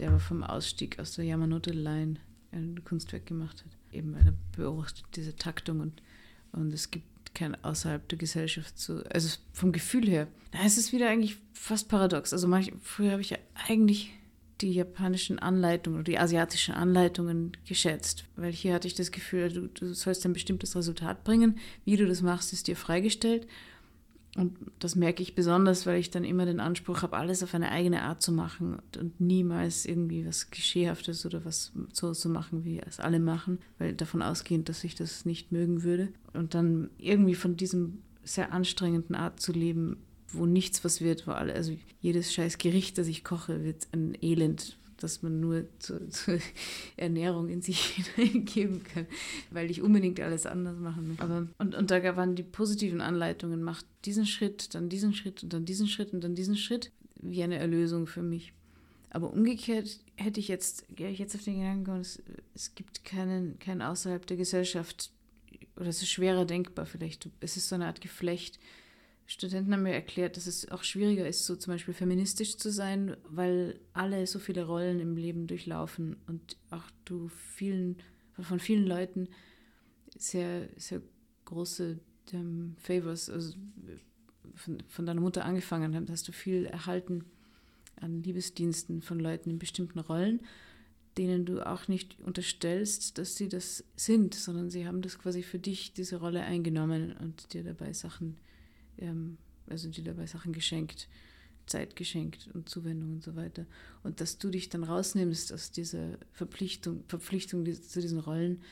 der 0.00 0.08
aber 0.08 0.20
vom 0.20 0.42
Ausstieg 0.42 0.98
aus 0.98 1.12
der 1.12 1.24
Yamanote 1.24 1.72
Line 1.72 2.16
ein 2.52 2.82
Kunstwerk 2.84 3.26
gemacht 3.26 3.64
hat. 3.64 3.72
Eben 3.92 4.14
er 4.14 4.32
beobachtet 4.56 5.04
diese 5.14 5.36
Taktung 5.36 5.80
und, 5.80 6.02
und 6.52 6.72
es 6.72 6.90
gibt 6.90 7.06
kein 7.34 7.62
außerhalb 7.64 8.08
der 8.08 8.18
Gesellschaft 8.18 8.78
so, 8.78 9.02
also 9.10 9.38
vom 9.52 9.72
Gefühl 9.72 10.08
her. 10.08 10.28
Da 10.52 10.64
ist 10.64 10.78
es 10.78 10.92
wieder 10.92 11.08
eigentlich 11.08 11.36
fast 11.52 11.88
paradox. 11.88 12.32
Also 12.32 12.48
manch, 12.48 12.72
früher 12.82 13.12
habe 13.12 13.22
ich 13.22 13.30
ja 13.30 13.38
eigentlich 13.68 14.12
die 14.60 14.72
japanischen 14.72 15.38
Anleitungen 15.38 16.00
oder 16.00 16.04
die 16.04 16.18
asiatischen 16.18 16.74
Anleitungen 16.74 17.56
geschätzt, 17.66 18.24
weil 18.36 18.52
hier 18.52 18.74
hatte 18.74 18.88
ich 18.88 18.94
das 18.94 19.10
Gefühl, 19.10 19.50
du, 19.50 19.68
du 19.68 19.94
sollst 19.94 20.24
ein 20.26 20.32
bestimmtes 20.32 20.76
Resultat 20.76 21.24
bringen. 21.24 21.58
Wie 21.84 21.96
du 21.96 22.06
das 22.06 22.22
machst, 22.22 22.52
ist 22.52 22.66
dir 22.66 22.76
freigestellt. 22.76 23.46
Und 24.36 24.56
das 24.78 24.94
merke 24.94 25.22
ich 25.22 25.34
besonders, 25.34 25.86
weil 25.86 25.98
ich 25.98 26.10
dann 26.10 26.22
immer 26.22 26.46
den 26.46 26.60
Anspruch 26.60 27.02
habe, 27.02 27.16
alles 27.16 27.42
auf 27.42 27.52
eine 27.54 27.72
eigene 27.72 28.02
Art 28.02 28.22
zu 28.22 28.30
machen 28.30 28.78
und, 28.96 29.20
niemals 29.20 29.84
irgendwie 29.84 30.24
was 30.24 30.50
Geschehhaftes 30.50 31.26
oder 31.26 31.44
was 31.44 31.72
so 31.92 32.12
zu 32.12 32.28
machen, 32.28 32.64
wie 32.64 32.78
es 32.78 33.00
alle 33.00 33.18
machen, 33.18 33.58
weil 33.78 33.92
davon 33.92 34.22
ausgehend, 34.22 34.68
dass 34.68 34.84
ich 34.84 34.94
das 34.94 35.24
nicht 35.24 35.50
mögen 35.50 35.82
würde. 35.82 36.08
Und 36.32 36.54
dann 36.54 36.90
irgendwie 36.98 37.34
von 37.34 37.56
diesem 37.56 38.02
sehr 38.22 38.52
anstrengenden 38.52 39.16
Art 39.16 39.40
zu 39.40 39.52
leben, 39.52 39.96
wo 40.32 40.46
nichts 40.46 40.84
was 40.84 41.00
wird, 41.00 41.26
wo 41.26 41.32
alle, 41.32 41.54
also 41.54 41.76
jedes 42.00 42.32
scheiß 42.32 42.58
Gericht, 42.58 42.98
das 42.98 43.08
ich 43.08 43.24
koche, 43.24 43.64
wird 43.64 43.88
ein 43.92 44.16
Elend, 44.20 44.78
das 45.02 45.22
man 45.22 45.40
nur 45.40 45.64
zur, 45.78 46.08
zur 46.10 46.38
Ernährung 46.96 47.48
in 47.48 47.62
sich 47.62 47.80
hineingeben 48.16 48.84
kann, 48.84 49.06
weil 49.50 49.70
ich 49.70 49.82
unbedingt 49.82 50.20
alles 50.20 50.46
anders 50.46 50.78
machen 50.78 51.08
möchte. 51.08 51.22
Aber, 51.22 51.48
und, 51.58 51.74
und 51.74 51.90
da 51.90 52.16
waren 52.16 52.36
die 52.36 52.42
positiven 52.42 53.00
Anleitungen, 53.00 53.62
macht 53.62 53.86
diesen 54.04 54.26
Schritt, 54.26 54.74
dann 54.74 54.88
diesen 54.88 55.14
Schritt 55.14 55.42
und 55.42 55.52
dann 55.52 55.64
diesen 55.64 55.88
Schritt 55.88 56.12
und 56.12 56.22
dann 56.22 56.34
diesen 56.34 56.56
Schritt, 56.56 56.92
wie 57.20 57.42
eine 57.42 57.58
Erlösung 57.58 58.06
für 58.06 58.22
mich. 58.22 58.52
Aber 59.10 59.32
umgekehrt 59.32 59.98
hätte 60.16 60.40
ich 60.40 60.48
jetzt, 60.48 60.84
gehe 60.94 61.10
ich 61.10 61.18
jetzt 61.18 61.34
auf 61.34 61.42
den 61.42 61.58
Gedanken, 61.58 62.00
es, 62.00 62.22
es 62.54 62.74
gibt 62.74 63.04
keinen, 63.04 63.58
keinen 63.58 63.82
außerhalb 63.82 64.24
der 64.26 64.36
Gesellschaft, 64.36 65.10
oder 65.76 65.88
es 65.88 66.02
ist 66.02 66.10
schwerer 66.10 66.44
denkbar 66.44 66.86
vielleicht, 66.86 67.28
es 67.40 67.56
ist 67.56 67.68
so 67.68 67.74
eine 67.74 67.86
Art 67.86 68.00
Geflecht, 68.00 68.58
Studenten 69.30 69.72
haben 69.72 69.84
mir 69.84 69.94
erklärt, 69.94 70.36
dass 70.36 70.48
es 70.48 70.68
auch 70.72 70.82
schwieriger 70.82 71.24
ist, 71.24 71.46
so 71.46 71.54
zum 71.54 71.72
Beispiel 71.72 71.94
feministisch 71.94 72.56
zu 72.56 72.68
sein, 72.72 73.16
weil 73.28 73.78
alle 73.92 74.26
so 74.26 74.40
viele 74.40 74.66
Rollen 74.66 74.98
im 74.98 75.16
Leben 75.16 75.46
durchlaufen 75.46 76.16
und 76.26 76.56
auch 76.70 76.82
du 77.04 77.28
vielen, 77.28 77.98
von 78.40 78.58
vielen 78.58 78.84
Leuten 78.84 79.28
sehr, 80.18 80.68
sehr 80.76 81.00
große 81.44 82.00
ähm, 82.32 82.74
Favors, 82.80 83.30
also 83.30 83.54
von, 84.56 84.82
von 84.88 85.06
deiner 85.06 85.20
Mutter 85.20 85.44
angefangen 85.44 86.08
hast 86.10 86.26
du 86.26 86.32
viel 86.32 86.66
erhalten 86.66 87.24
an 88.00 88.24
Liebesdiensten 88.24 89.00
von 89.00 89.20
Leuten 89.20 89.48
in 89.48 89.60
bestimmten 89.60 90.00
Rollen, 90.00 90.40
denen 91.18 91.46
du 91.46 91.64
auch 91.64 91.86
nicht 91.86 92.18
unterstellst, 92.18 93.16
dass 93.16 93.36
sie 93.36 93.48
das 93.48 93.84
sind, 93.94 94.34
sondern 94.34 94.70
sie 94.70 94.88
haben 94.88 95.02
das 95.02 95.20
quasi 95.20 95.44
für 95.44 95.60
dich, 95.60 95.92
diese 95.92 96.16
Rolle 96.16 96.42
eingenommen 96.42 97.14
und 97.20 97.54
dir 97.54 97.62
dabei 97.62 97.92
Sachen 97.92 98.36
ähm, 98.98 99.38
also 99.66 99.88
dir 99.88 100.04
dabei 100.04 100.26
Sachen 100.26 100.52
geschenkt, 100.52 101.08
Zeit 101.66 101.96
geschenkt 101.96 102.48
und 102.52 102.68
Zuwendung 102.68 103.14
und 103.14 103.22
so 103.22 103.36
weiter. 103.36 103.66
Und 104.02 104.20
dass 104.20 104.38
du 104.38 104.50
dich 104.50 104.68
dann 104.68 104.84
rausnimmst 104.84 105.52
aus 105.52 105.70
dieser 105.70 106.18
Verpflichtung, 106.32 107.04
Verpflichtung 107.06 107.64
zu 107.64 108.00
diesen 108.00 108.18
Rollen, 108.18 108.62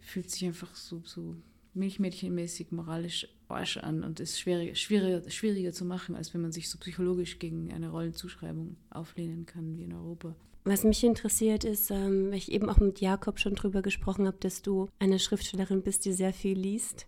fühlt 0.00 0.30
sich 0.30 0.44
einfach 0.44 0.74
so, 0.74 1.02
so 1.04 1.36
milchmädchenmäßig 1.74 2.72
moralisch 2.72 3.28
Arsch 3.48 3.78
an 3.78 4.04
und 4.04 4.20
ist 4.20 4.38
schwieriger, 4.38 4.74
schwieriger, 4.74 5.30
schwieriger 5.30 5.72
zu 5.72 5.84
machen, 5.84 6.16
als 6.16 6.34
wenn 6.34 6.42
man 6.42 6.52
sich 6.52 6.68
so 6.68 6.78
psychologisch 6.78 7.38
gegen 7.38 7.72
eine 7.72 7.90
Rollenzuschreibung 7.90 8.76
auflehnen 8.90 9.46
kann 9.46 9.78
wie 9.78 9.84
in 9.84 9.94
Europa. 9.94 10.34
Was 10.64 10.84
mich 10.84 11.02
interessiert 11.02 11.64
ist, 11.64 11.90
ähm, 11.90 12.28
weil 12.28 12.36
ich 12.36 12.52
eben 12.52 12.68
auch 12.68 12.78
mit 12.78 13.00
Jakob 13.00 13.38
schon 13.38 13.54
drüber 13.54 13.80
gesprochen 13.80 14.26
habe, 14.26 14.36
dass 14.40 14.60
du 14.60 14.88
eine 14.98 15.18
Schriftstellerin 15.18 15.82
bist, 15.82 16.04
die 16.04 16.12
sehr 16.12 16.34
viel 16.34 16.58
liest 16.58 17.06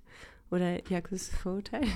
oder 0.51 0.88
Jakobs 0.88 1.28
Vorteil. 1.28 1.86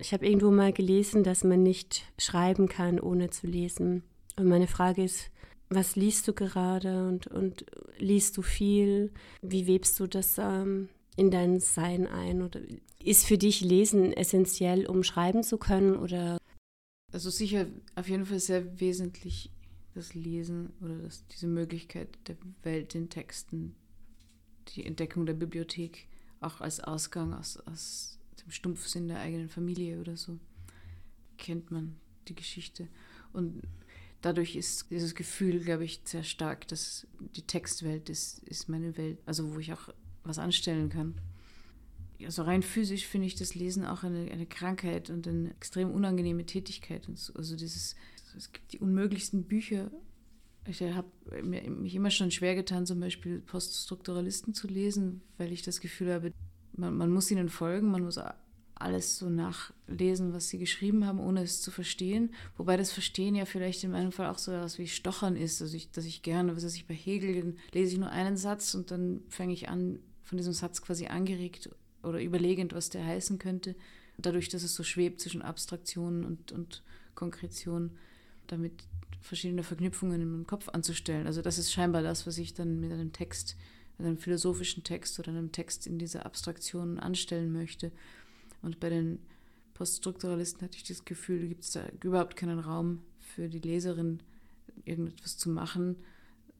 Ich 0.00 0.12
habe 0.12 0.26
irgendwo 0.26 0.50
mal 0.50 0.72
gelesen, 0.72 1.24
dass 1.24 1.42
man 1.42 1.62
nicht 1.62 2.04
schreiben 2.18 2.68
kann, 2.68 3.00
ohne 3.00 3.30
zu 3.30 3.46
lesen. 3.46 4.04
Und 4.36 4.46
meine 4.46 4.68
Frage 4.68 5.02
ist, 5.02 5.30
was 5.70 5.96
liest 5.96 6.28
du 6.28 6.32
gerade 6.32 7.06
und, 7.08 7.26
und 7.26 7.66
liest 7.98 8.36
du 8.36 8.42
viel? 8.42 9.12
Wie 9.42 9.66
webst 9.66 9.98
du 10.00 10.06
das 10.06 10.38
ähm, 10.38 10.88
in 11.16 11.30
dein 11.30 11.60
Sein 11.60 12.06
ein? 12.06 12.42
Oder 12.42 12.60
ist 13.02 13.26
für 13.26 13.38
dich 13.38 13.60
Lesen 13.60 14.12
essentiell, 14.12 14.86
um 14.86 15.02
schreiben 15.02 15.42
zu 15.42 15.58
können? 15.58 15.96
Oder? 15.96 16.38
Also 17.12 17.30
sicher 17.30 17.66
auf 17.96 18.08
jeden 18.08 18.24
Fall 18.24 18.38
sehr 18.38 18.80
wesentlich 18.80 19.50
das 19.94 20.14
Lesen 20.14 20.72
oder 20.80 20.96
das, 20.98 21.26
diese 21.26 21.48
Möglichkeit 21.48 22.08
der 22.28 22.36
Welt 22.62 22.94
in 22.94 23.10
Texten, 23.10 23.74
die 24.68 24.86
Entdeckung 24.86 25.26
der 25.26 25.34
Bibliothek 25.34 26.06
auch 26.40 26.60
als 26.60 26.80
Ausgang 26.80 27.34
aus, 27.34 27.58
aus 27.66 28.18
dem 28.42 28.50
Stumpfsinn 28.50 29.08
der 29.08 29.20
eigenen 29.20 29.48
Familie 29.48 30.00
oder 30.00 30.16
so 30.16 30.38
kennt 31.38 31.70
man 31.70 31.96
die 32.28 32.34
Geschichte. 32.34 32.88
Und 33.32 33.62
dadurch 34.20 34.56
ist 34.56 34.90
dieses 34.90 35.14
Gefühl, 35.14 35.60
glaube 35.60 35.84
ich, 35.84 36.02
sehr 36.04 36.24
stark, 36.24 36.68
dass 36.68 37.06
die 37.36 37.42
Textwelt 37.42 38.10
ist, 38.10 38.40
ist 38.40 38.68
meine 38.68 38.96
Welt, 38.96 39.18
also 39.24 39.54
wo 39.54 39.58
ich 39.58 39.72
auch 39.72 39.88
was 40.24 40.38
anstellen 40.38 40.90
kann. 40.90 41.14
Also 42.24 42.42
rein 42.42 42.62
physisch 42.62 43.06
finde 43.06 43.28
ich 43.28 43.36
das 43.36 43.54
Lesen 43.54 43.84
auch 43.84 44.02
eine, 44.02 44.30
eine 44.30 44.46
Krankheit 44.46 45.08
und 45.08 45.28
eine 45.28 45.50
extrem 45.52 45.90
unangenehme 45.90 46.44
Tätigkeit. 46.44 47.08
Also 47.34 47.56
dieses, 47.56 47.94
es 48.36 48.52
gibt 48.52 48.72
die 48.72 48.80
unmöglichsten 48.80 49.44
Bücher. 49.44 49.90
Ich 50.68 50.82
habe 50.82 51.08
mich 51.42 51.94
immer 51.94 52.10
schon 52.10 52.30
schwer 52.30 52.54
getan, 52.54 52.84
zum 52.84 53.00
Beispiel 53.00 53.40
Poststrukturalisten 53.40 54.52
zu 54.52 54.66
lesen, 54.68 55.22
weil 55.38 55.50
ich 55.50 55.62
das 55.62 55.80
Gefühl 55.80 56.12
habe, 56.12 56.32
man, 56.76 56.94
man 56.94 57.10
muss 57.10 57.30
ihnen 57.30 57.48
folgen, 57.48 57.90
man 57.90 58.04
muss 58.04 58.20
alles 58.74 59.18
so 59.18 59.28
nachlesen, 59.28 60.32
was 60.32 60.48
sie 60.48 60.58
geschrieben 60.58 61.06
haben, 61.06 61.20
ohne 61.20 61.42
es 61.42 61.62
zu 61.62 61.70
verstehen. 61.70 62.34
Wobei 62.56 62.76
das 62.76 62.92
Verstehen 62.92 63.34
ja 63.34 63.44
vielleicht 63.44 63.82
in 63.82 63.90
meinem 63.90 64.12
Fall 64.12 64.28
auch 64.28 64.38
so 64.38 64.52
etwas 64.52 64.78
wie 64.78 64.86
Stochern 64.86 65.36
ist. 65.36 65.60
Also 65.62 65.74
ich, 65.74 65.90
dass 65.90 66.04
ich 66.04 66.22
gerne, 66.22 66.54
was 66.54 66.64
weiß 66.64 66.74
ich, 66.74 66.86
bei 66.86 66.94
Hegel, 66.94 67.56
lese 67.72 67.94
ich 67.94 67.98
nur 67.98 68.10
einen 68.10 68.36
Satz 68.36 68.74
und 68.74 68.90
dann 68.90 69.22
fange 69.28 69.54
ich 69.54 69.68
an, 69.68 69.98
von 70.22 70.36
diesem 70.36 70.52
Satz 70.52 70.82
quasi 70.82 71.06
angeregt 71.06 71.70
oder 72.02 72.22
überlegend, 72.22 72.74
was 72.74 72.90
der 72.90 73.04
heißen 73.04 73.38
könnte. 73.38 73.74
Dadurch, 74.18 74.48
dass 74.48 74.62
es 74.62 74.74
so 74.74 74.82
schwebt 74.82 75.20
zwischen 75.20 75.42
Abstraktion 75.42 76.24
und, 76.24 76.52
und 76.52 76.82
Konkretion, 77.14 77.92
damit 78.46 78.84
verschiedene 79.28 79.62
Verknüpfungen 79.62 80.20
in 80.20 80.30
meinem 80.30 80.46
Kopf 80.46 80.68
anzustellen. 80.68 81.26
Also 81.26 81.42
das 81.42 81.58
ist 81.58 81.72
scheinbar 81.72 82.02
das, 82.02 82.26
was 82.26 82.38
ich 82.38 82.54
dann 82.54 82.80
mit 82.80 82.92
einem 82.92 83.12
Text, 83.12 83.56
mit 83.98 84.06
einem 84.06 84.18
philosophischen 84.18 84.84
Text 84.84 85.18
oder 85.18 85.30
einem 85.30 85.52
Text 85.52 85.86
in 85.86 85.98
dieser 85.98 86.26
Abstraktion 86.26 86.98
anstellen 86.98 87.52
möchte. 87.52 87.92
Und 88.62 88.80
bei 88.80 88.90
den 88.90 89.20
Poststrukturalisten 89.74 90.62
hatte 90.62 90.76
ich 90.76 90.84
das 90.84 91.04
Gefühl, 91.04 91.46
gibt 91.46 91.62
es 91.62 91.70
da 91.70 91.86
überhaupt 92.02 92.36
keinen 92.36 92.58
Raum 92.58 93.02
für 93.20 93.48
die 93.48 93.60
Leserin, 93.60 94.20
irgendetwas 94.84 95.38
zu 95.38 95.50
machen, 95.50 95.96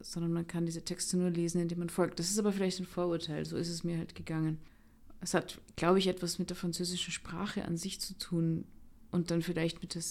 sondern 0.01 0.33
man 0.33 0.47
kann 0.47 0.67
diese 0.67 0.85
Texte 0.85 1.17
nur 1.17 1.31
lesen, 1.31 1.61
indem 1.61 1.81
man 1.81 1.89
folgt. 1.89 2.21
Das 2.21 2.31
ist 2.31 2.39
aber 2.39 2.53
vielleicht 2.53 2.79
ein 2.79 2.87
Vorurteil, 2.87 3.45
so 3.45 3.57
ist 3.57 3.69
es 3.69 3.83
mir 3.83 3.99
halt 3.99 4.15
gegangen. 4.15 4.59
Es 5.21 5.35
hat, 5.35 5.61
glaube 5.75 5.99
ich, 5.99 6.07
etwas 6.07 6.39
mit 6.39 6.51
der 6.51 6.57
französischen 6.57 7.13
Sprache 7.13 7.65
an 7.65 7.77
sich 7.77 8.01
zu 8.01 8.17
tun 8.17 8.65
und 9.11 9.31
dann 9.31 9.43
vielleicht 9.43 9.83
mit 9.83 9.95
der 9.95 10.03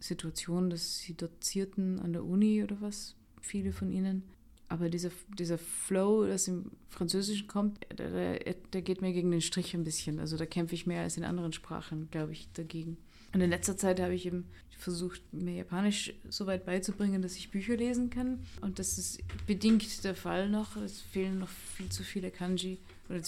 Situation, 0.00 0.70
dass 0.70 0.98
sie 0.98 1.14
dozierten 1.14 2.00
an 2.00 2.12
der 2.12 2.24
Uni 2.24 2.64
oder 2.64 2.76
was, 2.80 3.14
viele 3.40 3.72
von 3.72 3.90
ihnen. 3.92 4.24
Aber 4.68 4.88
dieser, 4.88 5.10
dieser 5.36 5.58
Flow, 5.58 6.26
das 6.26 6.46
im 6.46 6.70
Französischen 6.88 7.48
kommt, 7.48 7.80
der, 7.98 8.38
der, 8.72 8.82
geht 8.82 9.02
mir 9.02 9.12
gegen 9.12 9.30
den 9.30 9.40
Strich 9.40 9.74
ein 9.74 9.84
bisschen. 9.84 10.20
Also 10.20 10.36
da 10.36 10.46
kämpfe 10.46 10.74
ich 10.74 10.86
mehr 10.86 11.02
als 11.02 11.16
in 11.16 11.24
anderen 11.24 11.52
Sprachen, 11.52 12.08
glaube 12.10 12.32
ich, 12.32 12.48
dagegen. 12.52 12.96
Und 13.34 13.40
in 13.40 13.50
letzter 13.50 13.76
Zeit 13.76 14.00
habe 14.00 14.14
ich 14.14 14.26
eben 14.26 14.46
versucht, 14.78 15.22
mir 15.32 15.54
Japanisch 15.54 16.14
so 16.28 16.46
weit 16.46 16.64
beizubringen, 16.64 17.20
dass 17.20 17.36
ich 17.36 17.50
Bücher 17.50 17.76
lesen 17.76 18.10
kann. 18.10 18.40
Und 18.60 18.78
das 18.78 18.96
ist 18.96 19.20
bedingt 19.46 20.04
der 20.04 20.14
Fall 20.14 20.48
noch. 20.48 20.76
Es 20.76 21.00
fehlen 21.00 21.40
noch 21.40 21.48
viel 21.48 21.90
zu 21.90 22.02
viele 22.02 22.30
Kanji. 22.30 22.78
Oder 23.08 23.20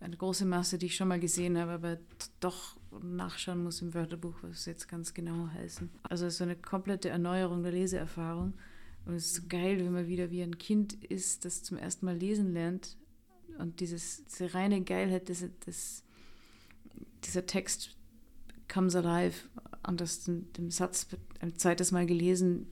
eine 0.00 0.16
große 0.16 0.44
Masse, 0.44 0.78
die 0.78 0.86
ich 0.86 0.96
schon 0.96 1.08
mal 1.08 1.20
gesehen 1.20 1.58
habe, 1.58 1.72
aber 1.72 1.98
doch 2.40 2.76
nachschauen 3.02 3.62
muss 3.62 3.82
im 3.82 3.94
Wörterbuch, 3.94 4.34
was 4.42 4.58
es 4.58 4.66
jetzt 4.66 4.88
ganz 4.88 5.14
genau 5.14 5.48
heißen. 5.54 5.90
Also 6.02 6.28
so 6.28 6.44
eine 6.44 6.56
komplette 6.56 7.08
Erneuerung 7.08 7.62
der 7.62 7.72
Leseerfahrung. 7.72 8.54
Und 9.04 9.14
es 9.14 9.26
ist 9.26 9.34
so 9.34 9.42
geil, 9.48 9.78
wenn 9.78 9.92
man 9.92 10.08
wieder 10.08 10.30
wie 10.30 10.42
ein 10.42 10.58
Kind 10.58 10.94
ist, 11.04 11.44
das 11.44 11.62
zum 11.62 11.76
ersten 11.76 12.06
Mal 12.06 12.16
lesen 12.16 12.52
lernt. 12.52 12.96
Und 13.58 13.80
dieses, 13.80 14.24
diese 14.26 14.52
reine 14.54 14.82
Geilheit, 14.82 15.28
das, 15.28 15.44
das, 15.64 16.02
dieser 17.24 17.46
Text 17.46 17.96
comes 18.68 18.96
alive. 18.96 19.48
Und 19.86 20.00
das 20.00 20.24
dem 20.24 20.70
Satz 20.70 21.06
ein 21.40 21.56
zweites 21.56 21.92
Mal 21.92 22.06
gelesen, 22.06 22.66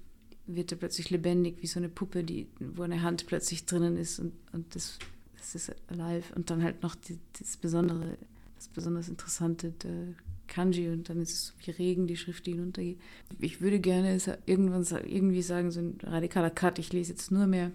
wird 0.46 0.72
er 0.72 0.78
plötzlich 0.78 1.10
lebendig, 1.10 1.62
wie 1.62 1.66
so 1.66 1.78
eine 1.78 1.88
Puppe, 1.88 2.24
die, 2.24 2.48
wo 2.58 2.82
eine 2.82 3.02
Hand 3.02 3.26
plötzlich 3.26 3.64
drinnen 3.64 3.96
ist 3.96 4.18
und, 4.18 4.34
und 4.52 4.74
das, 4.74 4.98
das 5.38 5.54
ist 5.54 5.74
alive. 5.88 6.34
Und 6.34 6.50
dann 6.50 6.62
halt 6.62 6.82
noch 6.82 6.94
die, 6.94 7.18
das 7.38 7.56
Besondere, 7.56 8.18
das 8.56 8.68
besonders 8.68 9.08
Interessante, 9.08 9.72
der 9.82 10.14
Kanji 10.46 10.90
und 10.90 11.08
dann 11.08 11.20
ist 11.20 11.32
es 11.32 11.46
so 11.48 11.54
wie 11.64 11.70
Regen, 11.70 12.06
die 12.06 12.16
Schrift, 12.16 12.46
die 12.46 12.52
hinuntergeht. 12.52 13.00
Ich 13.38 13.60
würde 13.60 13.80
gerne 13.80 14.18
irgendwann 14.46 14.86
irgendwie 15.06 15.42
sagen, 15.42 15.70
so 15.70 15.80
ein 15.80 15.98
radikaler 16.02 16.50
Cut, 16.50 16.78
ich 16.78 16.92
lese 16.92 17.12
jetzt 17.12 17.30
nur 17.30 17.46
mehr 17.46 17.72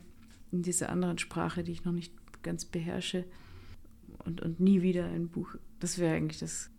in 0.52 0.62
dieser 0.62 0.90
anderen 0.90 1.18
Sprache, 1.18 1.64
die 1.64 1.72
ich 1.72 1.86
noch 1.86 1.92
nicht 1.92 2.14
ganz 2.44 2.66
beherrsche 2.66 3.26
und, 4.26 4.42
und 4.42 4.60
nie 4.60 4.82
wieder 4.82 5.06
ein 5.06 5.30
Buch. 5.30 5.56
Das 5.80 5.98
wäre 5.98 6.16
eigentlich 6.16 6.40
das, 6.40 6.70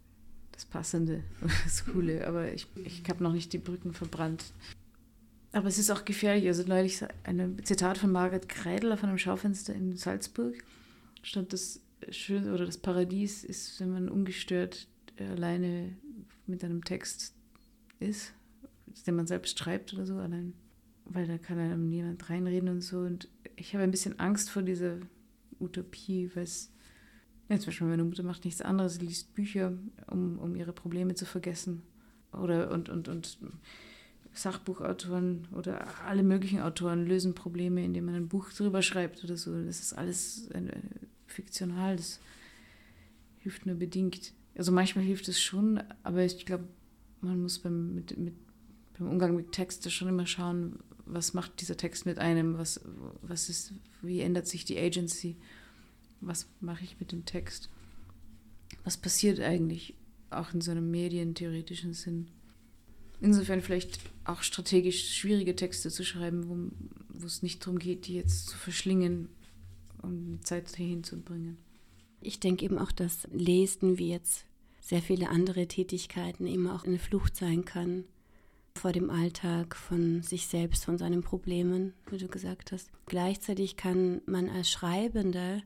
das 0.53 0.65
Passende, 0.65 1.23
das 1.65 1.85
Coole, 1.85 2.27
aber 2.27 2.53
ich, 2.53 2.67
ich 2.85 3.03
habe 3.09 3.23
noch 3.23 3.33
nicht 3.33 3.53
die 3.53 3.59
Brücken 3.59 3.93
verbrannt. 3.93 4.53
Aber 5.53 5.67
es 5.67 5.79
ist 5.79 5.91
auch 5.91 6.05
gefährlich. 6.05 6.47
Also 6.47 6.63
neulich 6.63 7.03
ein 7.25 7.59
Zitat 7.65 7.99
von 7.99 8.13
Margaret 8.13 8.49
Kreidel 8.49 8.93
auf 8.93 9.03
einem 9.03 9.19
Schaufenster 9.19 9.75
in 9.75 9.97
Salzburg 9.97 10.55
stand 11.23 11.53
das 11.53 11.81
schön 12.11 12.53
oder 12.53 12.67
das 12.67 12.79
Paradies 12.79 13.45
ist, 13.45 13.81
wenn 13.81 13.91
man 13.91 14.09
ungestört 14.09 14.89
alleine 15.19 15.97
mit 16.47 16.65
einem 16.65 16.85
Text 16.85 17.35
ist, 17.99 18.33
den 19.07 19.17
man 19.17 19.27
selbst 19.27 19.59
schreibt 19.59 19.93
oder 19.95 20.07
so, 20.07 20.17
allein, 20.17 20.55
weil 21.05 21.27
da 21.27 21.39
kann 21.39 21.59
einem 21.59 21.89
niemand 21.89 22.29
reinreden 22.31 22.69
und 22.69 22.81
so. 22.81 22.99
Und 23.01 23.29
ich 23.57 23.75
habe 23.75 23.85
ein 23.85 23.91
bisschen 23.91 24.19
Angst 24.19 24.51
vor 24.51 24.63
dieser 24.63 24.99
Utopie, 25.61 26.31
weil 26.35 26.45
es, 26.45 26.73
ja, 27.49 27.59
zum 27.59 27.67
Beispiel 27.67 27.87
meine 27.87 28.05
Mutter 28.05 28.23
macht 28.23 28.45
nichts 28.45 28.63
anderes, 28.63 28.95
sie 28.95 29.07
liest 29.07 29.35
Bücher, 29.35 29.73
um, 30.11 30.39
um 30.39 30.57
ihre 30.57 30.73
Probleme 30.73 31.15
zu 31.15 31.27
vergessen. 31.27 31.83
Oder 32.33 32.71
und, 32.71 32.89
und, 32.89 33.09
und 33.09 33.39
Sachbuchautoren 34.33 35.49
oder 35.53 35.85
alle 36.07 36.23
möglichen 36.23 36.61
Autoren 36.61 37.07
lösen 37.07 37.35
Probleme, 37.35 37.85
indem 37.85 38.07
man 38.07 38.15
ein 38.15 38.29
Buch 38.29 38.53
drüber 38.53 38.83
schreibt 38.83 39.25
oder 39.25 39.37
so. 39.37 39.53
Das 39.65 39.81
ist 39.81 39.93
alles 39.93 40.49
ein, 40.53 40.71
ein, 40.71 40.91
fiktional, 41.33 41.97
das 41.97 42.21
hilft 43.39 43.67
nur 43.67 43.77
bedingt. 43.77 44.33
Also 44.57 44.73
manchmal 44.73 45.05
hilft 45.05 45.29
es 45.29 45.41
schon, 45.41 45.83
aber 46.03 46.25
ich 46.25 46.45
glaube, 46.45 46.69
man 47.21 47.41
muss 47.41 47.59
beim, 47.59 47.95
mit, 47.95 48.17
mit, 48.19 48.35
beim 48.99 49.09
Umgang 49.09 49.35
mit 49.37 49.53
Texten 49.53 49.91
schon 49.91 50.09
immer 50.09 50.27
schauen, 50.27 50.79
was 51.07 51.35
macht 51.35 51.61
dieser 51.61 51.77
Text 51.77 52.07
mit 52.07 52.19
einem, 52.19 52.59
was, 52.59 52.81
was 53.23 53.49
ist, 53.49 53.73
wie 54.03 54.21
ändert 54.21 54.47
sich 54.47 54.65
die 54.65 54.79
Agency, 54.79 55.37
was 56.21 56.47
mache 56.61 56.85
ich 56.85 56.99
mit 57.01 57.13
dem 57.13 57.25
Text, 57.25 57.69
was 58.85 58.97
passiert 58.97 59.41
eigentlich, 59.41 59.95
auch 60.31 60.55
in 60.55 60.61
so 60.61 60.71
einem 60.71 60.91
medientheoretischen 60.91 61.95
Sinn. 61.95 62.29
Insofern 63.21 63.61
vielleicht 63.61 63.99
auch 64.25 64.43
strategisch 64.43 65.17
schwierige 65.17 65.57
Texte 65.57 65.91
zu 65.91 66.05
schreiben, 66.05 66.49
wo, 66.49 67.21
wo 67.21 67.27
es 67.27 67.43
nicht 67.43 67.61
darum 67.63 67.79
geht, 67.79 68.07
die 68.07 68.15
jetzt 68.15 68.47
zu 68.49 68.57
verschlingen, 68.57 69.29
um 70.03 70.39
die 70.39 70.41
Zeit 70.41 70.75
hierhin 70.77 71.05
zu 71.05 71.21
bringen. 71.21 71.59
Ich 72.21 72.41
denke 72.41 72.65
eben 72.65 72.79
auch, 72.79 72.93
dass 72.93 73.27
Lesen 73.33 73.99
wie 73.99 74.11
jetzt 74.11 74.45
sehr 74.81 75.03
viele 75.03 75.29
andere 75.29 75.67
Tätigkeiten 75.67 76.47
eben 76.47 76.67
auch 76.69 76.85
eine 76.85 76.99
Flucht 76.99 77.37
sein 77.37 77.65
kann 77.65 78.05
vor 78.75 78.93
dem 78.93 79.11
Alltag, 79.11 79.77
von 79.77 80.23
sich 80.23 80.47
selbst, 80.47 80.85
von 80.85 80.97
seinen 80.97 81.23
Problemen, 81.23 81.93
wie 82.11 82.19
du 82.19 82.29
gesagt 82.29 82.73
hast. 82.73 82.91
Gleichzeitig 83.07 83.77
kann 83.77 84.23
man 84.27 84.49
als 84.49 84.71
Schreibende, 84.71 85.63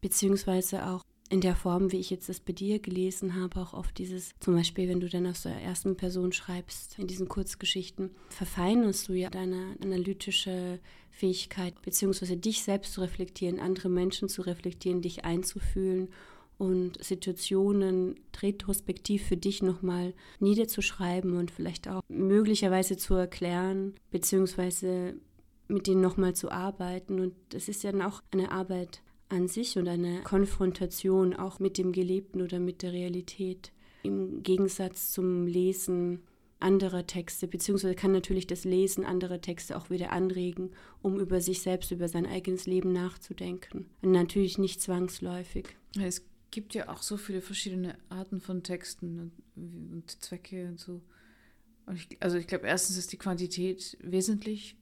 beziehungsweise 0.00 0.86
auch 0.86 1.02
in 1.30 1.40
der 1.40 1.54
Form, 1.54 1.92
wie 1.92 1.98
ich 1.98 2.10
jetzt 2.10 2.28
das 2.28 2.40
bei 2.40 2.52
dir 2.52 2.78
gelesen 2.78 3.34
habe, 3.34 3.60
auch 3.60 3.74
oft 3.74 3.98
dieses, 3.98 4.30
zum 4.40 4.54
Beispiel, 4.54 4.88
wenn 4.88 5.00
du 5.00 5.08
dann 5.08 5.26
aus 5.26 5.42
der 5.42 5.60
ersten 5.60 5.96
Person 5.96 6.32
schreibst, 6.32 6.98
in 6.98 7.06
diesen 7.06 7.28
Kurzgeschichten, 7.28 8.10
verfeinerst 8.30 9.08
du 9.08 9.12
ja 9.12 9.28
deine 9.28 9.76
analytische 9.82 10.80
Fähigkeit, 11.18 11.82
beziehungsweise 11.82 12.36
dich 12.36 12.62
selbst 12.62 12.92
zu 12.92 13.00
reflektieren, 13.00 13.58
andere 13.58 13.88
Menschen 13.88 14.28
zu 14.28 14.42
reflektieren, 14.42 15.02
dich 15.02 15.24
einzufühlen 15.24 16.10
und 16.58 17.02
Situationen 17.02 18.20
retrospektiv 18.40 19.24
für 19.26 19.36
dich 19.36 19.60
nochmal 19.60 20.14
niederzuschreiben 20.38 21.36
und 21.36 21.50
vielleicht 21.50 21.88
auch 21.88 22.02
möglicherweise 22.08 22.96
zu 22.96 23.14
erklären, 23.14 23.94
beziehungsweise 24.12 25.14
mit 25.66 25.88
denen 25.88 26.00
nochmal 26.00 26.34
zu 26.34 26.52
arbeiten. 26.52 27.18
Und 27.18 27.34
das 27.48 27.68
ist 27.68 27.82
ja 27.82 27.90
dann 27.90 28.02
auch 28.02 28.22
eine 28.30 28.52
Arbeit 28.52 29.02
an 29.28 29.48
sich 29.48 29.76
und 29.76 29.88
eine 29.88 30.22
Konfrontation 30.22 31.34
auch 31.34 31.58
mit 31.58 31.78
dem 31.78 31.90
Gelebten 31.90 32.42
oder 32.42 32.60
mit 32.60 32.82
der 32.82 32.92
Realität. 32.92 33.72
im 34.04 34.44
Gegensatz 34.44 35.10
zum 35.10 35.46
Lesen 35.48 36.22
anderer 36.60 37.06
Texte, 37.06 37.46
beziehungsweise 37.46 37.94
kann 37.94 38.12
natürlich 38.12 38.46
das 38.46 38.64
Lesen 38.64 39.04
anderer 39.04 39.40
Texte 39.40 39.76
auch 39.76 39.90
wieder 39.90 40.12
anregen, 40.12 40.70
um 41.02 41.18
über 41.20 41.40
sich 41.40 41.62
selbst, 41.62 41.90
über 41.90 42.08
sein 42.08 42.26
eigenes 42.26 42.66
Leben 42.66 42.92
nachzudenken. 42.92 43.86
Und 44.02 44.12
natürlich 44.12 44.58
nicht 44.58 44.80
zwangsläufig. 44.80 45.76
Es 46.00 46.24
gibt 46.50 46.74
ja 46.74 46.88
auch 46.88 47.02
so 47.02 47.16
viele 47.16 47.40
verschiedene 47.40 47.96
Arten 48.08 48.40
von 48.40 48.62
Texten 48.62 49.32
und, 49.56 49.92
und 49.92 50.22
Zwecke 50.22 50.66
und 50.68 50.80
so. 50.80 51.02
Und 51.86 51.96
ich, 51.96 52.16
also 52.20 52.36
ich 52.36 52.46
glaube, 52.46 52.66
erstens 52.66 52.96
ist 52.96 53.12
die 53.12 53.18
Quantität 53.18 53.96
wesentlich. 54.00 54.76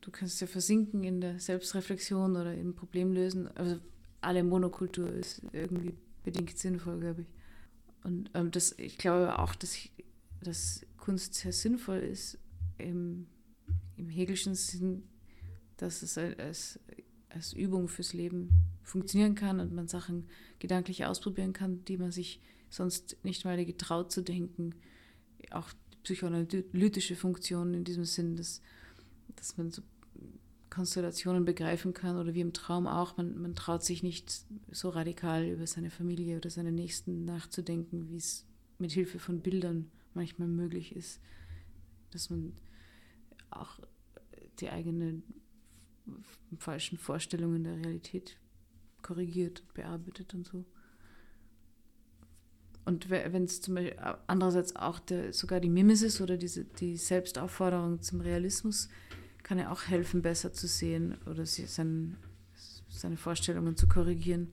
Du 0.00 0.10
kannst 0.10 0.40
ja 0.40 0.46
versinken 0.46 1.04
in 1.04 1.20
der 1.20 1.38
Selbstreflexion 1.38 2.36
oder 2.36 2.54
im 2.54 2.74
Problemlösen. 2.74 3.48
Also 3.56 3.78
alle 4.20 4.44
Monokultur 4.44 5.10
ist 5.12 5.42
irgendwie 5.52 5.94
bedingt 6.22 6.56
sinnvoll, 6.58 7.00
glaube 7.00 7.22
ich. 7.22 7.28
Und 8.04 8.30
ähm, 8.34 8.50
das, 8.50 8.72
ich 8.78 8.98
glaube 8.98 9.38
auch, 9.38 9.54
dass, 9.54 9.74
ich, 9.74 9.92
dass 10.40 10.86
Kunst 11.06 11.34
sehr 11.34 11.52
sinnvoll 11.52 11.98
ist 11.98 12.36
im, 12.78 13.28
im 13.96 14.08
Hegelschen 14.08 14.56
Sinn, 14.56 15.04
dass 15.76 16.02
es 16.02 16.18
als, 16.18 16.80
als 17.28 17.52
Übung 17.52 17.86
fürs 17.86 18.12
Leben 18.12 18.50
funktionieren 18.82 19.36
kann 19.36 19.60
und 19.60 19.72
man 19.72 19.86
Sachen 19.86 20.26
gedanklich 20.58 21.04
ausprobieren 21.04 21.52
kann, 21.52 21.84
die 21.84 21.96
man 21.96 22.10
sich 22.10 22.40
sonst 22.70 23.18
nicht 23.22 23.44
mal 23.44 23.64
getraut 23.64 24.10
zu 24.10 24.20
denken. 24.20 24.74
Auch 25.52 25.70
psychoanalytische 26.02 27.14
Funktionen 27.14 27.74
in 27.74 27.84
diesem 27.84 28.04
Sinn, 28.04 28.34
dass, 28.34 28.60
dass 29.36 29.56
man 29.56 29.70
so 29.70 29.82
Konstellationen 30.70 31.44
begreifen 31.44 31.94
kann 31.94 32.16
oder 32.16 32.34
wie 32.34 32.40
im 32.40 32.52
Traum 32.52 32.88
auch. 32.88 33.16
Man, 33.16 33.40
man 33.40 33.54
traut 33.54 33.84
sich 33.84 34.02
nicht 34.02 34.44
so 34.72 34.88
radikal 34.88 35.46
über 35.46 35.68
seine 35.68 35.90
Familie 35.90 36.38
oder 36.38 36.50
seine 36.50 36.72
Nächsten 36.72 37.24
nachzudenken, 37.24 38.08
wie 38.08 38.16
es 38.16 38.44
mit 38.80 38.90
Hilfe 38.90 39.20
von 39.20 39.40
Bildern 39.40 39.92
manchmal 40.16 40.48
möglich 40.48 40.94
ist, 40.96 41.20
dass 42.10 42.30
man 42.30 42.52
auch 43.50 43.78
die 44.58 44.70
eigenen 44.70 45.22
falschen 46.58 46.98
Vorstellungen 46.98 47.64
der 47.64 47.76
Realität 47.76 48.38
korrigiert 49.02 49.60
und 49.60 49.74
bearbeitet 49.74 50.34
und 50.34 50.46
so. 50.46 50.64
Und 52.84 53.10
wenn 53.10 53.44
es 53.44 53.60
zum 53.60 53.74
Beispiel 53.74 53.98
andererseits 54.28 54.76
auch 54.76 55.00
der, 55.00 55.32
sogar 55.32 55.58
die 55.58 55.68
Mimesis 55.68 56.20
oder 56.20 56.36
diese, 56.36 56.64
die 56.64 56.96
Selbstaufforderung 56.96 58.00
zum 58.00 58.20
Realismus 58.20 58.88
kann 59.42 59.58
ja 59.58 59.72
auch 59.72 59.82
helfen, 59.82 60.22
besser 60.22 60.52
zu 60.52 60.68
sehen 60.68 61.18
oder 61.26 61.46
sein, 61.46 62.16
seine 62.88 63.16
Vorstellungen 63.16 63.76
zu 63.76 63.88
korrigieren. 63.88 64.52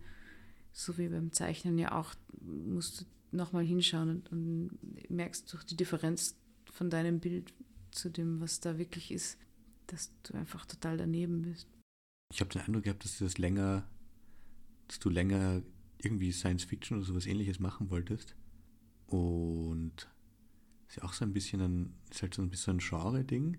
So 0.71 0.97
wie 0.97 1.09
beim 1.09 1.31
Zeichnen 1.31 1.77
ja 1.77 1.91
auch, 1.91 2.15
musst 2.41 3.01
du 3.01 3.05
nochmal 3.33 3.65
hinschauen 3.65 4.09
und, 4.09 4.31
und 4.31 5.09
merkst 5.09 5.51
durch 5.51 5.63
die 5.63 5.75
Differenz 5.75 6.37
von 6.71 6.89
deinem 6.89 7.19
Bild 7.19 7.53
zu 7.91 8.09
dem, 8.09 8.41
was 8.41 8.59
da 8.59 8.77
wirklich 8.77 9.11
ist, 9.11 9.37
dass 9.87 10.11
du 10.23 10.33
einfach 10.35 10.65
total 10.65 10.97
daneben 10.97 11.41
bist. 11.41 11.67
Ich 12.33 12.41
habe 12.41 12.49
den 12.49 12.61
Eindruck 12.61 12.83
gehabt, 12.83 13.03
dass 13.03 13.17
du 13.17 13.25
das 13.25 13.37
länger, 13.37 13.87
dass 14.87 14.99
du 14.99 15.09
länger 15.09 15.61
irgendwie 15.99 16.31
Science 16.31 16.63
Fiction 16.63 16.97
oder 16.97 17.05
sowas 17.05 17.25
ähnliches 17.25 17.59
machen 17.59 17.89
wolltest. 17.89 18.35
Und 19.07 20.09
ist 20.87 20.97
ja 20.97 21.03
auch 21.03 21.13
so 21.13 21.25
ein 21.25 21.33
bisschen 21.33 21.61
ein, 21.61 21.93
ist 22.09 22.21
halt 22.21 22.33
so 22.33 22.41
ein 22.41 22.49
bisschen 22.49 22.77
ein 22.77 22.79
Genre-Ding. 22.79 23.57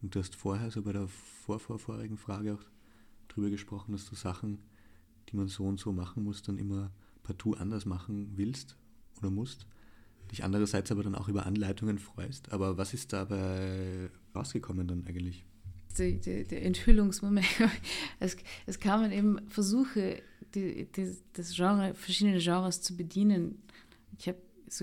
Und 0.00 0.14
du 0.14 0.18
hast 0.20 0.36
vorher 0.36 0.70
so 0.70 0.82
bei 0.82 0.92
der 0.92 1.08
vorvorvorigen 1.08 2.16
Frage 2.16 2.54
auch 2.54 2.62
drüber 3.28 3.50
gesprochen, 3.50 3.92
dass 3.92 4.08
du 4.08 4.14
Sachen, 4.14 4.62
die 5.28 5.36
man 5.36 5.48
so 5.48 5.64
und 5.64 5.80
so 5.80 5.92
machen 5.92 6.22
muss, 6.22 6.42
dann 6.42 6.58
immer 6.58 6.92
partout 7.22 7.54
anders 7.54 7.86
machen 7.86 8.36
willst 8.36 8.76
oder 9.18 9.30
musst. 9.30 9.66
Dich 10.30 10.44
andererseits 10.44 10.90
aber 10.90 11.02
dann 11.02 11.14
auch 11.14 11.28
über 11.28 11.46
Anleitungen 11.46 11.98
freust. 11.98 12.52
Aber 12.52 12.76
was 12.76 12.94
ist 12.94 13.12
dabei 13.12 14.10
rausgekommen 14.34 14.86
dann 14.86 15.06
eigentlich? 15.06 15.44
Die, 15.98 16.18
die, 16.18 16.44
der 16.44 16.64
Enthüllungsmoment. 16.64 17.46
Es, 18.20 18.36
es 18.66 18.80
kamen 18.80 19.12
eben 19.12 19.48
Versuche, 19.48 20.22
die, 20.54 20.86
die, 20.86 21.16
das 21.34 21.54
Genre, 21.54 21.94
verschiedene 21.94 22.38
Genres 22.38 22.80
zu 22.80 22.96
bedienen. 22.96 23.62
Ich 24.18 24.28
habe 24.28 24.38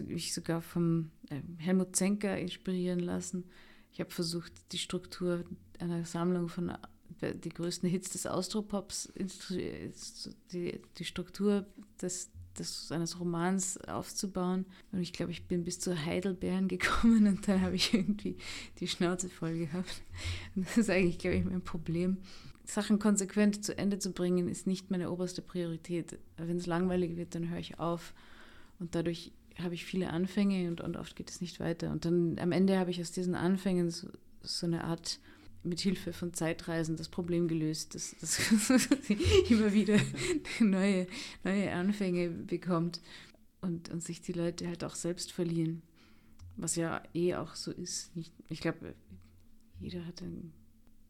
mich 0.07 0.33
sogar 0.33 0.61
vom 0.61 1.11
äh, 1.29 1.41
Helmut 1.57 1.95
Zenker 1.95 2.37
inspirieren 2.37 2.99
lassen. 2.99 3.45
Ich 3.91 3.99
habe 3.99 4.11
versucht, 4.11 4.53
die 4.71 4.77
Struktur 4.77 5.43
einer 5.79 6.05
Sammlung 6.05 6.47
von 6.47 6.69
äh, 7.21 7.35
die 7.35 7.49
größten 7.49 7.89
Hits 7.89 8.11
des 8.11 8.25
Austropops, 8.25 9.11
die, 10.51 10.81
die 10.97 11.05
Struktur 11.05 11.65
des, 12.01 12.29
des, 12.57 12.91
eines 12.91 13.19
Romans 13.19 13.77
aufzubauen. 13.87 14.65
Und 14.91 15.01
ich 15.01 15.13
glaube, 15.13 15.31
ich 15.31 15.47
bin 15.47 15.63
bis 15.63 15.79
zu 15.79 16.05
Heidelbeeren 16.05 16.67
gekommen 16.67 17.27
und 17.27 17.47
dann 17.47 17.61
habe 17.61 17.75
ich 17.75 17.93
irgendwie 17.93 18.37
die 18.79 18.87
Schnauze 18.87 19.29
voll 19.29 19.57
gehabt. 19.57 20.01
Und 20.55 20.67
das 20.67 20.77
ist 20.77 20.89
eigentlich, 20.89 21.19
glaube 21.19 21.37
ich, 21.37 21.45
mein 21.45 21.61
Problem. 21.61 22.17
Sachen 22.63 22.99
konsequent 22.99 23.65
zu 23.65 23.77
Ende 23.77 23.99
zu 23.99 24.11
bringen, 24.11 24.47
ist 24.47 24.67
nicht 24.67 24.91
meine 24.91 25.11
oberste 25.11 25.41
Priorität. 25.41 26.17
Wenn 26.37 26.57
es 26.57 26.67
langweilig 26.67 27.17
wird, 27.17 27.35
dann 27.35 27.49
höre 27.49 27.59
ich 27.59 27.79
auf. 27.79 28.13
Und 28.79 28.95
dadurch 28.95 29.31
habe 29.59 29.73
ich 29.73 29.85
viele 29.85 30.09
Anfänge 30.09 30.69
und, 30.69 30.81
und 30.81 30.95
oft 30.97 31.15
geht 31.15 31.29
es 31.29 31.41
nicht 31.41 31.59
weiter. 31.59 31.91
Und 31.91 32.05
dann 32.05 32.37
am 32.39 32.51
Ende 32.51 32.77
habe 32.79 32.91
ich 32.91 33.01
aus 33.01 33.11
diesen 33.11 33.35
Anfängen 33.35 33.89
so, 33.89 34.07
so 34.41 34.65
eine 34.65 34.83
Art 34.83 35.19
mit 35.63 35.79
Hilfe 35.79 36.13
von 36.13 36.33
Zeitreisen 36.33 36.95
das 36.95 37.09
Problem 37.09 37.47
gelöst, 37.47 37.95
dass, 37.95 38.15
dass 38.19 38.39
immer 39.49 39.73
wieder 39.73 39.99
neue, 40.59 41.07
neue 41.43 41.71
Anfänge 41.71 42.29
bekommt 42.29 43.01
und, 43.61 43.89
und 43.89 44.03
sich 44.03 44.21
die 44.21 44.33
Leute 44.33 44.67
halt 44.67 44.83
auch 44.83 44.95
selbst 44.95 45.31
verlieren. 45.31 45.83
Was 46.57 46.75
ja 46.75 47.01
eh 47.13 47.35
auch 47.35 47.55
so 47.55 47.71
ist. 47.71 48.15
Nicht, 48.15 48.33
ich 48.49 48.59
glaube, 48.59 48.95
jeder 49.79 50.05
hat 50.05 50.21
ein, 50.21 50.51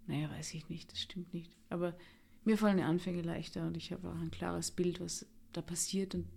naja, 0.08 0.30
weiß 0.30 0.54
ich 0.54 0.70
nicht, 0.70 0.92
das 0.92 1.00
stimmt 1.00 1.34
nicht. 1.34 1.52
Aber 1.70 1.96
mir 2.44 2.58
fallen 2.58 2.78
die 2.78 2.84
Anfänge 2.84 3.22
leichter 3.22 3.66
und 3.66 3.78
ich 3.78 3.92
habe 3.92 4.10
auch 4.10 4.20
ein 4.20 4.32
klares 4.32 4.72
Bild, 4.72 5.00
was 5.00 5.26
da 5.54 5.62
passiert 5.62 6.16
und 6.16 6.28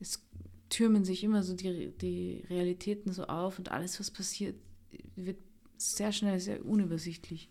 es 0.00 0.24
türmen 0.68 1.04
sich 1.04 1.24
immer 1.24 1.42
so 1.42 1.54
die, 1.54 1.92
die 2.00 2.44
Realitäten 2.50 3.12
so 3.12 3.24
auf 3.24 3.58
und 3.58 3.70
alles, 3.70 3.98
was 3.98 4.10
passiert, 4.10 4.56
wird 5.16 5.38
sehr 5.78 6.12
schnell 6.12 6.40
sehr 6.40 6.64
unübersichtlich. 6.64 7.48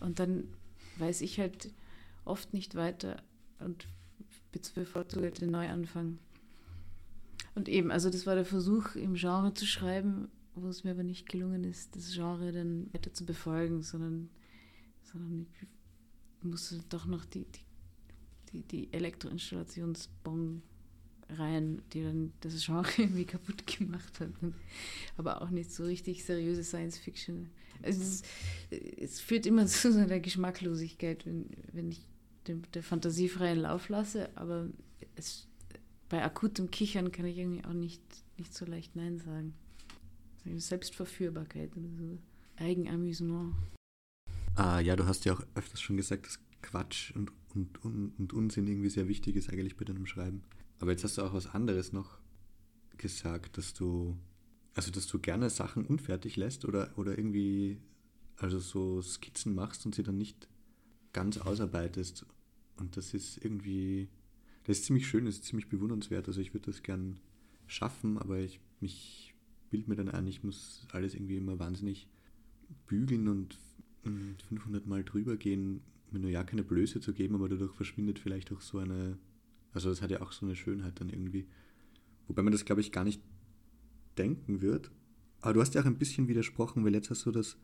Und 0.00 0.18
dann 0.18 0.44
weiß 0.96 1.20
ich 1.22 1.38
halt 1.40 1.72
oft 2.24 2.52
nicht 2.52 2.74
weiter 2.74 3.22
und 3.58 3.86
bevorzuge 4.74 5.30
den 5.30 5.50
Neuanfang. 5.50 6.18
Und 7.54 7.68
eben, 7.68 7.90
also 7.90 8.10
das 8.10 8.26
war 8.26 8.34
der 8.34 8.44
Versuch, 8.44 8.94
im 8.94 9.14
Genre 9.14 9.52
zu 9.54 9.66
schreiben, 9.66 10.28
wo 10.54 10.68
es 10.68 10.84
mir 10.84 10.92
aber 10.92 11.02
nicht 11.02 11.28
gelungen 11.28 11.64
ist, 11.64 11.96
das 11.96 12.12
Genre 12.12 12.52
dann 12.52 12.92
weiter 12.92 13.12
zu 13.12 13.24
befolgen, 13.24 13.82
sondern, 13.82 14.30
sondern 15.02 15.46
ich 16.40 16.44
musste 16.44 16.80
doch 16.88 17.06
noch 17.06 17.24
die, 17.24 17.46
die, 17.46 17.64
die, 18.52 18.62
die 18.62 18.92
Elektroinstallationsbong 18.92 20.62
rein, 21.30 21.82
die 21.92 22.02
dann 22.02 22.32
das 22.40 22.64
Genre 22.64 22.88
irgendwie 22.98 23.24
kaputt 23.24 23.66
gemacht 23.66 24.20
hat. 24.20 24.30
Aber 25.16 25.42
auch 25.42 25.50
nicht 25.50 25.72
so 25.72 25.84
richtig 25.84 26.24
seriöse 26.24 26.64
Science 26.64 26.98
Fiction. 26.98 27.50
Also 27.82 28.02
es, 28.02 28.22
es, 28.70 29.20
führt 29.20 29.46
immer 29.46 29.66
zu 29.66 29.92
so 29.92 29.98
einer 29.98 30.20
Geschmacklosigkeit, 30.20 31.26
wenn, 31.26 31.46
wenn 31.72 31.90
ich 31.90 32.00
den, 32.46 32.62
der 32.74 32.82
Fantasie 32.82 33.28
freien 33.28 33.60
Lauf 33.60 33.88
lasse, 33.88 34.30
aber 34.36 34.68
es, 35.16 35.46
bei 36.08 36.22
akutem 36.22 36.70
Kichern 36.70 37.12
kann 37.12 37.26
ich 37.26 37.38
irgendwie 37.38 37.64
auch 37.64 37.74
nicht, 37.74 38.02
nicht 38.38 38.54
so 38.54 38.64
leicht 38.64 38.96
Nein 38.96 39.18
sagen. 39.18 39.54
Selbstverführbarkeit 40.56 41.76
oder 41.76 41.88
so. 41.98 42.18
Eigenamüsement. 42.56 43.54
Ah, 44.54 44.80
ja, 44.80 44.96
du 44.96 45.06
hast 45.06 45.24
ja 45.24 45.34
auch 45.34 45.42
öfters 45.54 45.80
schon 45.80 45.96
gesagt, 45.96 46.26
dass 46.26 46.40
Quatsch 46.62 47.12
und, 47.14 47.30
und, 47.54 47.84
und, 47.84 48.12
und 48.18 48.32
Unsinn 48.32 48.66
irgendwie 48.66 48.88
sehr 48.88 49.08
wichtig 49.08 49.36
ist 49.36 49.50
eigentlich 49.50 49.76
bei 49.76 49.84
deinem 49.84 50.06
Schreiben. 50.06 50.42
Aber 50.78 50.92
jetzt 50.92 51.04
hast 51.04 51.18
du 51.18 51.22
auch 51.22 51.34
was 51.34 51.46
anderes 51.46 51.92
noch 51.92 52.18
gesagt, 52.96 53.58
dass 53.58 53.74
du, 53.74 54.16
also 54.74 54.90
dass 54.90 55.06
du 55.06 55.18
gerne 55.18 55.50
Sachen 55.50 55.86
unfertig 55.86 56.36
lässt 56.36 56.64
oder, 56.64 56.96
oder 56.96 57.16
irgendwie, 57.16 57.78
also 58.36 58.58
so 58.58 59.02
Skizzen 59.02 59.54
machst 59.54 59.86
und 59.86 59.94
sie 59.94 60.02
dann 60.02 60.18
nicht 60.18 60.48
ganz 61.12 61.38
ausarbeitest. 61.38 62.26
Und 62.76 62.96
das 62.96 63.14
ist 63.14 63.44
irgendwie, 63.44 64.08
das 64.64 64.78
ist 64.78 64.84
ziemlich 64.84 65.06
schön, 65.08 65.24
das 65.24 65.36
ist 65.36 65.44
ziemlich 65.44 65.68
bewundernswert. 65.68 66.28
Also 66.28 66.40
ich 66.40 66.54
würde 66.54 66.66
das 66.66 66.82
gern 66.82 67.18
schaffen, 67.66 68.18
aber 68.18 68.38
ich 68.38 68.60
mich 68.80 69.34
bild 69.70 69.88
mir 69.88 69.96
dann 69.96 70.08
ein, 70.08 70.26
ich 70.26 70.42
muss 70.44 70.86
alles 70.92 71.14
irgendwie 71.14 71.36
immer 71.36 71.58
wahnsinnig 71.58 72.08
bügeln 72.86 73.28
und 73.28 73.58
500 74.48 74.86
Mal 74.86 75.04
drüber 75.04 75.36
gehen, 75.36 75.80
mir 76.10 76.20
nur 76.20 76.30
ja 76.30 76.44
keine 76.44 76.62
Blöße 76.62 77.00
zu 77.00 77.12
geben, 77.12 77.34
aber 77.34 77.48
dadurch 77.48 77.74
verschwindet 77.74 78.18
vielleicht 78.18 78.52
auch 78.52 78.60
so 78.60 78.78
eine 78.78 79.18
also 79.72 79.88
das 79.90 80.02
hat 80.02 80.10
ja 80.10 80.20
auch 80.22 80.32
so 80.32 80.46
eine 80.46 80.56
Schönheit 80.56 81.00
dann 81.00 81.08
irgendwie. 81.08 81.46
Wobei 82.26 82.42
man 82.42 82.52
das, 82.52 82.64
glaube 82.64 82.80
ich, 82.80 82.92
gar 82.92 83.04
nicht 83.04 83.20
denken 84.16 84.60
wird. 84.60 84.90
Aber 85.40 85.54
du 85.54 85.60
hast 85.60 85.74
ja 85.74 85.82
auch 85.82 85.86
ein 85.86 85.98
bisschen 85.98 86.28
widersprochen, 86.28 86.84
weil 86.84 86.94
jetzt 86.94 87.10
hast 87.10 87.24
du 87.26 87.30
das 87.30 87.56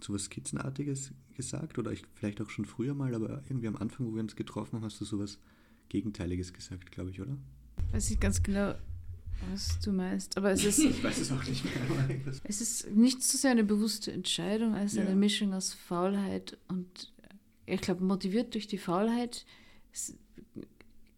so 0.00 0.14
was 0.14 0.24
Skizzenartiges 0.24 1.12
gesagt 1.36 1.78
oder 1.78 1.90
ich, 1.92 2.04
vielleicht 2.14 2.40
auch 2.40 2.50
schon 2.50 2.64
früher 2.64 2.94
mal, 2.94 3.14
aber 3.14 3.42
irgendwie 3.48 3.66
am 3.66 3.76
Anfang, 3.76 4.06
wo 4.06 4.14
wir 4.14 4.22
uns 4.22 4.36
getroffen 4.36 4.76
haben, 4.76 4.84
hast 4.84 5.00
du 5.00 5.04
sowas 5.04 5.38
Gegenteiliges 5.88 6.52
gesagt, 6.52 6.92
glaube 6.92 7.10
ich, 7.10 7.20
oder? 7.20 7.36
Weiß 7.90 8.10
ich 8.10 8.20
ganz 8.20 8.40
genau. 8.42 8.74
was 9.50 9.80
du 9.80 9.90
meinst. 9.92 10.36
Aber 10.36 10.52
es 10.52 10.64
ist. 10.64 10.78
ich 10.78 11.02
weiß 11.02 11.18
es 11.18 11.32
auch 11.32 11.42
nicht 11.44 11.64
mehr. 11.64 11.72
es 12.44 12.60
ist 12.60 12.90
nicht 12.94 13.22
so 13.24 13.36
sehr 13.38 13.50
eine 13.50 13.64
bewusste 13.64 14.12
Entscheidung 14.12 14.74
als 14.74 14.94
Ja. 14.94 15.02
eine 15.02 15.16
Mischung 15.16 15.52
aus 15.52 15.74
Faulheit 15.74 16.56
und 16.68 17.12
ich 17.66 17.80
glaube, 17.80 18.04
motiviert 18.04 18.54
durch 18.54 18.66
die 18.68 18.78
Faulheit 18.78 19.44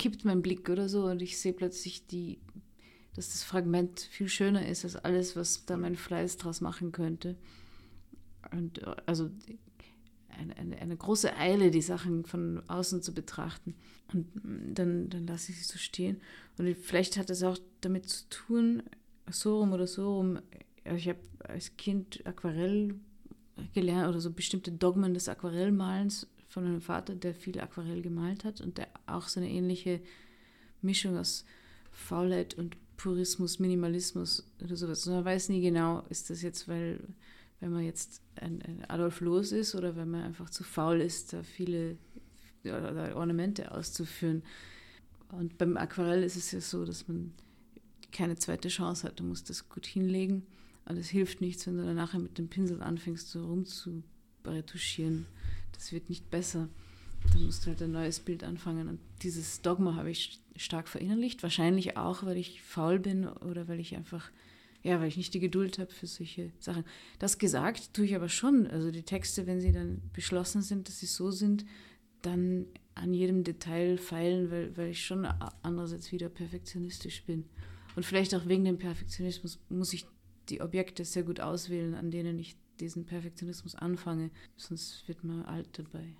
kippt 0.01 0.24
mein 0.24 0.40
Blick 0.40 0.70
oder 0.70 0.88
so 0.88 1.05
und 1.05 1.20
ich 1.20 1.38
sehe 1.38 1.53
plötzlich 1.53 2.07
die, 2.07 2.40
dass 3.14 3.28
das 3.28 3.44
Fragment 3.44 4.01
viel 4.01 4.30
schöner 4.30 4.66
ist 4.66 4.84
als 4.84 4.96
alles, 4.96 5.36
was 5.36 5.66
da 5.66 5.76
mein 5.76 5.94
Fleiß 5.94 6.38
draus 6.38 6.62
machen 6.62 6.90
könnte. 6.90 7.36
Und 8.51 8.78
äh, 8.78 8.96
also 9.05 9.30
eine, 10.28 10.57
eine, 10.57 10.78
eine 10.78 10.96
große 10.96 11.36
Eile, 11.36 11.70
die 11.70 11.82
Sachen 11.82 12.24
von 12.24 12.62
außen 12.66 13.03
zu 13.03 13.12
betrachten. 13.12 13.74
Und 14.14 14.26
dann, 14.78 15.11
dann 15.11 15.26
lasse 15.26 15.53
ich 15.53 15.59
sie 15.59 15.64
so 15.70 15.76
stehen. 15.76 16.22
Und 16.57 16.74
vielleicht 16.78 17.18
hat 17.18 17.28
es 17.28 17.42
auch 17.42 17.59
damit 17.82 18.09
zu 18.09 18.26
tun, 18.30 18.82
so 19.30 19.59
rum 19.59 19.74
oder 19.74 19.86
so 19.86 20.16
rum. 20.16 20.38
Also 20.84 20.96
ich 20.96 21.11
habe 21.11 21.20
als 21.40 21.76
Kind 21.76 22.24
Aquarell 22.24 22.94
gelernt 23.74 24.09
oder 24.09 24.20
so 24.20 24.32
bestimmte 24.32 24.72
Dogmen 24.72 25.12
des 25.12 25.28
Aquarellmalens 25.28 26.26
von 26.48 26.64
meinem 26.64 26.80
Vater, 26.80 27.14
der 27.14 27.34
viel 27.34 27.61
Aquarell 27.61 28.01
gemalt 28.01 28.44
hat 28.44 28.62
und 28.62 28.78
der 28.78 28.88
auch 29.14 29.28
so 29.28 29.40
eine 29.40 29.50
ähnliche 29.50 30.00
Mischung 30.82 31.16
aus 31.16 31.44
Faulheit 31.92 32.54
und 32.54 32.76
Purismus, 32.96 33.58
Minimalismus 33.58 34.46
oder 34.62 34.76
sowas. 34.76 35.06
Und 35.06 35.14
man 35.14 35.24
weiß 35.24 35.48
nie 35.48 35.61
genau, 35.61 36.04
ist 36.11 36.30
das 36.30 36.42
jetzt, 36.42 36.68
weil, 36.68 37.00
weil 37.61 37.70
man 37.70 37.84
jetzt 37.84 38.20
ein, 38.36 38.62
ein 38.62 38.84
Adolf 38.88 39.20
Loos 39.20 39.52
ist 39.52 39.74
oder 39.74 39.96
weil 39.96 40.06
man 40.06 40.22
einfach 40.22 40.50
zu 40.50 40.64
faul 40.64 41.00
ist, 41.00 41.32
da 41.32 41.42
viele 41.42 41.96
Ornamente 42.64 43.72
auszuführen. 43.72 44.42
Und 45.32 45.56
beim 45.58 45.76
Aquarell 45.76 46.22
ist 46.22 46.36
es 46.36 46.50
ja 46.52 46.61
so, 46.61 46.84
dass 46.84 47.08
man 47.08 47.32
keine 48.12 48.36
zweite 48.36 48.68
Chance 48.68 49.06
hat. 49.06 49.20
Du 49.20 49.24
musst 49.24 49.48
das 49.48 49.68
gut 49.68 49.86
hinlegen. 49.86 50.44
Und 50.84 50.96
es 50.98 51.08
hilft 51.08 51.40
nichts, 51.40 51.66
wenn 51.66 51.76
du 51.76 51.84
dann 51.84 51.96
nachher 51.96 52.18
mit 52.18 52.36
dem 52.36 52.48
Pinsel 52.48 52.82
anfängst, 52.82 53.30
so 53.30 53.46
rumzuretuschieren. 53.46 55.26
Das 55.72 55.92
wird 55.92 56.08
nicht 56.08 56.30
besser. 56.30 56.68
Dann 57.32 57.44
musst 57.44 57.64
du 57.64 57.70
halt 57.70 57.82
ein 57.82 57.92
neues 57.92 58.20
Bild 58.20 58.44
anfangen. 58.44 58.88
Und 58.88 58.98
dieses 59.22 59.62
Dogma 59.62 59.94
habe 59.94 60.10
ich 60.10 60.40
stark 60.56 60.88
verinnerlicht. 60.88 61.42
Wahrscheinlich 61.42 61.96
auch, 61.96 62.24
weil 62.24 62.36
ich 62.36 62.62
faul 62.62 62.98
bin 62.98 63.26
oder 63.26 63.68
weil 63.68 63.80
ich 63.80 63.96
einfach, 63.96 64.30
ja, 64.82 65.00
weil 65.00 65.08
ich 65.08 65.16
nicht 65.16 65.34
die 65.34 65.40
Geduld 65.40 65.78
habe 65.78 65.90
für 65.90 66.06
solche 66.06 66.50
Sachen. 66.58 66.84
Das 67.18 67.38
gesagt 67.38 67.94
tue 67.94 68.06
ich 68.06 68.16
aber 68.16 68.28
schon. 68.28 68.66
Also 68.66 68.90
die 68.90 69.02
Texte, 69.02 69.46
wenn 69.46 69.60
sie 69.60 69.72
dann 69.72 70.02
beschlossen 70.12 70.62
sind, 70.62 70.88
dass 70.88 71.00
sie 71.00 71.06
so 71.06 71.30
sind, 71.30 71.64
dann 72.22 72.66
an 72.94 73.14
jedem 73.14 73.44
Detail 73.44 73.96
feilen, 73.98 74.50
weil, 74.50 74.76
weil 74.76 74.90
ich 74.90 75.04
schon 75.04 75.26
andererseits 75.62 76.12
wieder 76.12 76.28
perfektionistisch 76.28 77.24
bin. 77.24 77.44
Und 77.96 78.04
vielleicht 78.04 78.34
auch 78.34 78.46
wegen 78.46 78.64
dem 78.64 78.78
Perfektionismus 78.78 79.58
muss 79.68 79.92
ich 79.92 80.06
die 80.48 80.60
Objekte 80.60 81.04
sehr 81.04 81.22
gut 81.22 81.40
auswählen, 81.40 81.94
an 81.94 82.10
denen 82.10 82.38
ich 82.38 82.56
diesen 82.78 83.04
Perfektionismus 83.04 83.74
anfange, 83.74 84.30
sonst 84.56 85.06
wird 85.06 85.22
man 85.22 85.42
alt 85.42 85.78
dabei. 85.78 86.16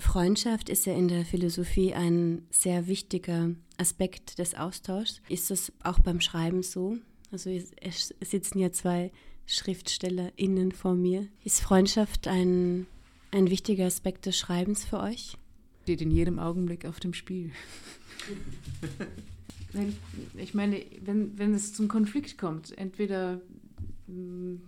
Freundschaft 0.00 0.68
ist 0.68 0.86
ja 0.86 0.94
in 0.94 1.08
der 1.08 1.24
Philosophie 1.24 1.94
ein 1.94 2.46
sehr 2.50 2.86
wichtiger 2.86 3.50
Aspekt 3.76 4.38
des 4.38 4.54
Austauschs. 4.54 5.20
Ist 5.28 5.50
das 5.50 5.72
auch 5.82 5.98
beim 5.98 6.20
Schreiben 6.20 6.62
so? 6.62 6.98
Also 7.32 7.50
es 7.50 8.14
sitzen 8.20 8.58
ja 8.58 8.72
zwei 8.72 9.12
SchriftstellerInnen 9.46 10.72
vor 10.72 10.94
mir. 10.94 11.28
Ist 11.44 11.60
Freundschaft 11.60 12.28
ein, 12.28 12.86
ein 13.30 13.50
wichtiger 13.50 13.86
Aspekt 13.86 14.26
des 14.26 14.36
Schreibens 14.36 14.84
für 14.84 15.00
euch? 15.00 15.36
Steht 15.82 16.02
in 16.02 16.10
jedem 16.10 16.38
Augenblick 16.38 16.84
auf 16.86 17.00
dem 17.00 17.14
Spiel. 17.14 17.50
Nein, 19.72 19.96
ich 20.36 20.54
meine, 20.54 20.84
wenn, 21.02 21.38
wenn 21.38 21.54
es 21.54 21.72
zum 21.72 21.88
Konflikt 21.88 22.38
kommt, 22.38 22.76
entweder 22.76 23.40
mh, 24.08 24.58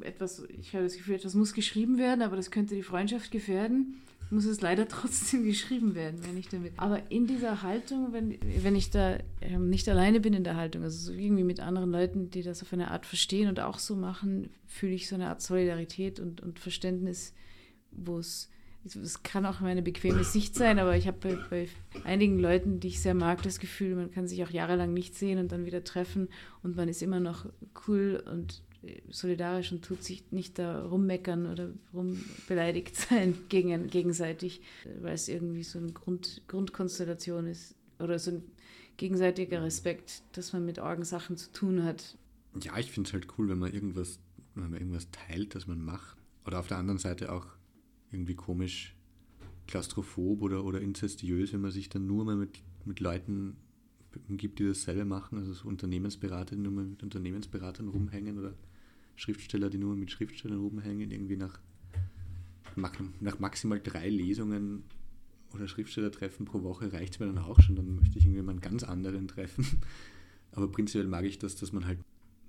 etwas, 0.00 0.42
ich 0.60 0.74
habe 0.74 0.84
das 0.84 0.96
Gefühl, 0.96 1.14
etwas 1.14 1.34
muss 1.34 1.52
geschrieben 1.52 1.98
werden, 1.98 2.22
aber 2.22 2.36
das 2.36 2.50
könnte 2.50 2.74
die 2.74 2.82
Freundschaft 2.82 3.30
gefährden, 3.30 4.00
muss 4.32 4.46
es 4.46 4.60
leider 4.60 4.88
trotzdem 4.88 5.44
geschrieben 5.44 5.94
werden, 5.94 6.20
wenn 6.24 6.36
ich 6.36 6.48
damit. 6.48 6.72
Aber 6.78 7.10
in 7.10 7.26
dieser 7.26 7.62
Haltung, 7.62 8.12
wenn, 8.12 8.38
wenn 8.62 8.74
ich 8.74 8.90
da 8.90 9.18
ähm, 9.40 9.68
nicht 9.68 9.88
alleine 9.88 10.20
bin 10.20 10.34
in 10.34 10.44
der 10.44 10.56
Haltung, 10.56 10.82
also 10.82 11.12
so 11.12 11.16
irgendwie 11.16 11.44
mit 11.44 11.60
anderen 11.60 11.92
Leuten, 11.92 12.30
die 12.30 12.42
das 12.42 12.62
auf 12.62 12.72
eine 12.72 12.90
Art 12.90 13.06
verstehen 13.06 13.48
und 13.48 13.60
auch 13.60 13.78
so 13.78 13.94
machen, 13.94 14.50
fühle 14.66 14.94
ich 14.94 15.08
so 15.08 15.14
eine 15.14 15.28
Art 15.28 15.42
Solidarität 15.42 16.18
und, 16.18 16.40
und 16.40 16.58
Verständnis, 16.58 17.34
wo 17.92 18.18
es 18.18 18.48
es 18.84 19.22
kann 19.22 19.46
auch 19.46 19.60
meine 19.60 19.80
bequeme 19.80 20.24
Sicht 20.24 20.56
sein, 20.56 20.80
aber 20.80 20.96
ich 20.96 21.06
habe 21.06 21.16
bei, 21.20 21.38
bei, 21.50 21.68
einigen 22.02 22.40
Leuten, 22.40 22.80
die 22.80 22.88
ich 22.88 23.00
sehr 23.00 23.14
mag, 23.14 23.40
das 23.42 23.60
Gefühl, 23.60 23.94
man 23.94 24.10
kann 24.10 24.26
sich 24.26 24.42
auch 24.42 24.50
jahrelang 24.50 24.92
nicht 24.92 25.14
sehen 25.14 25.38
und 25.38 25.52
dann 25.52 25.66
wieder 25.66 25.84
treffen 25.84 26.28
und 26.64 26.74
man 26.74 26.88
ist 26.88 27.00
immer 27.00 27.20
noch 27.20 27.46
cool 27.86 28.20
und 28.28 28.62
solidarisch 29.08 29.72
und 29.72 29.84
tut 29.84 30.02
sich 30.02 30.24
nicht 30.32 30.58
da 30.58 30.84
rummeckern 30.84 31.46
oder 31.46 31.70
rumbeleidigt 31.92 32.96
sein 32.96 33.34
gegen, 33.48 33.88
gegenseitig, 33.88 34.60
weil 35.00 35.14
es 35.14 35.28
irgendwie 35.28 35.62
so 35.62 35.78
eine 35.78 35.92
Grund, 35.92 36.42
Grundkonstellation 36.48 37.46
ist 37.46 37.74
oder 37.98 38.18
so 38.18 38.32
ein 38.32 38.42
gegenseitiger 38.96 39.62
Respekt, 39.62 40.22
dass 40.32 40.52
man 40.52 40.64
mit 40.64 40.78
Orgensachen 40.78 41.36
zu 41.36 41.52
tun 41.52 41.84
hat. 41.84 42.16
Ja, 42.60 42.76
ich 42.78 42.90
finde 42.90 43.08
es 43.08 43.14
halt 43.14 43.26
cool, 43.38 43.48
wenn 43.48 43.58
man 43.58 43.72
irgendwas, 43.72 44.18
wenn 44.54 44.70
man 44.70 44.80
irgendwas 44.80 45.10
teilt, 45.10 45.54
das 45.54 45.66
man 45.66 45.80
macht. 45.80 46.16
Oder 46.44 46.58
auf 46.58 46.66
der 46.66 46.78
anderen 46.78 46.98
Seite 46.98 47.32
auch 47.32 47.46
irgendwie 48.10 48.34
komisch 48.34 48.96
klaustrophob 49.66 50.42
oder, 50.42 50.64
oder 50.64 50.80
inzestiös, 50.80 51.52
wenn 51.52 51.60
man 51.60 51.70
sich 51.70 51.88
dann 51.88 52.06
nur 52.06 52.24
mal 52.24 52.36
mit, 52.36 52.62
mit 52.84 53.00
Leuten 53.00 53.56
umgibt, 54.28 54.58
die 54.58 54.66
dasselbe 54.66 55.04
machen, 55.04 55.38
also 55.38 55.54
so 55.54 55.68
Unternehmensberater, 55.68 56.56
die 56.56 56.62
nur 56.62 56.72
mal 56.72 56.84
mit 56.84 57.02
Unternehmensberatern 57.02 57.88
rumhängen 57.88 58.38
oder 58.38 58.54
Schriftsteller, 59.16 59.70
die 59.70 59.78
nur 59.78 59.96
mit 59.96 60.10
Schriftstellern 60.10 60.60
rumhängen, 60.60 61.10
irgendwie 61.10 61.36
nach, 61.36 61.60
nach 63.20 63.38
maximal 63.38 63.80
drei 63.80 64.08
Lesungen 64.08 64.84
oder 65.54 65.68
Schriftstellertreffen 65.68 66.46
pro 66.46 66.62
Woche 66.62 66.92
reicht 66.92 67.14
es 67.14 67.20
mir 67.20 67.26
dann 67.26 67.38
auch 67.38 67.60
schon, 67.60 67.76
dann 67.76 67.96
möchte 67.96 68.18
ich 68.18 68.24
irgendwie 68.24 68.42
mal 68.42 68.52
einen 68.52 68.60
ganz 68.60 68.82
anderen 68.82 69.28
treffen. 69.28 69.66
Aber 70.52 70.70
prinzipiell 70.70 71.06
mag 71.06 71.24
ich 71.24 71.38
das, 71.38 71.56
dass 71.56 71.72
man 71.72 71.86
halt 71.86 71.98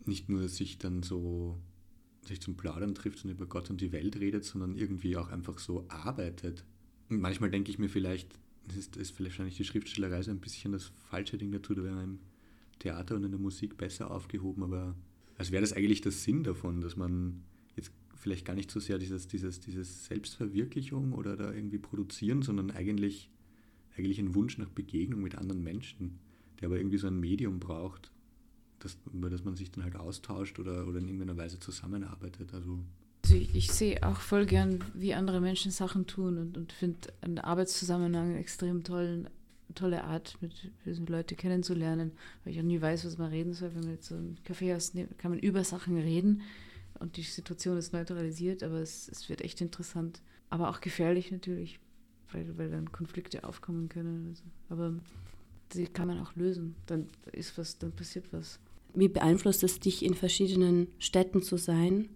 nicht 0.05 0.29
nur 0.29 0.47
sich 0.49 0.77
dann 0.77 1.03
so 1.03 1.57
sich 2.25 2.41
zum 2.41 2.55
Plaudern 2.55 2.95
trifft 2.95 3.23
und 3.25 3.31
über 3.31 3.45
Gott 3.45 3.69
und 3.69 3.81
die 3.81 3.91
Welt 3.91 4.17
redet, 4.17 4.45
sondern 4.45 4.75
irgendwie 4.75 5.17
auch 5.17 5.29
einfach 5.29 5.59
so 5.59 5.85
arbeitet. 5.89 6.63
Und 7.09 7.19
manchmal 7.19 7.51
denke 7.51 7.69
ich 7.69 7.79
mir 7.79 7.89
vielleicht, 7.89 8.39
es 8.69 8.77
ist, 8.77 8.95
ist 8.95 9.11
vielleicht 9.11 9.33
wahrscheinlich 9.33 9.57
die 9.57 9.65
Schriftstellerei 9.65 10.21
so 10.21 10.31
ein 10.31 10.39
bisschen 10.39 10.71
das 10.71 10.91
falsche 11.09 11.37
Ding 11.37 11.51
dazu, 11.51 11.73
da 11.73 11.83
wäre 11.83 11.95
man 11.95 12.03
im 12.05 12.19
Theater 12.79 13.15
und 13.15 13.25
in 13.25 13.31
der 13.31 13.39
Musik 13.39 13.77
besser 13.77 14.09
aufgehoben, 14.09 14.63
aber 14.63 14.95
als 15.37 15.51
wäre 15.51 15.61
das 15.61 15.73
eigentlich 15.73 16.01
der 16.01 16.11
Sinn 16.11 16.43
davon, 16.43 16.81
dass 16.81 16.95
man 16.95 17.43
jetzt 17.75 17.91
vielleicht 18.15 18.45
gar 18.45 18.55
nicht 18.55 18.71
so 18.71 18.79
sehr 18.79 18.97
dieses, 18.97 19.27
dieses, 19.27 19.59
dieses 19.59 20.05
Selbstverwirklichung 20.05 21.13
oder 21.13 21.35
da 21.35 21.51
irgendwie 21.51 21.79
produzieren, 21.79 22.41
sondern 22.41 22.71
eigentlich, 22.71 23.29
eigentlich 23.97 24.19
einen 24.19 24.35
Wunsch 24.35 24.57
nach 24.57 24.69
Begegnung 24.69 25.21
mit 25.21 25.35
anderen 25.35 25.63
Menschen, 25.63 26.19
der 26.59 26.67
aber 26.67 26.77
irgendwie 26.77 26.97
so 26.97 27.07
ein 27.07 27.19
Medium 27.19 27.59
braucht, 27.59 28.11
das, 28.79 28.97
über 29.13 29.29
das 29.29 29.43
man 29.43 29.55
sich 29.55 29.71
dann 29.71 29.83
halt 29.83 29.95
austauscht 29.95 30.59
oder, 30.59 30.87
oder 30.87 30.99
in 30.99 31.07
irgendeiner 31.07 31.37
Weise 31.37 31.59
zusammenarbeitet. 31.59 32.53
Also, 32.53 32.79
also 33.23 33.35
ich, 33.35 33.55
ich, 33.55 33.71
sehe 33.71 34.03
auch 34.03 34.19
voll 34.19 34.45
gern, 34.45 34.83
wie 34.93 35.13
andere 35.13 35.39
Menschen 35.39 35.71
Sachen 35.71 36.05
tun 36.05 36.37
und, 36.37 36.57
und 36.57 36.73
finde 36.73 37.13
einen 37.21 37.39
Arbeitszusammenhang 37.39 38.35
extrem 38.35 38.83
tollen, 38.83 39.29
tolle 39.73 40.03
Art, 40.03 40.37
mit, 40.41 40.71
Leute 41.09 41.35
kennenzulernen, 41.35 42.11
weil 42.43 42.53
ich 42.53 42.59
auch 42.59 42.63
nie 42.63 42.81
weiß, 42.81 43.05
was 43.05 43.17
man 43.17 43.29
reden 43.29 43.53
soll. 43.53 43.73
Wenn 43.73 43.83
man 43.83 43.91
jetzt 43.91 44.07
so 44.07 44.15
ein 44.15 44.37
Kaffeehaus 44.43 44.93
nimmt, 44.93 45.17
kann 45.17 45.31
man 45.31 45.39
über 45.39 45.63
Sachen 45.63 45.97
reden 45.97 46.41
und 46.99 47.17
die 47.17 47.23
Situation 47.23 47.77
ist 47.77 47.93
neutralisiert, 47.93 48.63
aber 48.63 48.79
es, 48.79 49.09
es 49.09 49.27
wird 49.29 49.41
echt 49.41 49.61
interessant. 49.61 50.21
Aber 50.49 50.69
auch 50.69 50.81
gefährlich 50.81 51.31
natürlich, 51.31 51.79
weil, 52.31 52.57
weil 52.57 52.69
dann 52.69 52.91
Konflikte 52.91 53.43
aufkommen 53.43 53.89
können. 53.89 54.27
Also. 54.29 54.43
Aber 54.69 54.93
die 55.73 55.85
kann 55.85 56.07
man 56.07 56.19
auch 56.19 56.35
lösen. 56.35 56.75
Dann 56.85 57.07
ist 57.31 57.57
was, 57.57 57.77
dann 57.77 57.91
passiert 57.91 58.25
was. 58.31 58.59
Wie 58.93 59.07
beeinflusst 59.07 59.63
es 59.63 59.79
dich, 59.79 60.05
in 60.05 60.13
verschiedenen 60.13 60.87
Städten 60.99 61.41
zu 61.41 61.57
sein? 61.57 62.09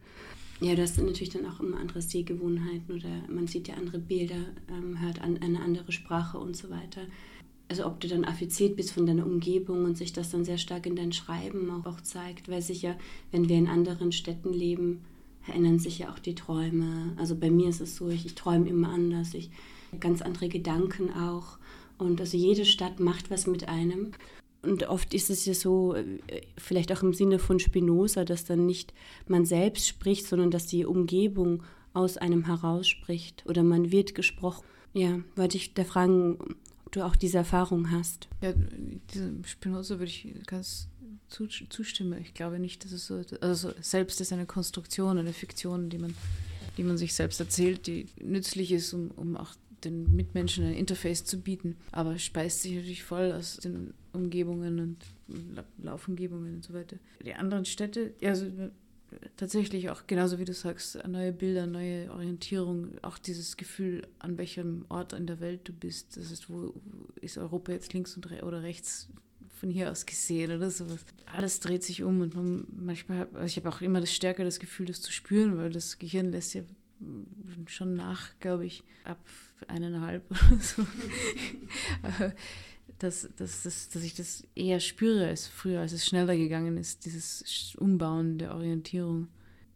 Ja, 0.60 0.74
du 0.74 0.82
hast 0.82 0.98
natürlich 0.98 1.30
dann 1.30 1.46
auch 1.46 1.60
immer 1.60 1.78
andere 1.78 2.02
Sehgewohnheiten 2.02 2.96
oder 2.96 3.24
man 3.30 3.46
sieht 3.48 3.68
ja 3.68 3.76
andere 3.76 4.00
Bilder, 4.00 4.46
ähm, 4.70 5.00
hört 5.02 5.22
an, 5.22 5.38
eine 5.38 5.62
andere 5.62 5.92
Sprache 5.92 6.40
und 6.40 6.58
so 6.58 6.70
weiter. 6.70 7.02
Also 7.70 7.86
ob 7.86 8.00
du 8.00 8.08
dann 8.08 8.24
affiziert 8.24 8.78
bist 8.78 8.92
von 8.92 9.06
deiner 9.06 9.26
Umgebung 9.26 9.84
und 9.84 9.98
sich 9.98 10.14
das 10.14 10.32
dann 10.32 10.46
sehr 10.46 10.58
stark 10.58 10.86
in 10.86 10.96
dein 10.96 11.12
Schreiben 11.12 11.70
auch, 11.86 12.00
zeigt, 12.02 12.48
weil 12.48 12.62
sicher, 12.62 12.96
wenn 13.32 13.50
wir 13.50 13.58
in 13.58 13.68
anderen 13.68 14.12
Städten 14.12 14.54
leben, 14.54 15.02
verändern 15.42 15.80
sich 15.80 16.00
ja 16.00 16.12
auch 16.12 16.20
die 16.20 16.36
Träume. 16.36 17.14
Also 17.18 17.36
bei 17.36 17.50
mir 17.50 17.70
ist 17.70 17.82
es 17.82 17.96
so, 17.98 18.10
ich, 18.10 18.26
ich 18.26 18.36
träume 18.36 18.70
immer 18.70 18.90
anders, 18.90 19.34
ich 19.34 19.50
habe 19.90 20.00
ganz 20.00 20.22
andere 20.22 20.48
Gedanken 20.50 21.12
auch. 21.12 21.58
Und 21.98 22.22
also 22.22 22.38
jede 22.38 22.64
Stadt 22.64 23.00
macht 23.00 23.32
was 23.32 23.48
mit 23.48 23.68
einem. 23.68 24.12
Und 24.62 24.88
oft 24.88 25.14
ist 25.14 25.30
es 25.30 25.46
ja 25.46 25.54
so, 25.54 25.96
vielleicht 26.58 26.92
auch 26.92 27.04
im 27.04 27.14
Sinne 27.14 27.40
von 27.40 27.60
Spinoza, 27.60 28.26
dass 28.26 28.46
dann 28.46 28.66
nicht 28.66 28.94
man 29.28 29.46
selbst 29.46 29.88
spricht, 29.88 30.26
sondern 30.26 30.52
dass 30.52 30.68
die 30.68 30.86
Umgebung 30.86 31.64
aus 31.94 32.18
einem 32.18 32.46
herausspricht 32.46 33.44
oder 33.48 33.64
man 33.64 33.92
wird 33.92 34.16
gesprochen. 34.16 34.66
Ja, 34.94 35.20
wollte 35.36 35.58
ich 35.58 35.74
da 35.74 35.84
fragen, 35.84 36.38
du 36.98 37.06
auch 37.06 37.16
diese 37.16 37.38
Erfahrung 37.38 37.92
hast. 37.92 38.28
Ja, 38.42 38.54
diese 39.14 39.34
Spinoza 39.46 40.00
würde 40.00 40.06
ich 40.06 40.28
ganz 40.46 40.90
zustimme. 41.30 42.20
Ich 42.20 42.34
glaube 42.34 42.60
nicht, 42.60 42.84
dass 42.84 42.92
es 42.92 43.08
so, 43.08 43.22
also 43.42 43.72
selbst 43.82 44.22
ist 44.22 44.34
eine 44.34 44.46
Konstruktion, 44.46 45.18
eine 45.18 45.34
Fiktion, 45.34 45.90
die 45.90 45.98
man, 45.98 46.14
die 46.78 46.84
man 46.84 46.98
sich 46.98 47.14
selbst 47.14 47.40
erzählt, 47.40 47.88
die 47.88 48.08
nützlich 48.22 48.72
ist, 48.72 48.94
um, 48.94 49.12
um 49.12 49.38
auch 49.38 49.54
den 49.84 50.16
Mitmenschen 50.16 50.66
ein 50.66 50.74
Interface 50.74 51.24
zu 51.26 51.40
bieten, 51.40 51.76
aber 51.92 52.18
speist 52.18 52.62
sich 52.62 52.74
natürlich 52.74 53.04
voll 53.04 53.32
aus 53.32 53.58
den 53.58 53.94
Umgebungen 54.14 54.80
und 54.80 54.98
Laufumgebungen 55.78 56.56
und 56.56 56.64
so 56.64 56.74
weiter. 56.74 56.98
Die 57.24 57.34
anderen 57.34 57.66
Städte, 57.66 58.14
also 58.24 58.48
tatsächlich 59.36 59.90
auch 59.90 60.08
genauso 60.08 60.40
wie 60.40 60.46
du 60.46 60.54
sagst, 60.54 61.00
neue 61.08 61.32
Bilder, 61.32 61.66
neue 61.66 62.12
Orientierung, 62.12 62.92
auch 63.02 63.18
dieses 63.18 63.58
Gefühl, 63.58 64.08
an 64.20 64.38
welchem 64.38 64.86
Ort 64.90 65.14
in 65.14 65.28
der 65.28 65.40
Welt 65.40 65.62
du 65.66 65.74
bist. 65.74 66.18
Das 66.18 66.32
ist, 66.32 66.50
wo 66.50 66.74
ist 67.22 67.38
Europa 67.38 67.72
jetzt 67.72 67.94
links 67.94 68.16
und 68.16 68.30
re 68.30 68.44
oder 68.44 68.64
rechts 68.64 69.10
von 69.60 69.70
hier 69.70 69.92
aus 69.92 70.06
gesehen 70.06 70.52
oder 70.52 70.70
sowas. 70.70 71.00
Alles 71.26 71.60
dreht 71.60 71.84
sich 71.84 72.04
um 72.04 72.22
und 72.22 72.36
man, 72.36 72.68
manchmal, 72.70 73.28
also 73.34 73.46
ich 73.46 73.58
habe 73.58 73.70
auch 73.70 73.82
immer 73.82 74.00
das 74.00 74.14
stärker 74.14 74.44
das 74.44 74.60
Gefühl, 74.60 74.86
das 74.86 75.02
zu 75.02 75.12
spüren, 75.12 75.58
weil 75.58 75.72
das 75.72 75.98
Gehirn 75.98 76.32
lässt 76.32 76.54
ja 76.54 76.62
schon 77.68 77.96
nach, 77.96 78.32
glaube 78.40 78.66
ich, 78.66 78.84
ab 79.04 79.20
eineinhalb 79.68 80.24
oder 80.30 80.60
so. 80.60 80.86
dass, 83.00 83.30
dass, 83.38 83.64
dass, 83.64 83.90
dass 83.90 84.04
ich 84.04 84.16
das 84.16 84.44
eher 84.56 84.80
spüre 84.80 85.28
als 85.28 85.48
früher, 85.48 85.82
als 85.82 85.94
es 85.94 86.06
schneller 86.06 86.36
gegangen 86.36 86.78
ist, 86.78 87.06
dieses 87.06 87.76
Umbauen 87.78 88.38
der 88.38 88.56
Orientierung. 88.56 89.28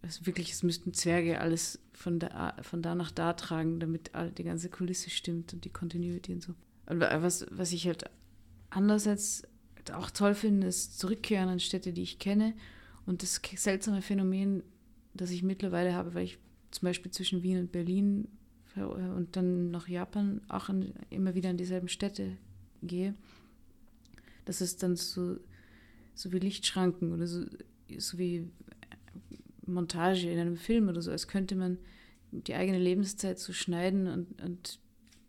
Also 0.02 0.26
wirklich, 0.26 0.52
es 0.52 0.64
müssten 0.64 0.94
Zwerge 0.94 1.40
alles 1.40 1.80
von 1.94 2.18
da, 2.20 2.56
von 2.62 2.82
da 2.82 2.96
nach 2.96 3.12
da 3.12 3.34
tragen, 3.34 3.80
damit 3.80 4.12
die 4.38 4.44
ganze 4.44 4.70
Kulisse 4.70 5.12
stimmt 5.12 5.54
und 5.54 5.64
die 5.64 5.70
Continuity 5.70 6.34
und 6.34 6.42
so. 6.42 6.56
Und 6.88 7.00
was, 7.00 7.46
was 7.52 7.72
ich 7.72 7.86
halt 7.86 8.06
andererseits 8.72 9.44
auch 9.94 10.10
toll 10.10 10.34
finde, 10.34 10.68
ist 10.68 10.98
Zurückkehren 10.98 11.50
an 11.50 11.60
Städte, 11.60 11.94
die 11.94 12.02
ich 12.02 12.18
kenne. 12.18 12.54
Und 13.06 13.22
das 13.22 13.40
seltsame 13.56 14.02
Phänomen, 14.02 14.64
das 15.14 15.30
ich 15.30 15.44
mittlerweile 15.44 15.94
habe, 15.94 16.16
weil 16.16 16.24
ich 16.24 16.40
zum 16.72 16.88
Beispiel 16.88 17.12
zwischen 17.12 17.44
Wien 17.44 17.60
und 17.60 17.72
Berlin 17.72 18.28
und 18.76 19.36
dann 19.36 19.70
nach 19.70 19.88
Japan 19.88 20.42
auch 20.48 20.70
an, 20.70 20.94
immer 21.10 21.36
wieder 21.36 21.50
in 21.50 21.58
dieselben 21.58 21.90
Städte 21.90 22.38
gehe, 22.82 23.16
das 24.46 24.62
ist 24.62 24.84
dann 24.84 24.96
so, 24.96 25.38
so 26.14 26.32
wie 26.32 26.40
Lichtschranken 26.40 27.14
oder 27.14 27.28
so, 27.28 27.46
so 27.98 28.18
wie 28.18 28.48
Montage 29.66 30.32
in 30.32 30.40
einem 30.40 30.58
Film 30.58 30.90
oder 30.90 31.02
so, 31.02 31.12
als 31.12 31.28
könnte 31.28 31.56
man 31.56 31.78
die 32.32 32.56
eigene 32.56 32.80
Lebenszeit 32.80 33.40
so 33.40 33.54
schneiden 33.54 34.08
und, 34.08 34.42
und 34.42 34.80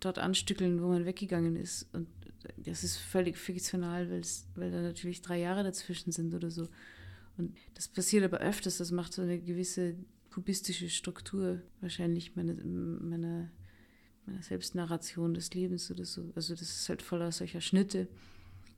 dort 0.01 0.19
anstückeln, 0.19 0.83
wo 0.83 0.89
man 0.89 1.05
weggegangen 1.05 1.57
ist. 1.57 1.89
Und 1.93 2.09
das 2.57 2.85
ist 2.85 2.97
völlig 2.97 3.37
fiktional, 3.37 4.09
weil 4.11 4.71
da 4.71 4.83
natürlich 4.83 5.23
drei 5.23 5.39
Jahre 5.41 5.65
dazwischen 5.65 6.13
sind 6.13 6.35
oder 6.35 6.51
so. 6.51 6.69
Und 7.37 7.57
das 7.75 7.89
passiert 7.89 8.25
aber 8.25 8.39
öfters, 8.39 8.79
das 8.79 8.91
macht 8.91 9.13
so 9.13 9.23
eine 9.23 9.41
gewisse 9.41 9.97
kubistische 10.31 10.89
Struktur 10.89 11.61
wahrscheinlich 11.81 12.37
meiner, 12.37 12.55
meiner 12.65 13.51
meiner 14.27 14.43
Selbstnarration 14.43 15.35
des 15.35 15.53
Lebens 15.55 15.91
oder 15.91 16.05
so. 16.05 16.33
Also 16.35 16.55
das 16.55 16.63
ist 16.63 16.89
halt 16.89 17.03
voller 17.03 17.33
solcher 17.33 17.61
Schnitte. 17.61 18.09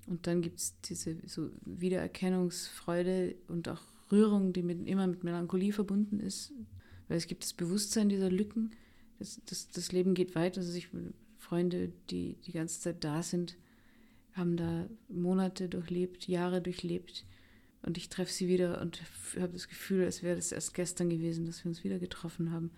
Und 0.07 0.27
dann 0.27 0.43
gibt 0.43 0.59
es 0.59 0.75
diese 0.81 1.17
so 1.27 1.51
Wiedererkennungsfreude 1.65 3.37
und 3.49 3.69
auch 3.69 3.83
Rührung, 4.13 4.53
die 4.53 4.63
mit, 4.63 4.87
immer 4.87 5.07
mit 5.07 5.25
Melancholie 5.25 5.73
verbunden 5.73 6.21
ist. 6.21 6.53
Weil 7.09 7.17
es 7.17 7.27
gibt 7.27 7.45
das 7.45 7.53
Bewusstsein 7.53 8.09
dieser 8.09 8.31
Lücken. 8.31 8.73
Das, 9.19 9.41
das, 9.47 9.71
das 9.71 9.93
Leben 9.93 10.15
geht 10.15 10.35
weiter. 10.35 10.61
Also 10.61 10.73
ich 10.77 10.89
Freunde, 11.39 11.93
die 12.11 12.37
die 12.47 12.53
ganze 12.53 12.81
Zeit 12.81 13.05
da 13.05 13.23
sind, 13.23 13.57
haben 14.33 14.57
da 14.57 14.89
Monate 15.09 15.69
durchlebt, 15.69 16.27
Jahre 16.27 16.61
durchlebt. 16.61 17.25
Und 17.83 17.99
ich 17.99 18.09
treffe 18.09 18.33
sie 18.33 18.49
wieder 18.49 18.81
und 18.81 19.03
habe 19.39 19.53
das 19.53 19.69
Gefühl, 19.69 20.05
als 20.05 20.23
wäre 20.23 20.37
das 20.37 20.53
erst 20.53 20.73
gestern 20.73 21.11
gewesen, 21.11 21.45
dass 21.45 21.65
wir 21.65 21.69
uns 21.69 21.85
wieder 21.85 21.99
getroffen 21.99 22.51
haben. 22.51 22.71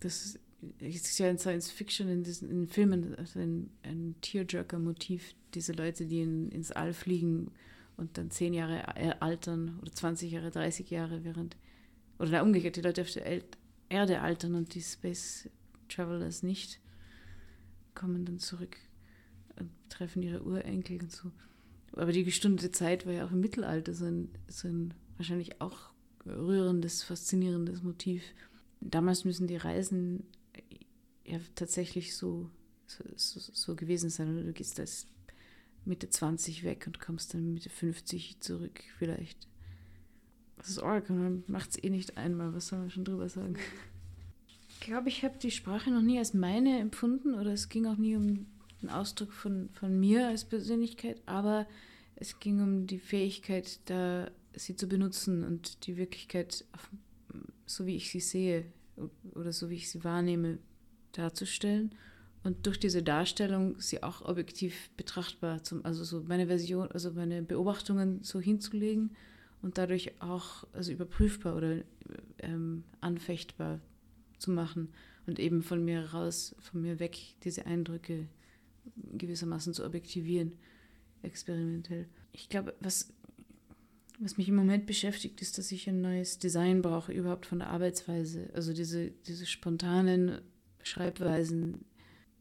Das 0.00 0.38
es 0.80 0.96
ist 0.96 1.18
ja 1.18 1.28
in 1.28 1.38
Science 1.38 1.70
Fiction, 1.70 2.08
in, 2.08 2.22
diesen, 2.22 2.50
in 2.50 2.68
Filmen, 2.68 3.14
also 3.16 3.40
ein, 3.40 3.70
ein 3.82 4.14
Tearjerker-Motiv, 4.20 5.34
diese 5.54 5.72
Leute, 5.72 6.06
die 6.06 6.22
in, 6.22 6.50
ins 6.50 6.70
All 6.70 6.92
fliegen 6.92 7.50
und 7.96 8.18
dann 8.18 8.30
zehn 8.30 8.54
Jahre 8.54 9.22
altern 9.22 9.78
oder 9.80 9.92
20 9.92 10.30
Jahre, 10.30 10.50
30 10.50 10.90
Jahre, 10.90 11.24
während, 11.24 11.56
oder 12.18 12.42
umgekehrt, 12.42 12.76
die 12.76 12.80
Leute 12.82 13.02
auf 13.02 13.10
der 13.10 13.42
Erde 13.88 14.20
altern 14.20 14.54
und 14.54 14.74
die 14.74 14.82
Space 14.82 15.48
Travelers 15.88 16.42
nicht, 16.42 16.80
kommen 17.94 18.24
dann 18.24 18.38
zurück 18.38 18.76
und 19.56 19.70
treffen 19.88 20.22
ihre 20.22 20.42
Urenkel 20.42 21.00
und 21.00 21.12
so. 21.12 21.30
Aber 21.92 22.10
die 22.10 22.24
gestundete 22.24 22.72
Zeit 22.72 23.06
war 23.06 23.12
ja 23.12 23.24
auch 23.24 23.30
im 23.30 23.40
Mittelalter 23.40 23.94
so 23.94 24.06
ein, 24.06 24.28
so 24.48 24.66
ein 24.66 24.94
wahrscheinlich 25.16 25.60
auch 25.60 25.92
rührendes, 26.26 27.02
faszinierendes 27.02 27.82
Motiv. 27.82 28.22
Damals 28.80 29.24
müssen 29.24 29.46
die 29.46 29.56
Reisen 29.56 30.24
ja 31.24 31.38
tatsächlich 31.54 32.16
so, 32.16 32.50
so, 32.86 33.04
so 33.16 33.74
gewesen 33.74 34.10
sein. 34.10 34.46
Du 34.46 34.52
gehst 34.52 34.78
als 34.80 35.06
Mitte 35.84 36.08
20 36.08 36.64
weg 36.64 36.84
und 36.86 37.00
kommst 37.00 37.34
dann 37.34 37.52
Mitte 37.52 37.70
50 37.70 38.40
zurück, 38.40 38.82
vielleicht. 38.98 39.48
Das 40.56 40.68
ist 40.68 40.78
arg 40.78 41.10
und 41.10 41.18
man 41.18 41.44
macht 41.46 41.70
es 41.70 41.82
eh 41.82 41.90
nicht 41.90 42.16
einmal. 42.16 42.54
Was 42.54 42.68
soll 42.68 42.78
man 42.78 42.90
schon 42.90 43.04
drüber 43.04 43.28
sagen? 43.28 43.56
Ich 44.68 44.80
glaube, 44.80 45.08
ich 45.08 45.24
habe 45.24 45.38
die 45.38 45.50
Sprache 45.50 45.90
noch 45.90 46.02
nie 46.02 46.18
als 46.18 46.34
meine 46.34 46.78
empfunden 46.78 47.34
oder 47.34 47.52
es 47.52 47.68
ging 47.68 47.86
auch 47.86 47.96
nie 47.96 48.16
um 48.16 48.46
den 48.82 48.90
Ausdruck 48.90 49.32
von, 49.32 49.70
von 49.70 49.98
mir 49.98 50.28
als 50.28 50.44
Persönlichkeit, 50.44 51.22
aber 51.26 51.66
es 52.16 52.38
ging 52.38 52.60
um 52.60 52.86
die 52.86 52.98
Fähigkeit, 52.98 53.80
da 53.86 54.30
sie 54.54 54.76
zu 54.76 54.86
benutzen 54.86 55.42
und 55.42 55.86
die 55.86 55.96
Wirklichkeit, 55.96 56.64
so 57.66 57.86
wie 57.86 57.96
ich 57.96 58.10
sie 58.10 58.20
sehe 58.20 58.64
oder 59.32 59.52
so 59.52 59.70
wie 59.70 59.76
ich 59.76 59.90
sie 59.90 60.04
wahrnehme, 60.04 60.58
darzustellen 61.18 61.94
und 62.44 62.66
durch 62.66 62.78
diese 62.78 63.02
Darstellung 63.02 63.80
sie 63.80 64.02
auch 64.02 64.22
objektiv 64.22 64.90
betrachtbar, 64.96 65.62
zum, 65.62 65.84
also 65.84 66.04
so 66.04 66.22
meine 66.22 66.46
Version, 66.46 66.92
also 66.92 67.10
meine 67.10 67.42
Beobachtungen 67.42 68.22
so 68.22 68.38
hinzulegen 68.38 69.16
und 69.62 69.78
dadurch 69.78 70.20
auch 70.20 70.64
also 70.74 70.92
überprüfbar 70.92 71.56
oder 71.56 71.78
ähm, 72.40 72.84
anfechtbar 73.00 73.80
zu 74.38 74.50
machen 74.50 74.90
und 75.26 75.38
eben 75.38 75.62
von 75.62 75.82
mir 75.82 76.12
raus, 76.12 76.54
von 76.60 76.82
mir 76.82 77.00
weg 77.00 77.18
diese 77.44 77.64
Eindrücke 77.64 78.28
gewissermaßen 79.16 79.72
zu 79.72 79.82
objektivieren, 79.82 80.52
experimentell. 81.22 82.06
Ich 82.32 82.50
glaube, 82.50 82.74
was, 82.80 83.14
was 84.18 84.36
mich 84.36 84.50
im 84.50 84.56
Moment 84.56 84.84
beschäftigt, 84.84 85.40
ist, 85.40 85.56
dass 85.56 85.72
ich 85.72 85.88
ein 85.88 86.02
neues 86.02 86.38
Design 86.38 86.82
brauche, 86.82 87.12
überhaupt 87.12 87.46
von 87.46 87.60
der 87.60 87.68
Arbeitsweise. 87.68 88.50
Also 88.52 88.74
diese, 88.74 89.12
diese 89.26 89.46
spontanen 89.46 90.42
Schreibweisen, 90.84 91.84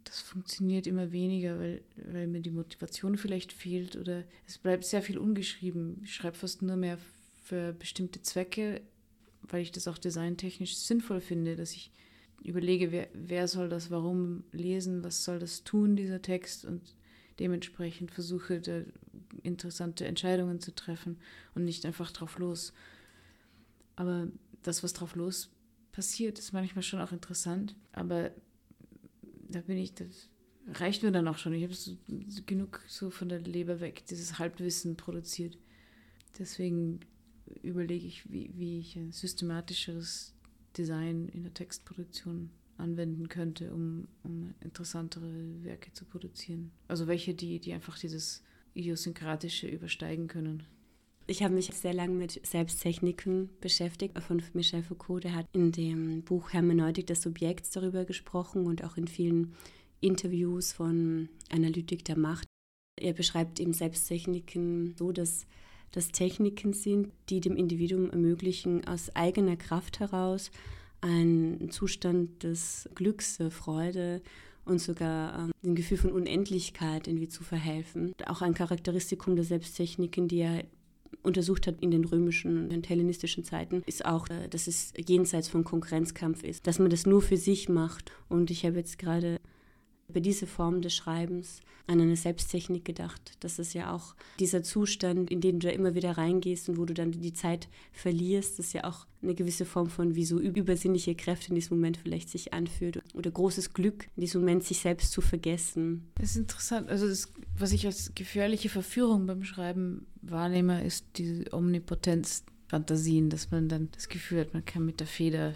das 0.04 0.20
funktioniert 0.20 0.86
immer 0.86 1.12
weniger, 1.12 1.60
weil, 1.60 1.82
weil 1.96 2.28
mir 2.28 2.42
die 2.42 2.52
Motivation 2.52 3.18
vielleicht 3.18 3.54
fehlt 3.54 3.96
oder 3.96 4.24
es 4.46 4.58
bleibt 4.58 4.86
sehr 4.86 5.02
viel 5.02 5.18
ungeschrieben. 5.18 6.02
Ich 6.04 6.14
schreibe 6.14 6.38
fast 6.38 6.62
nur 6.62 6.76
mehr 6.76 6.98
für 7.44 7.74
bestimmte 7.74 8.22
Zwecke, 8.22 8.82
weil 9.42 9.62
ich 9.62 9.72
das 9.72 9.88
auch 9.88 9.98
designtechnisch 9.98 10.76
sinnvoll 10.76 11.22
finde, 11.22 11.56
dass 11.56 11.72
ich 11.72 11.92
überlege, 12.44 12.92
wer, 12.92 13.08
wer 13.14 13.48
soll 13.48 13.70
das 13.70 13.92
warum 13.92 14.44
lesen, 14.52 15.04
was 15.04 15.24
soll 15.24 15.40
das 15.40 15.64
tun, 15.64 15.96
dieser 15.96 16.22
Text 16.22 16.66
und 16.66 16.82
dementsprechend 17.40 18.12
versuche, 18.12 18.60
da 18.60 18.82
interessante 19.42 20.06
Entscheidungen 20.06 20.60
zu 20.60 20.76
treffen 20.76 21.18
und 21.56 21.64
nicht 21.64 21.86
einfach 21.86 22.12
drauf 22.12 22.38
los. 22.38 22.74
Aber 23.96 24.28
das, 24.62 24.84
was 24.84 24.94
drauf 24.94 25.16
los 25.16 25.50
passiert, 25.94 26.38
ist 26.38 26.52
manchmal 26.52 26.84
schon 26.84 27.00
auch 27.00 27.14
interessant, 27.14 27.76
aber 27.94 28.32
da 29.48 29.62
bin 29.62 29.78
ich, 29.78 29.94
das 29.94 30.30
reicht 30.68 31.04
mir 31.04 31.12
dann 31.12 31.28
auch 31.28 31.38
schon. 31.38 31.54
Ich 31.54 31.64
habe 31.64 31.74
so, 31.74 31.96
genug 32.46 32.84
so 32.88 33.10
von 33.10 33.30
der 33.30 33.40
Leber 33.40 33.80
weg, 33.80 34.06
dieses 34.10 34.40
Halbwissen 34.40 34.98
produziert. 34.98 35.58
Deswegen 36.38 37.00
überlege 37.62 38.06
ich, 38.06 38.30
wie, 38.32 38.52
wie 38.56 38.80
ich 38.80 38.96
ein 38.96 39.12
systematischeres 39.12 40.34
Design 40.76 41.30
in 41.30 41.44
der 41.44 41.54
Textproduktion 41.54 42.50
anwenden 42.78 43.30
könnte, 43.30 43.72
um, 43.72 44.08
um 44.24 44.54
interessantere 44.62 45.64
Werke 45.64 45.94
zu 45.94 46.06
produzieren. 46.06 46.72
Also 46.88 47.08
welche, 47.08 47.36
die, 47.36 47.60
die 47.60 47.74
einfach 47.74 48.00
dieses 48.00 48.44
Idiosynkratische 48.74 49.68
übersteigen 49.68 50.28
können. 50.28 50.64
Ich 51.26 51.42
habe 51.42 51.54
mich 51.54 51.68
sehr 51.68 51.94
lange 51.94 52.16
mit 52.16 52.46
Selbsttechniken 52.46 53.50
beschäftigt 53.62 54.20
von 54.20 54.44
Michel 54.54 54.84
Foucault. 54.84 55.24
Der 55.24 55.36
hat 55.36 55.46
in 55.54 55.72
dem 55.72 56.22
Buch 56.24 56.52
Hermeneutik 56.52 57.08
des 57.08 57.22
Subjekts 57.22 57.70
darüber 57.70 58.04
gesprochen 58.04 58.66
und 58.66 58.84
auch 58.84 58.98
in 58.98 59.08
vielen 59.08 59.54
Interviews 60.02 60.74
von 60.74 61.30
Analytik 61.50 62.04
der 62.04 62.18
Macht. 62.18 62.46
Er 63.00 63.14
beschreibt 63.14 63.62
eben 63.62 63.72
Selbsttechniken 63.72 64.96
so, 64.98 65.14
dass 65.14 65.48
das 65.92 66.10
Techniken 66.10 66.74
sind, 66.74 67.14
die 67.30 67.40
dem 67.40 67.56
Individuum 67.56 68.10
ermöglichen, 68.10 68.86
aus 68.86 69.16
eigener 69.16 69.56
Kraft 69.56 70.02
heraus 70.02 70.52
einen 71.00 71.70
Zustand 71.70 72.44
des 72.44 72.90
Glücks, 72.96 73.38
der 73.38 73.50
Freude 73.50 74.22
und 74.66 74.80
sogar 74.80 75.40
ähm, 75.40 75.52
ein 75.64 75.76
Gefühl 75.76 75.98
von 75.98 76.12
Unendlichkeit 76.12 77.08
irgendwie 77.08 77.28
zu 77.30 77.44
verhelfen. 77.44 78.14
Auch 78.26 78.42
ein 78.42 78.54
Charakteristikum 78.54 79.36
der 79.36 79.46
Selbsttechniken, 79.46 80.28
die 80.28 80.40
er 80.40 80.66
untersucht 81.22 81.68
hat 81.68 81.82
in 81.82 81.92
den 81.92 82.06
römischen 82.06 82.70
und 82.70 82.90
hellenistischen 82.90 83.44
Zeiten, 83.44 83.84
ist 83.86 84.06
auch, 84.06 84.28
äh, 84.30 84.48
dass 84.50 84.68
es 84.68 84.94
jenseits 84.98 85.48
von 85.48 85.64
Konkurrenzkampf 85.64 86.44
ist, 86.44 86.68
dass 86.68 86.80
man 86.80 86.90
das 86.90 87.06
nur 87.06 87.22
für 87.22 87.38
sich 87.38 87.70
macht. 87.70 88.12
Und 88.30 88.52
ich 88.52 88.66
habe 88.66 88.78
jetzt 88.78 88.98
gerade 88.98 89.40
bei 90.08 90.20
dieser 90.20 90.48
Form 90.48 90.82
des 90.82 90.94
Schreibens 90.96 91.62
an 91.88 92.00
eine 92.00 92.16
Selbsttechnik 92.16 92.86
gedacht. 92.86 93.34
Das 93.42 93.60
ist 93.60 93.74
ja 93.74 93.94
auch 93.94 94.16
dieser 94.40 94.64
Zustand, 94.64 95.30
in 95.30 95.42
den 95.42 95.60
du 95.60 95.68
da 95.68 95.74
immer 95.74 95.96
wieder 95.96 96.18
reingehst 96.18 96.70
und 96.70 96.78
wo 96.78 96.86
du 96.86 96.94
dann 96.94 97.12
die 97.12 97.34
Zeit 97.34 97.68
verlierst, 97.92 98.58
das 98.58 98.68
ist 98.68 98.74
ja 98.74 98.86
auch 98.86 99.06
eine 99.22 99.36
gewisse 99.36 99.66
Form 99.66 99.90
von, 99.90 100.16
wie 100.16 100.26
so 100.26 100.40
übersinnliche 100.40 101.16
Kräfte 101.16 101.50
in 101.50 101.56
diesem 101.56 101.78
Moment 101.78 101.98
vielleicht 101.98 102.30
sich 102.30 102.54
anfühlt 102.54 103.02
oder 103.14 103.32
großes 103.32 103.74
Glück, 103.74 104.08
in 104.16 104.22
diesem 104.22 104.42
Moment 104.42 104.64
sich 104.64 104.80
selbst 104.80 105.12
zu 105.12 105.22
vergessen. 105.22 106.10
Das 106.16 106.32
ist 106.32 106.38
interessant. 106.38 106.90
Also 106.90 107.08
das, 107.08 107.32
was 107.58 107.72
ich 107.74 107.86
als 107.86 108.14
gefährliche 108.16 108.70
Verführung 108.70 109.26
beim 109.26 109.44
Schreiben 109.44 110.06
wahrnehme, 110.22 110.84
ist 110.86 111.06
diese 111.18 111.52
Omnipotenz 111.54 112.46
Fantasien, 112.68 113.30
dass 113.30 113.52
man 113.52 113.70
dann 113.70 113.90
das 113.92 114.10
Gefühl 114.10 114.40
hat, 114.40 114.54
man 114.54 114.66
kann 114.66 114.84
mit 114.84 115.00
der 115.00 115.06
Feder 115.06 115.54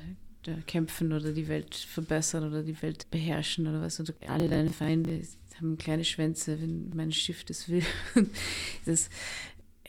kämpfen 0.68 1.14
oder 1.14 1.32
die 1.34 1.48
Welt 1.48 1.76
verbessern 1.76 2.48
oder 2.48 2.64
die 2.64 2.82
Welt 2.82 3.10
beherrschen 3.12 3.68
oder 3.68 3.82
was. 3.82 4.00
Und 4.00 4.14
alle 4.28 4.48
deine 4.48 4.70
Feinde 4.70 5.22
haben 5.58 5.78
kleine 5.78 6.06
Schwänze, 6.06 6.62
wenn 6.62 6.92
mein 6.96 7.12
Schiff 7.12 7.44
das 7.44 7.70
will. 7.70 7.84
Das 8.86 9.10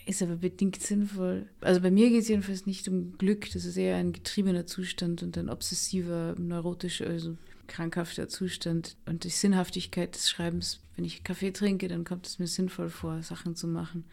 ist 0.06 0.22
aber 0.22 0.36
bedingt 0.36 0.80
sinnvoll. 0.80 1.46
Also 1.60 1.80
bei 1.80 1.90
mir 1.90 2.08
geht 2.08 2.22
es 2.22 2.28
jedenfalls 2.28 2.64
nicht 2.64 2.88
um 2.88 3.18
Glück, 3.18 3.50
das 3.52 3.66
ist 3.66 3.76
eher 3.76 3.96
ein 3.96 4.12
getriebener 4.12 4.66
Zustand 4.66 5.22
und 5.22 5.36
ein 5.36 5.50
obsessiver, 5.50 6.34
neurotischer, 6.38 7.06
also 7.06 7.36
krankhafter 7.66 8.28
Zustand. 8.28 8.96
Und 9.04 9.24
die 9.24 9.30
Sinnhaftigkeit 9.30 10.14
des 10.14 10.30
Schreibens, 10.30 10.80
wenn 10.96 11.04
ich 11.04 11.24
Kaffee 11.24 11.52
trinke, 11.52 11.88
dann 11.88 12.04
kommt 12.04 12.26
es 12.26 12.38
mir 12.38 12.46
sinnvoll 12.46 12.88
vor, 12.88 13.22
Sachen 13.22 13.54
zu 13.54 13.68
machen. 13.68 14.04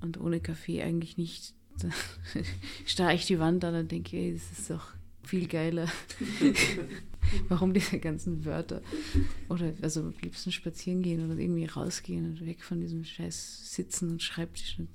Und 0.00 0.20
ohne 0.20 0.40
Kaffee 0.40 0.82
eigentlich 0.82 1.16
nicht. 1.16 1.54
Da 1.80 1.88
starre 2.84 3.14
ich 3.14 3.24
die 3.24 3.38
Wand 3.38 3.64
an 3.64 3.74
und 3.74 3.90
denke, 3.90 4.14
ey, 4.14 4.34
das 4.34 4.58
ist 4.58 4.68
doch 4.68 4.92
viel 5.24 5.48
geiler. 5.48 5.90
Warum 7.48 7.72
diese 7.72 7.98
ganzen 7.98 8.44
Wörter? 8.44 8.82
Oder 9.48 9.72
also 9.80 10.00
am 10.00 10.14
liebsten 10.22 10.52
spazieren 10.52 11.02
gehen 11.02 11.24
oder 11.24 11.38
irgendwie 11.38 11.64
rausgehen 11.64 12.26
und 12.26 12.46
weg 12.46 12.62
von 12.62 12.80
diesem 12.80 13.04
scheiß 13.04 13.74
Sitzen 13.74 14.10
und 14.10 14.22
Schreibtisch 14.22 14.78
und 14.78 14.88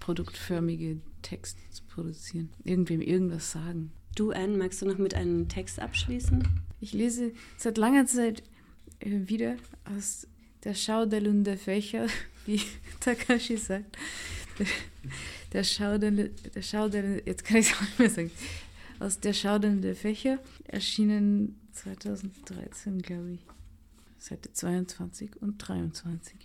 produktförmige 0.00 1.00
Texte 1.22 1.60
zu 1.70 1.82
produzieren. 1.84 2.50
Irgendwem 2.64 3.00
irgendwas 3.00 3.52
sagen. 3.52 3.92
Du, 4.14 4.30
Anne, 4.30 4.56
magst 4.56 4.82
du 4.82 4.86
noch 4.86 4.98
mit 4.98 5.14
einem 5.14 5.48
Text 5.48 5.80
abschließen? 5.80 6.46
Ich 6.80 6.92
lese 6.92 7.32
seit 7.56 7.78
langer 7.78 8.06
Zeit 8.06 8.42
äh, 9.00 9.28
wieder 9.28 9.56
aus 9.84 10.26
der 10.64 10.74
schauderlunde 10.74 11.56
Fächer, 11.56 12.06
wie 12.46 12.60
Takashi 13.00 13.56
sagt. 13.56 13.96
Der, 14.58 14.66
der 15.52 15.64
schauderle, 15.64 16.30
der 16.54 17.26
jetzt 17.26 17.44
kann 17.44 17.56
ich 17.56 17.70
es 17.70 17.74
auch 17.74 17.80
nicht 17.80 17.98
mehr 17.98 18.10
sagen 18.10 18.30
aus 19.02 19.18
Der 19.18 19.32
schaudernde 19.32 19.94
Fächer, 19.96 20.38
erschienen 20.64 21.60
2013, 21.72 23.02
glaube 23.02 23.32
ich. 23.32 23.40
Seite 24.18 24.52
22 24.52 25.42
und 25.42 25.58
23. 25.58 26.36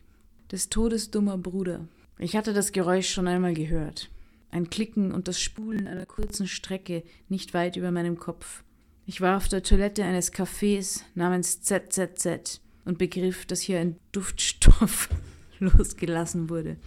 Des 0.52 0.70
Todes 0.70 1.12
dummer 1.12 1.38
Bruder. 1.38 1.88
Ich 2.18 2.36
hatte 2.36 2.54
das 2.54 2.72
Geräusch 2.72 3.10
schon 3.10 3.28
einmal 3.28 3.54
gehört. 3.54 4.10
Ein 4.50 4.72
Klicken 4.72 5.12
und 5.12 5.28
das 5.28 5.40
Spulen 5.40 5.88
einer 5.88 6.08
kurzen 6.08 6.48
Strecke 6.48 7.04
nicht 7.30 7.54
weit 7.54 7.76
über 7.76 7.92
meinem 7.92 8.18
Kopf. 8.18 8.64
Ich 9.06 9.22
war 9.22 9.38
auf 9.38 9.48
der 9.48 9.62
Toilette 9.62 10.04
eines 10.04 10.34
Cafés 10.34 11.02
namens 11.14 11.62
ZZZ 11.62 12.62
und 12.86 12.98
begriff, 12.98 13.46
dass 13.46 13.62
hier 13.62 13.80
ein 13.80 13.98
Duftstoff 14.12 15.10
losgelassen 15.60 16.50
wurde. 16.50 16.78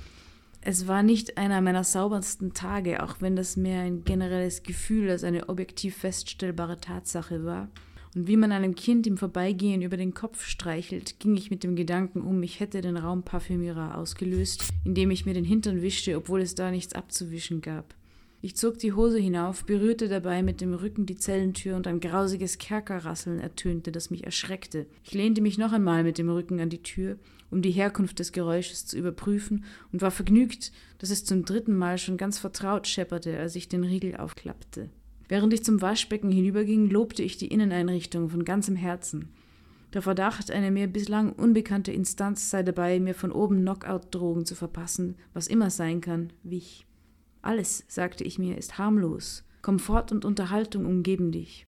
Es 0.62 0.86
war 0.86 1.02
nicht 1.02 1.38
einer 1.38 1.62
meiner 1.62 1.84
saubersten 1.84 2.52
Tage, 2.52 3.02
auch 3.02 3.16
wenn 3.20 3.34
das 3.34 3.56
mehr 3.56 3.80
ein 3.80 4.04
generelles 4.04 4.62
Gefühl 4.62 5.08
als 5.08 5.24
eine 5.24 5.48
objektiv 5.48 5.96
feststellbare 5.96 6.78
Tatsache 6.78 7.44
war. 7.44 7.68
Und 8.14 8.26
wie 8.26 8.36
man 8.36 8.52
einem 8.52 8.74
Kind 8.74 9.06
im 9.06 9.16
Vorbeigehen 9.16 9.80
über 9.80 9.96
den 9.96 10.12
Kopf 10.12 10.44
streichelt, 10.44 11.18
ging 11.18 11.36
ich 11.36 11.50
mit 11.50 11.64
dem 11.64 11.76
Gedanken 11.76 12.20
um, 12.20 12.42
ich 12.42 12.60
hätte 12.60 12.82
den 12.82 12.96
Raumparfümierer 12.98 13.96
ausgelöst, 13.96 14.64
indem 14.84 15.10
ich 15.10 15.24
mir 15.24 15.34
den 15.34 15.44
Hintern 15.44 15.80
wischte, 15.80 16.16
obwohl 16.16 16.42
es 16.42 16.54
da 16.54 16.70
nichts 16.70 16.92
abzuwischen 16.92 17.62
gab. 17.62 17.94
Ich 18.42 18.56
zog 18.56 18.78
die 18.78 18.94
Hose 18.94 19.18
hinauf, 19.18 19.66
berührte 19.66 20.08
dabei 20.08 20.42
mit 20.42 20.62
dem 20.62 20.72
Rücken 20.72 21.04
die 21.04 21.16
Zellentür 21.16 21.76
und 21.76 21.86
ein 21.86 22.00
grausiges 22.00 22.56
Kerkerrasseln 22.56 23.38
ertönte, 23.38 23.92
das 23.92 24.10
mich 24.10 24.24
erschreckte. 24.24 24.86
Ich 25.04 25.12
lehnte 25.12 25.42
mich 25.42 25.58
noch 25.58 25.72
einmal 25.72 26.04
mit 26.04 26.16
dem 26.16 26.30
Rücken 26.30 26.58
an 26.58 26.70
die 26.70 26.82
Tür, 26.82 27.18
um 27.50 27.60
die 27.60 27.70
Herkunft 27.70 28.18
des 28.18 28.32
Geräusches 28.32 28.86
zu 28.86 28.96
überprüfen, 28.96 29.64
und 29.92 30.00
war 30.00 30.10
vergnügt, 30.10 30.72
dass 30.96 31.10
es 31.10 31.26
zum 31.26 31.44
dritten 31.44 31.76
Mal 31.76 31.98
schon 31.98 32.16
ganz 32.16 32.38
vertraut 32.38 32.86
schepperte, 32.86 33.38
als 33.38 33.56
ich 33.56 33.68
den 33.68 33.84
Riegel 33.84 34.16
aufklappte. 34.16 34.88
Während 35.28 35.52
ich 35.52 35.62
zum 35.62 35.82
Waschbecken 35.82 36.30
hinüberging, 36.30 36.88
lobte 36.88 37.22
ich 37.22 37.36
die 37.36 37.48
Inneneinrichtung 37.48 38.30
von 38.30 38.46
ganzem 38.46 38.74
Herzen. 38.74 39.28
Der 39.92 40.00
Verdacht, 40.00 40.50
eine 40.50 40.70
mir 40.70 40.86
bislang 40.86 41.32
unbekannte 41.32 41.92
Instanz 41.92 42.48
sei 42.48 42.62
dabei, 42.62 43.00
mir 43.00 43.14
von 43.14 43.32
oben 43.32 43.60
Knockout-Drogen 43.60 44.46
zu 44.46 44.54
verpassen, 44.54 45.16
was 45.34 45.46
immer 45.46 45.68
sein 45.68 46.00
kann, 46.00 46.32
wich. 46.42 46.86
Alles, 47.42 47.84
sagte 47.88 48.24
ich 48.24 48.38
mir, 48.38 48.58
ist 48.58 48.78
harmlos. 48.78 49.44
Komfort 49.62 50.06
und 50.10 50.24
Unterhaltung 50.24 50.86
umgeben 50.86 51.32
dich. 51.32 51.64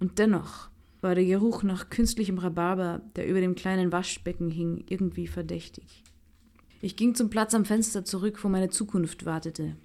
Und 0.00 0.18
dennoch 0.18 0.68
war 1.00 1.14
der 1.14 1.24
Geruch 1.24 1.62
nach 1.62 1.90
künstlichem 1.90 2.38
Rhabarber, 2.38 3.02
der 3.16 3.26
über 3.26 3.40
dem 3.40 3.54
kleinen 3.54 3.92
Waschbecken 3.92 4.50
hing, 4.50 4.84
irgendwie 4.88 5.26
verdächtig. 5.26 6.02
Ich 6.80 6.96
ging 6.96 7.14
zum 7.14 7.30
Platz 7.30 7.54
am 7.54 7.64
Fenster 7.64 8.04
zurück, 8.04 8.42
wo 8.42 8.48
meine 8.48 8.70
Zukunft 8.70 9.24
wartete. 9.24 9.76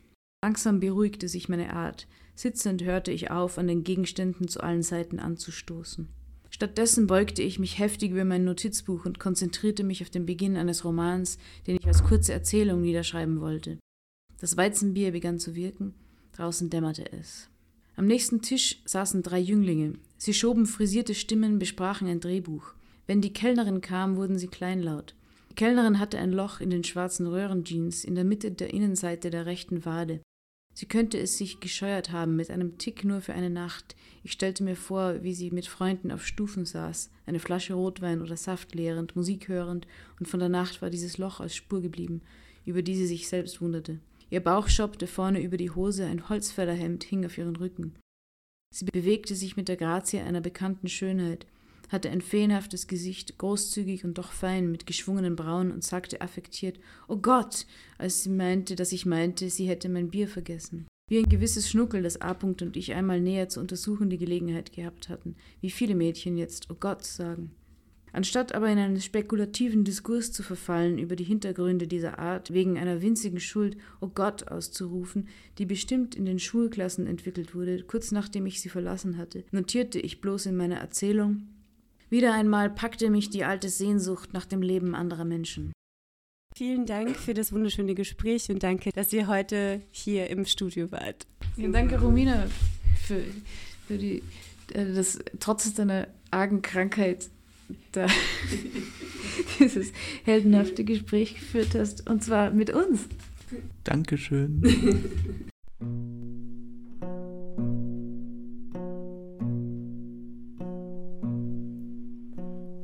Langsam 0.43 0.79
beruhigte 0.79 1.27
sich 1.27 1.49
meine 1.49 1.73
Art. 1.73 2.07
Sitzend 2.35 2.83
hörte 2.83 3.11
ich 3.11 3.31
auf, 3.31 3.57
an 3.57 3.67
den 3.67 3.83
Gegenständen 3.83 4.47
zu 4.47 4.61
allen 4.61 4.83
Seiten 4.83 5.19
anzustoßen. 5.19 6.07
Stattdessen 6.49 7.07
beugte 7.07 7.41
ich 7.41 7.59
mich 7.59 7.79
heftig 7.79 8.11
über 8.11 8.25
mein 8.25 8.43
Notizbuch 8.43 9.05
und 9.05 9.19
konzentrierte 9.19 9.83
mich 9.83 10.01
auf 10.01 10.09
den 10.09 10.25
Beginn 10.25 10.57
eines 10.57 10.83
Romans, 10.83 11.37
den 11.67 11.77
ich 11.77 11.85
als 11.85 12.03
kurze 12.03 12.33
Erzählung 12.33 12.81
niederschreiben 12.81 13.39
wollte. 13.39 13.77
Das 14.39 14.55
Weizenbier 14.55 15.11
begann 15.11 15.39
zu 15.39 15.55
wirken, 15.55 15.93
draußen 16.33 16.69
dämmerte 16.69 17.11
es. 17.11 17.49
Am 17.95 18.05
nächsten 18.05 18.41
Tisch 18.41 18.81
saßen 18.85 19.23
drei 19.23 19.39
Jünglinge. 19.39 19.95
Sie 20.17 20.33
schoben 20.33 20.65
frisierte 20.65 21.13
Stimmen, 21.13 21.59
besprachen 21.59 22.07
ein 22.07 22.21
Drehbuch. 22.21 22.73
Wenn 23.07 23.19
die 23.19 23.33
Kellnerin 23.33 23.81
kam, 23.81 24.15
wurden 24.15 24.37
sie 24.37 24.47
kleinlaut. 24.47 25.15
Die 25.51 25.55
Kellnerin 25.55 25.99
hatte 25.99 26.17
ein 26.17 26.31
Loch 26.31 26.61
in 26.61 26.69
den 26.69 26.85
schwarzen 26.85 27.27
Röhrenjeans 27.27 28.05
in 28.05 28.15
der 28.15 28.23
Mitte 28.23 28.51
der 28.51 28.73
Innenseite 28.73 29.29
der 29.29 29.45
rechten 29.45 29.83
Wade. 29.83 30.21
Sie 30.73 30.85
könnte 30.85 31.17
es 31.17 31.37
sich 31.37 31.59
gescheuert 31.59 32.13
haben 32.13 32.37
mit 32.37 32.49
einem 32.49 32.77
Tick 32.77 33.03
nur 33.03 33.19
für 33.19 33.33
eine 33.33 33.49
Nacht. 33.49 33.97
Ich 34.23 34.31
stellte 34.31 34.63
mir 34.63 34.77
vor, 34.77 35.23
wie 35.23 35.33
sie 35.33 35.51
mit 35.51 35.67
Freunden 35.67 36.09
auf 36.11 36.25
Stufen 36.25 36.65
saß, 36.65 37.09
eine 37.25 37.39
Flasche 37.39 37.73
Rotwein 37.73 38.21
oder 38.21 38.37
Saft 38.37 38.73
leerend, 38.75 39.17
Musik 39.17 39.49
hörend, 39.49 39.87
und 40.19 40.27
von 40.27 40.39
der 40.39 40.47
Nacht 40.47 40.81
war 40.81 40.89
dieses 40.89 41.17
Loch 41.17 41.41
als 41.41 41.53
Spur 41.53 41.81
geblieben, 41.81 42.21
über 42.63 42.81
die 42.81 42.95
sie 42.95 43.07
sich 43.07 43.27
selbst 43.27 43.59
wunderte. 43.59 43.99
Ihr 44.29 44.41
Bauch 44.41 44.67
schoppte 44.67 45.07
vorne 45.07 45.41
über 45.41 45.57
die 45.57 45.71
Hose, 45.71 46.05
ein 46.05 46.29
Holzfällerhemd 46.29 47.03
hing 47.03 47.25
auf 47.25 47.37
ihren 47.37 47.55
Rücken. 47.55 47.95
Sie 48.71 48.85
bewegte 48.85 49.35
sich 49.35 49.57
mit 49.57 49.67
der 49.67 49.77
Grazie 49.77 50.19
einer 50.19 50.41
bekannten 50.41 50.87
Schönheit, 50.87 51.47
hatte 51.89 52.09
ein 52.11 52.21
feenhaftes 52.21 52.87
Gesicht, 52.87 53.39
großzügig 53.39 54.05
und 54.05 54.19
doch 54.19 54.31
fein, 54.31 54.71
mit 54.71 54.85
geschwungenen 54.85 55.35
Brauen 55.35 55.71
und 55.71 55.83
sagte 55.83 56.21
affektiert, 56.21 56.79
Oh 57.07 57.17
Gott, 57.17 57.65
als 57.97 58.23
sie 58.23 58.29
meinte, 58.29 58.75
dass 58.75 58.91
ich 58.91 59.07
meinte, 59.07 59.49
sie 59.49 59.67
hätte 59.67 59.89
mein 59.89 60.11
Bier 60.11 60.27
vergessen. 60.27 60.87
Wie 61.09 61.17
ein 61.17 61.29
gewisses 61.29 61.67
Schnuckel, 61.67 62.03
das 62.03 62.21
A. 62.21 62.33
und 62.33 62.77
ich 62.77 62.93
einmal 62.93 63.19
näher 63.19 63.49
zu 63.49 63.59
untersuchen 63.59 64.11
die 64.11 64.19
Gelegenheit 64.19 64.71
gehabt 64.71 65.09
hatten, 65.09 65.35
wie 65.59 65.71
viele 65.71 65.95
Mädchen 65.95 66.37
jetzt 66.37 66.69
Oh 66.69 66.77
Gott 66.79 67.03
sagen. 67.03 67.55
Anstatt 68.11 68.53
aber 68.55 68.69
in 68.69 68.77
einen 68.77 69.01
spekulativen 69.01 69.83
Diskurs 69.83 70.31
zu 70.31 70.43
verfallen 70.43 70.97
über 70.97 71.15
die 71.15 71.23
Hintergründe 71.23 71.87
dieser 71.87 72.19
Art, 72.19 72.53
wegen 72.53 72.77
einer 72.77 73.01
winzigen 73.01 73.39
Schuld, 73.39 73.77
oh 74.01 74.09
Gott, 74.13 74.47
auszurufen, 74.47 75.27
die 75.57 75.65
bestimmt 75.65 76.15
in 76.15 76.25
den 76.25 76.39
Schulklassen 76.39 77.07
entwickelt 77.07 77.53
wurde, 77.53 77.83
kurz 77.83 78.11
nachdem 78.11 78.45
ich 78.45 78.61
sie 78.61 78.69
verlassen 78.69 79.17
hatte, 79.17 79.43
notierte 79.51 79.99
ich 79.99 80.21
bloß 80.21 80.47
in 80.47 80.57
meiner 80.57 80.77
Erzählung, 80.77 81.47
wieder 82.09 82.33
einmal 82.33 82.71
packte 82.71 83.11
mich 83.11 83.29
die 83.29 83.43
alte 83.43 83.69
Sehnsucht 83.69 84.33
nach 84.33 84.45
dem 84.45 84.63
Leben 84.63 84.95
anderer 84.95 85.25
Menschen. 85.25 85.71
Vielen 86.55 86.87
Dank 86.87 87.15
für 87.15 87.35
das 87.35 87.53
wunderschöne 87.53 87.93
Gespräch 87.93 88.49
und 88.49 88.63
danke, 88.63 88.91
dass 88.91 89.13
ihr 89.13 89.27
heute 89.27 89.81
hier 89.91 90.29
im 90.29 90.45
Studio 90.45 90.91
wart. 90.91 91.27
Ja, 91.55 91.69
danke, 91.69 92.01
Romina, 92.01 92.47
für, 93.05 93.23
für 93.87 93.97
die, 93.97 94.23
äh, 94.73 94.93
das 94.93 95.19
trotz 95.39 95.71
deiner 95.75 96.07
argen 96.31 96.63
Krankheit 96.63 97.29
dieses 99.59 99.91
heldenhafte 100.23 100.83
Gespräch 100.83 101.35
geführt 101.35 101.75
hast. 101.75 102.09
Und 102.09 102.23
zwar 102.23 102.51
mit 102.51 102.69
uns. 102.71 103.07
Dankeschön. 103.83 104.61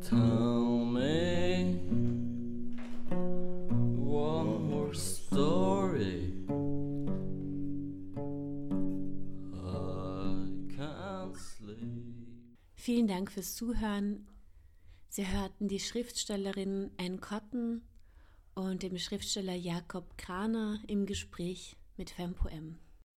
Tell 0.01 0.85
me 0.85 1.79
one 3.97 4.59
more 4.59 4.93
story. 4.93 6.33
Vielen 12.85 13.07
Dank 13.07 13.31
fürs 13.31 13.55
Zuhören 13.55 14.27
Sie 15.15 15.25
hörten 15.25 15.69
die 15.69 15.79
Schriftstellerin 15.79 16.91
Anne 16.97 17.19
Cotton 17.19 17.83
und 18.53 18.83
dem 18.83 18.97
Schriftsteller 18.97 19.53
Jakob 19.53 20.17
Kraner 20.17 20.81
im 20.87 21.05
Gespräch 21.05 21.77
mit 21.95 22.09
FemPoem. 22.09 22.79